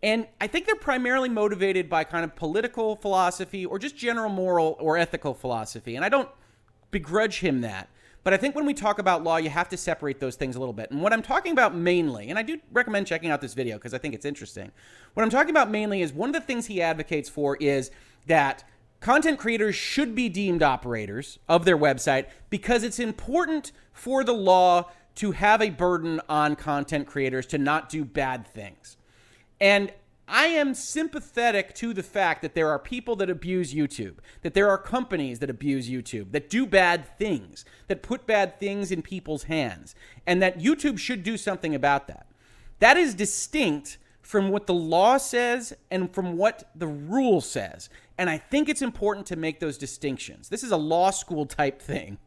And 0.00 0.28
I 0.40 0.46
think 0.46 0.66
they're 0.66 0.76
primarily 0.76 1.28
motivated 1.28 1.90
by 1.90 2.04
kind 2.04 2.24
of 2.24 2.36
political 2.36 2.94
philosophy 2.96 3.66
or 3.66 3.80
just 3.80 3.96
general 3.96 4.30
moral 4.30 4.76
or 4.78 4.96
ethical 4.96 5.34
philosophy. 5.34 5.96
And 5.96 6.04
I 6.04 6.08
don't 6.08 6.28
begrudge 6.92 7.40
him 7.40 7.60
that. 7.62 7.88
But 8.22 8.32
I 8.32 8.36
think 8.36 8.54
when 8.54 8.64
we 8.64 8.74
talk 8.74 9.00
about 9.00 9.24
law, 9.24 9.38
you 9.38 9.50
have 9.50 9.68
to 9.70 9.76
separate 9.76 10.20
those 10.20 10.36
things 10.36 10.54
a 10.54 10.60
little 10.60 10.72
bit. 10.72 10.92
And 10.92 11.02
what 11.02 11.12
I'm 11.12 11.22
talking 11.22 11.50
about 11.50 11.74
mainly, 11.74 12.30
and 12.30 12.38
I 12.38 12.42
do 12.42 12.60
recommend 12.72 13.08
checking 13.08 13.30
out 13.30 13.40
this 13.40 13.54
video 13.54 13.76
because 13.76 13.92
I 13.92 13.98
think 13.98 14.14
it's 14.14 14.24
interesting. 14.24 14.70
What 15.14 15.24
I'm 15.24 15.30
talking 15.30 15.50
about 15.50 15.68
mainly 15.68 16.00
is 16.00 16.12
one 16.12 16.28
of 16.28 16.34
the 16.34 16.40
things 16.40 16.66
he 16.66 16.80
advocates 16.80 17.28
for 17.28 17.56
is 17.56 17.90
that 18.28 18.62
content 19.00 19.40
creators 19.40 19.74
should 19.74 20.14
be 20.14 20.28
deemed 20.28 20.62
operators 20.62 21.40
of 21.48 21.64
their 21.64 21.76
website 21.76 22.26
because 22.50 22.84
it's 22.84 23.00
important 23.00 23.72
for 23.92 24.22
the 24.22 24.32
law 24.32 24.88
to 25.16 25.32
have 25.32 25.60
a 25.60 25.70
burden 25.70 26.20
on 26.28 26.56
content 26.56 27.06
creators 27.06 27.46
to 27.46 27.58
not 27.58 27.88
do 27.88 28.04
bad 28.04 28.46
things. 28.46 28.96
And 29.60 29.92
I 30.28 30.46
am 30.46 30.74
sympathetic 30.74 31.74
to 31.76 31.92
the 31.92 32.02
fact 32.02 32.42
that 32.42 32.54
there 32.54 32.70
are 32.70 32.78
people 32.78 33.16
that 33.16 33.28
abuse 33.28 33.74
YouTube, 33.74 34.14
that 34.40 34.54
there 34.54 34.68
are 34.68 34.78
companies 34.78 35.40
that 35.40 35.50
abuse 35.50 35.90
YouTube, 35.90 36.32
that 36.32 36.48
do 36.48 36.64
bad 36.64 37.18
things, 37.18 37.64
that 37.88 38.02
put 38.02 38.26
bad 38.26 38.58
things 38.58 38.90
in 38.90 39.02
people's 39.02 39.44
hands, 39.44 39.94
and 40.26 40.40
that 40.40 40.58
YouTube 40.58 40.98
should 40.98 41.22
do 41.22 41.36
something 41.36 41.74
about 41.74 42.06
that. 42.06 42.26
That 42.78 42.96
is 42.96 43.14
distinct 43.14 43.98
from 44.22 44.48
what 44.48 44.66
the 44.66 44.74
law 44.74 45.18
says 45.18 45.74
and 45.90 46.12
from 46.14 46.36
what 46.36 46.70
the 46.74 46.86
rule 46.86 47.40
says. 47.40 47.90
And 48.16 48.30
I 48.30 48.38
think 48.38 48.68
it's 48.68 48.82
important 48.82 49.26
to 49.26 49.36
make 49.36 49.60
those 49.60 49.76
distinctions. 49.76 50.48
This 50.48 50.62
is 50.62 50.70
a 50.70 50.76
law 50.76 51.10
school 51.10 51.44
type 51.44 51.82
thing. 51.82 52.18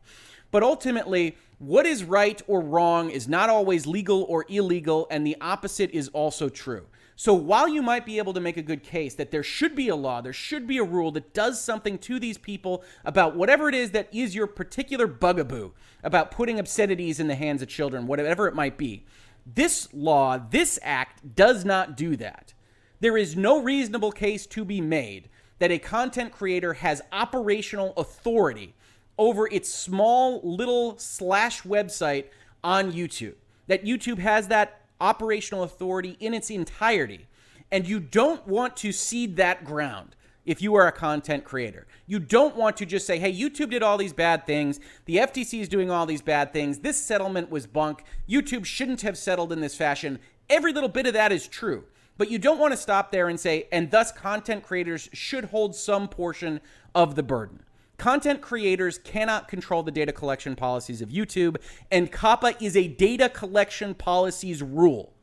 But 0.56 0.64
ultimately, 0.64 1.36
what 1.58 1.86
is 1.86 2.06
right 2.06 2.41
or 2.47 2.62
wrong 2.62 3.10
is 3.10 3.28
not 3.28 3.49
always 3.49 3.86
legal 3.86 4.24
or 4.24 4.45
illegal, 4.47 5.06
and 5.12 5.28
the 5.28 5.36
opposite 5.41 5.91
is 5.91 6.08
also 6.14 6.47
true. 6.47 6.86
So 7.18 7.34
while 7.34 7.68
you 7.68 7.82
might 7.82 8.06
be 8.06 8.20
able 8.20 8.32
to 8.32 8.39
make 8.39 8.56
a 8.56 8.62
good 8.62 8.82
case 8.82 9.16
that 9.16 9.32
there 9.32 9.43
should 9.43 9.76
be 9.76 9.89
a 9.89 9.97
law, 9.97 10.22
there 10.22 10.32
should 10.32 10.66
be 10.66 10.78
a 10.78 10.84
rule 10.86 11.12
that 11.12 11.34
does 11.34 11.62
something 11.62 11.97
to 11.97 12.22
these 12.22 12.38
people 12.38 12.86
about 13.03 13.36
whatever 13.36 13.68
it 13.68 13.76
is 13.76 13.91
that 13.91 14.08
is 14.14 14.34
your 14.34 14.47
particular 14.47 15.08
bugaboo 15.08 15.72
about 16.06 16.32
putting 16.32 16.58
obscenities 16.58 17.20
in 17.20 17.28
the 17.28 17.36
hands 17.36 17.62
of 17.62 17.68
children, 17.68 18.08
whatever 18.08 18.47
it 18.47 18.56
might 18.56 18.78
be, 18.78 19.03
this 19.45 19.89
law, 19.93 20.38
this 20.38 20.80
act 20.84 21.36
does 21.36 21.66
not 21.66 21.97
do 21.97 22.16
that. 22.16 22.53
There 23.01 23.18
is 23.18 23.36
no 23.36 23.62
reasonable 23.62 24.14
case 24.14 24.45
to 24.45 24.64
be 24.64 24.80
made 24.80 25.28
that 25.60 25.72
a 25.72 25.80
content 25.80 26.32
creator 26.32 26.76
has 26.76 27.01
operational 27.12 27.93
authority 27.97 28.74
over 29.18 29.47
its 29.47 29.74
small 29.74 30.41
little 30.43 30.97
slash 30.97 31.61
website 31.63 32.26
on 32.63 32.91
YouTube. 32.91 33.36
That 33.68 33.86
YouTube 33.86 34.20
has 34.20 34.47
that 34.49 34.82
operational 34.99 35.63
authority 35.63 36.18
in 36.20 36.34
its 36.34 36.49
entirety. 36.49 37.28
And 37.72 37.88
you 37.88 37.99
don't 37.99 38.45
want 38.47 38.78
to 38.78 38.91
cede 38.91 39.38
that 39.38 39.66
ground 39.66 40.16
if 40.45 40.61
you 40.61 40.76
are 40.76 40.88
a 40.88 40.91
content 40.91 41.43
creator. 41.43 41.88
You 42.05 42.20
don't 42.20 42.55
want 42.55 42.78
to 42.78 42.86
just 42.86 43.07
say, 43.07 43.18
hey, 43.18 43.34
YouTube 43.34 43.72
did 43.72 43.82
all 43.82 43.97
these 43.97 44.13
bad 44.13 44.45
things. 44.45 44.80
The 45.05 45.18
FTC 45.18 45.61
is 45.61 45.70
doing 45.70 45.89
all 45.89 46.05
these 46.05 46.22
bad 46.22 46.53
things. 46.53 46.80
This 46.80 47.01
settlement 47.01 47.49
was 47.49 47.66
bunk. 47.66 48.03
YouTube 48.30 48.66
shouldn't 48.66 49.01
have 49.01 49.18
settled 49.18 49.51
in 49.51 49.61
this 49.61 49.76
fashion. 49.76 50.20
Every 50.49 50.72
little 50.72 50.89
bit 50.89 51.07
of 51.07 51.13
that 51.13 51.32
is 51.32 51.47
true. 51.47 51.86
But 52.18 52.32
you 52.32 52.38
don't 52.38 52.59
want 52.59 52.72
to 52.72 52.78
stop 52.78 53.11
there 53.11 53.28
and 53.28 53.39
say, 53.39 53.68
and 53.72 53.91
thus 53.91 54.11
content 54.11 54.63
creators 54.63 55.09
should 55.11 55.45
hold 55.45 55.76
some 55.76 56.07
portion 56.07 56.61
of 56.93 57.16
the 57.16 57.24
burden. 57.24 57.64
Content 57.98 58.41
creators 58.41 58.98
cannot 58.98 59.48
control 59.48 59.84
the 59.84 59.91
data 59.91 60.12
collection 60.12 60.56
policies 60.56 61.02
of 61.02 61.10
YouTube, 61.10 61.58
and 61.91 62.12
COPPA 62.12 62.62
is 62.62 62.76
a 62.76 62.88
data 62.88 63.30
collection 63.30 63.93
policies 63.93 64.62
rule. 64.62 65.14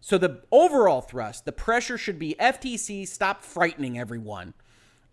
So 0.00 0.18
the 0.18 0.42
overall 0.50 1.02
thrust, 1.02 1.44
the 1.44 1.52
pressure 1.52 1.98
should 1.98 2.18
be 2.18 2.34
FTC 2.40 3.06
stop 3.06 3.42
frightening 3.42 3.98
everyone. 3.98 4.54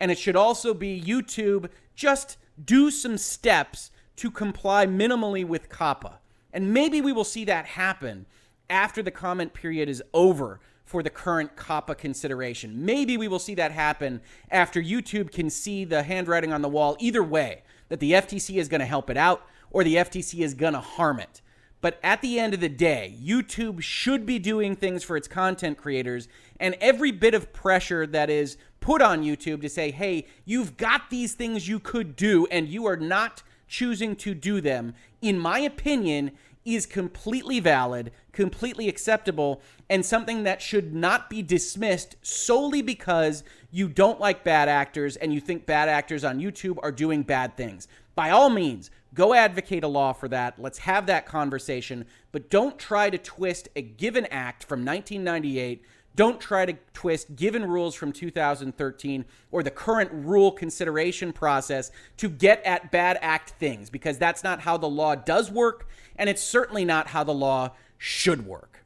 And 0.00 0.10
it 0.10 0.18
should 0.18 0.36
also 0.36 0.74
be 0.74 1.00
YouTube 1.00 1.70
just 1.94 2.36
do 2.62 2.90
some 2.90 3.18
steps 3.18 3.90
to 4.16 4.30
comply 4.30 4.86
minimally 4.86 5.44
with 5.44 5.68
COPPA. 5.68 6.14
And 6.52 6.72
maybe 6.72 7.00
we 7.00 7.12
will 7.12 7.24
see 7.24 7.44
that 7.44 7.66
happen 7.66 8.26
after 8.70 9.02
the 9.02 9.10
comment 9.10 9.54
period 9.54 9.88
is 9.88 10.02
over 10.14 10.60
for 10.88 11.02
the 11.02 11.10
current 11.10 11.54
COPPA 11.54 11.98
consideration. 11.98 12.86
Maybe 12.86 13.18
we 13.18 13.28
will 13.28 13.38
see 13.38 13.54
that 13.56 13.72
happen 13.72 14.22
after 14.50 14.82
YouTube 14.82 15.30
can 15.30 15.50
see 15.50 15.84
the 15.84 16.02
handwriting 16.02 16.50
on 16.50 16.62
the 16.62 16.68
wall 16.68 16.96
either 16.98 17.22
way, 17.22 17.62
that 17.90 18.00
the 18.00 18.12
FTC 18.12 18.56
is 18.56 18.68
going 18.68 18.80
to 18.80 18.86
help 18.86 19.10
it 19.10 19.18
out 19.18 19.42
or 19.70 19.84
the 19.84 19.96
FTC 19.96 20.40
is 20.40 20.54
going 20.54 20.72
to 20.72 20.80
harm 20.80 21.20
it. 21.20 21.42
But 21.82 22.00
at 22.02 22.22
the 22.22 22.40
end 22.40 22.54
of 22.54 22.60
the 22.60 22.70
day, 22.70 23.14
YouTube 23.22 23.82
should 23.82 24.24
be 24.24 24.38
doing 24.38 24.74
things 24.74 25.04
for 25.04 25.14
its 25.14 25.28
content 25.28 25.76
creators, 25.76 26.26
and 26.58 26.74
every 26.80 27.12
bit 27.12 27.34
of 27.34 27.52
pressure 27.52 28.06
that 28.06 28.30
is 28.30 28.56
put 28.80 29.02
on 29.02 29.22
YouTube 29.22 29.60
to 29.60 29.68
say, 29.68 29.90
hey, 29.90 30.26
you've 30.46 30.78
got 30.78 31.10
these 31.10 31.34
things 31.34 31.68
you 31.68 31.78
could 31.78 32.16
do, 32.16 32.46
and 32.50 32.66
you 32.66 32.86
are 32.86 32.96
not 32.96 33.42
choosing 33.68 34.16
to 34.16 34.34
do 34.34 34.62
them, 34.62 34.94
in 35.20 35.38
my 35.38 35.58
opinion, 35.58 36.32
is 36.74 36.86
completely 36.86 37.60
valid, 37.60 38.12
completely 38.32 38.88
acceptable, 38.88 39.60
and 39.88 40.04
something 40.04 40.44
that 40.44 40.62
should 40.62 40.94
not 40.94 41.30
be 41.30 41.42
dismissed 41.42 42.16
solely 42.22 42.82
because 42.82 43.42
you 43.70 43.88
don't 43.88 44.20
like 44.20 44.44
bad 44.44 44.68
actors 44.68 45.16
and 45.16 45.32
you 45.32 45.40
think 45.40 45.66
bad 45.66 45.88
actors 45.88 46.24
on 46.24 46.40
YouTube 46.40 46.78
are 46.82 46.92
doing 46.92 47.22
bad 47.22 47.56
things. 47.56 47.88
By 48.14 48.30
all 48.30 48.50
means, 48.50 48.90
go 49.14 49.34
advocate 49.34 49.84
a 49.84 49.88
law 49.88 50.12
for 50.12 50.28
that. 50.28 50.58
Let's 50.58 50.78
have 50.78 51.06
that 51.06 51.26
conversation, 51.26 52.04
but 52.32 52.50
don't 52.50 52.78
try 52.78 53.10
to 53.10 53.18
twist 53.18 53.68
a 53.76 53.82
given 53.82 54.26
act 54.26 54.64
from 54.64 54.84
1998 54.84 55.84
don't 56.18 56.40
try 56.40 56.66
to 56.66 56.76
twist 56.94 57.36
given 57.36 57.64
rules 57.64 57.94
from 57.94 58.10
2013 58.10 59.24
or 59.52 59.62
the 59.62 59.70
current 59.70 60.10
rule 60.12 60.50
consideration 60.50 61.32
process 61.32 61.92
to 62.16 62.28
get 62.28 62.60
at 62.64 62.90
bad 62.90 63.16
act 63.22 63.50
things 63.60 63.88
because 63.88 64.18
that's 64.18 64.42
not 64.42 64.60
how 64.62 64.76
the 64.76 64.88
law 64.88 65.14
does 65.14 65.48
work 65.48 65.88
and 66.16 66.28
it's 66.28 66.42
certainly 66.42 66.84
not 66.84 67.06
how 67.06 67.22
the 67.22 67.32
law 67.32 67.70
should 67.98 68.44
work. 68.44 68.77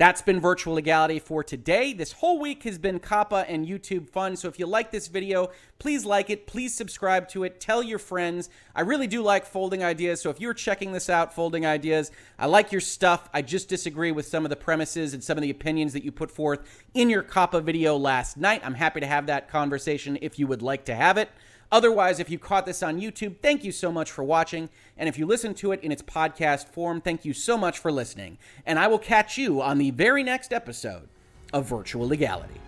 That's 0.00 0.22
been 0.22 0.40
virtual 0.40 0.76
legality 0.76 1.18
for 1.18 1.44
today. 1.44 1.92
This 1.92 2.12
whole 2.12 2.40
week 2.40 2.62
has 2.62 2.78
been 2.78 3.00
COPPA 3.00 3.44
and 3.48 3.68
YouTube 3.68 4.08
fun. 4.08 4.34
So 4.34 4.48
if 4.48 4.58
you 4.58 4.64
like 4.64 4.90
this 4.90 5.08
video, 5.08 5.50
please 5.78 6.06
like 6.06 6.30
it. 6.30 6.46
Please 6.46 6.72
subscribe 6.72 7.28
to 7.28 7.44
it. 7.44 7.60
Tell 7.60 7.82
your 7.82 7.98
friends. 7.98 8.48
I 8.74 8.80
really 8.80 9.06
do 9.06 9.22
like 9.22 9.44
folding 9.44 9.84
ideas. 9.84 10.22
So 10.22 10.30
if 10.30 10.40
you're 10.40 10.54
checking 10.54 10.92
this 10.92 11.10
out, 11.10 11.34
folding 11.34 11.66
ideas, 11.66 12.12
I 12.38 12.46
like 12.46 12.72
your 12.72 12.80
stuff. 12.80 13.28
I 13.34 13.42
just 13.42 13.68
disagree 13.68 14.10
with 14.10 14.26
some 14.26 14.46
of 14.46 14.48
the 14.48 14.56
premises 14.56 15.12
and 15.12 15.22
some 15.22 15.36
of 15.36 15.42
the 15.42 15.50
opinions 15.50 15.92
that 15.92 16.02
you 16.02 16.12
put 16.12 16.30
forth 16.30 16.60
in 16.94 17.10
your 17.10 17.22
COPPA 17.22 17.62
video 17.62 17.94
last 17.98 18.38
night. 18.38 18.62
I'm 18.64 18.72
happy 18.72 19.00
to 19.00 19.06
have 19.06 19.26
that 19.26 19.50
conversation 19.50 20.16
if 20.22 20.38
you 20.38 20.46
would 20.46 20.62
like 20.62 20.86
to 20.86 20.94
have 20.94 21.18
it. 21.18 21.28
Otherwise, 21.72 22.18
if 22.18 22.28
you 22.28 22.38
caught 22.38 22.66
this 22.66 22.82
on 22.82 23.00
YouTube, 23.00 23.36
thank 23.42 23.62
you 23.62 23.70
so 23.70 23.92
much 23.92 24.10
for 24.10 24.24
watching. 24.24 24.68
And 24.96 25.08
if 25.08 25.16
you 25.16 25.24
listen 25.24 25.54
to 25.54 25.70
it 25.70 25.80
in 25.82 25.92
its 25.92 26.02
podcast 26.02 26.68
form, 26.68 27.00
thank 27.00 27.24
you 27.24 27.32
so 27.32 27.56
much 27.56 27.78
for 27.78 27.92
listening. 27.92 28.38
And 28.66 28.78
I 28.78 28.88
will 28.88 28.98
catch 28.98 29.38
you 29.38 29.62
on 29.62 29.78
the 29.78 29.92
very 29.92 30.24
next 30.24 30.52
episode 30.52 31.08
of 31.52 31.66
Virtual 31.66 32.08
Legality. 32.08 32.60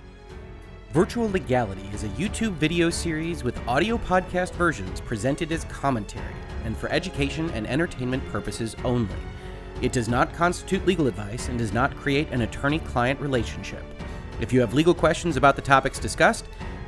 Virtual 0.92 1.28
Legality 1.30 1.88
is 1.92 2.04
a 2.04 2.08
YouTube 2.10 2.52
video 2.52 2.90
series 2.90 3.42
with 3.42 3.58
audio 3.66 3.98
podcast 3.98 4.52
versions 4.52 5.00
presented 5.00 5.50
as 5.50 5.64
commentary 5.64 6.34
and 6.64 6.76
for 6.76 6.88
education 6.90 7.50
and 7.50 7.66
entertainment 7.66 8.24
purposes 8.28 8.76
only. 8.84 9.16
It 9.80 9.90
does 9.90 10.08
not 10.08 10.32
constitute 10.32 10.86
legal 10.86 11.08
advice 11.08 11.48
and 11.48 11.58
does 11.58 11.72
not 11.72 11.96
create 11.96 12.28
an 12.30 12.42
attorney 12.42 12.78
client 12.78 13.18
relationship. 13.20 13.82
If 14.40 14.52
you 14.52 14.60
have 14.60 14.74
legal 14.74 14.94
questions 14.94 15.36
about 15.36 15.56
the 15.56 15.62
topics 15.62 15.98
discussed, 15.98 16.46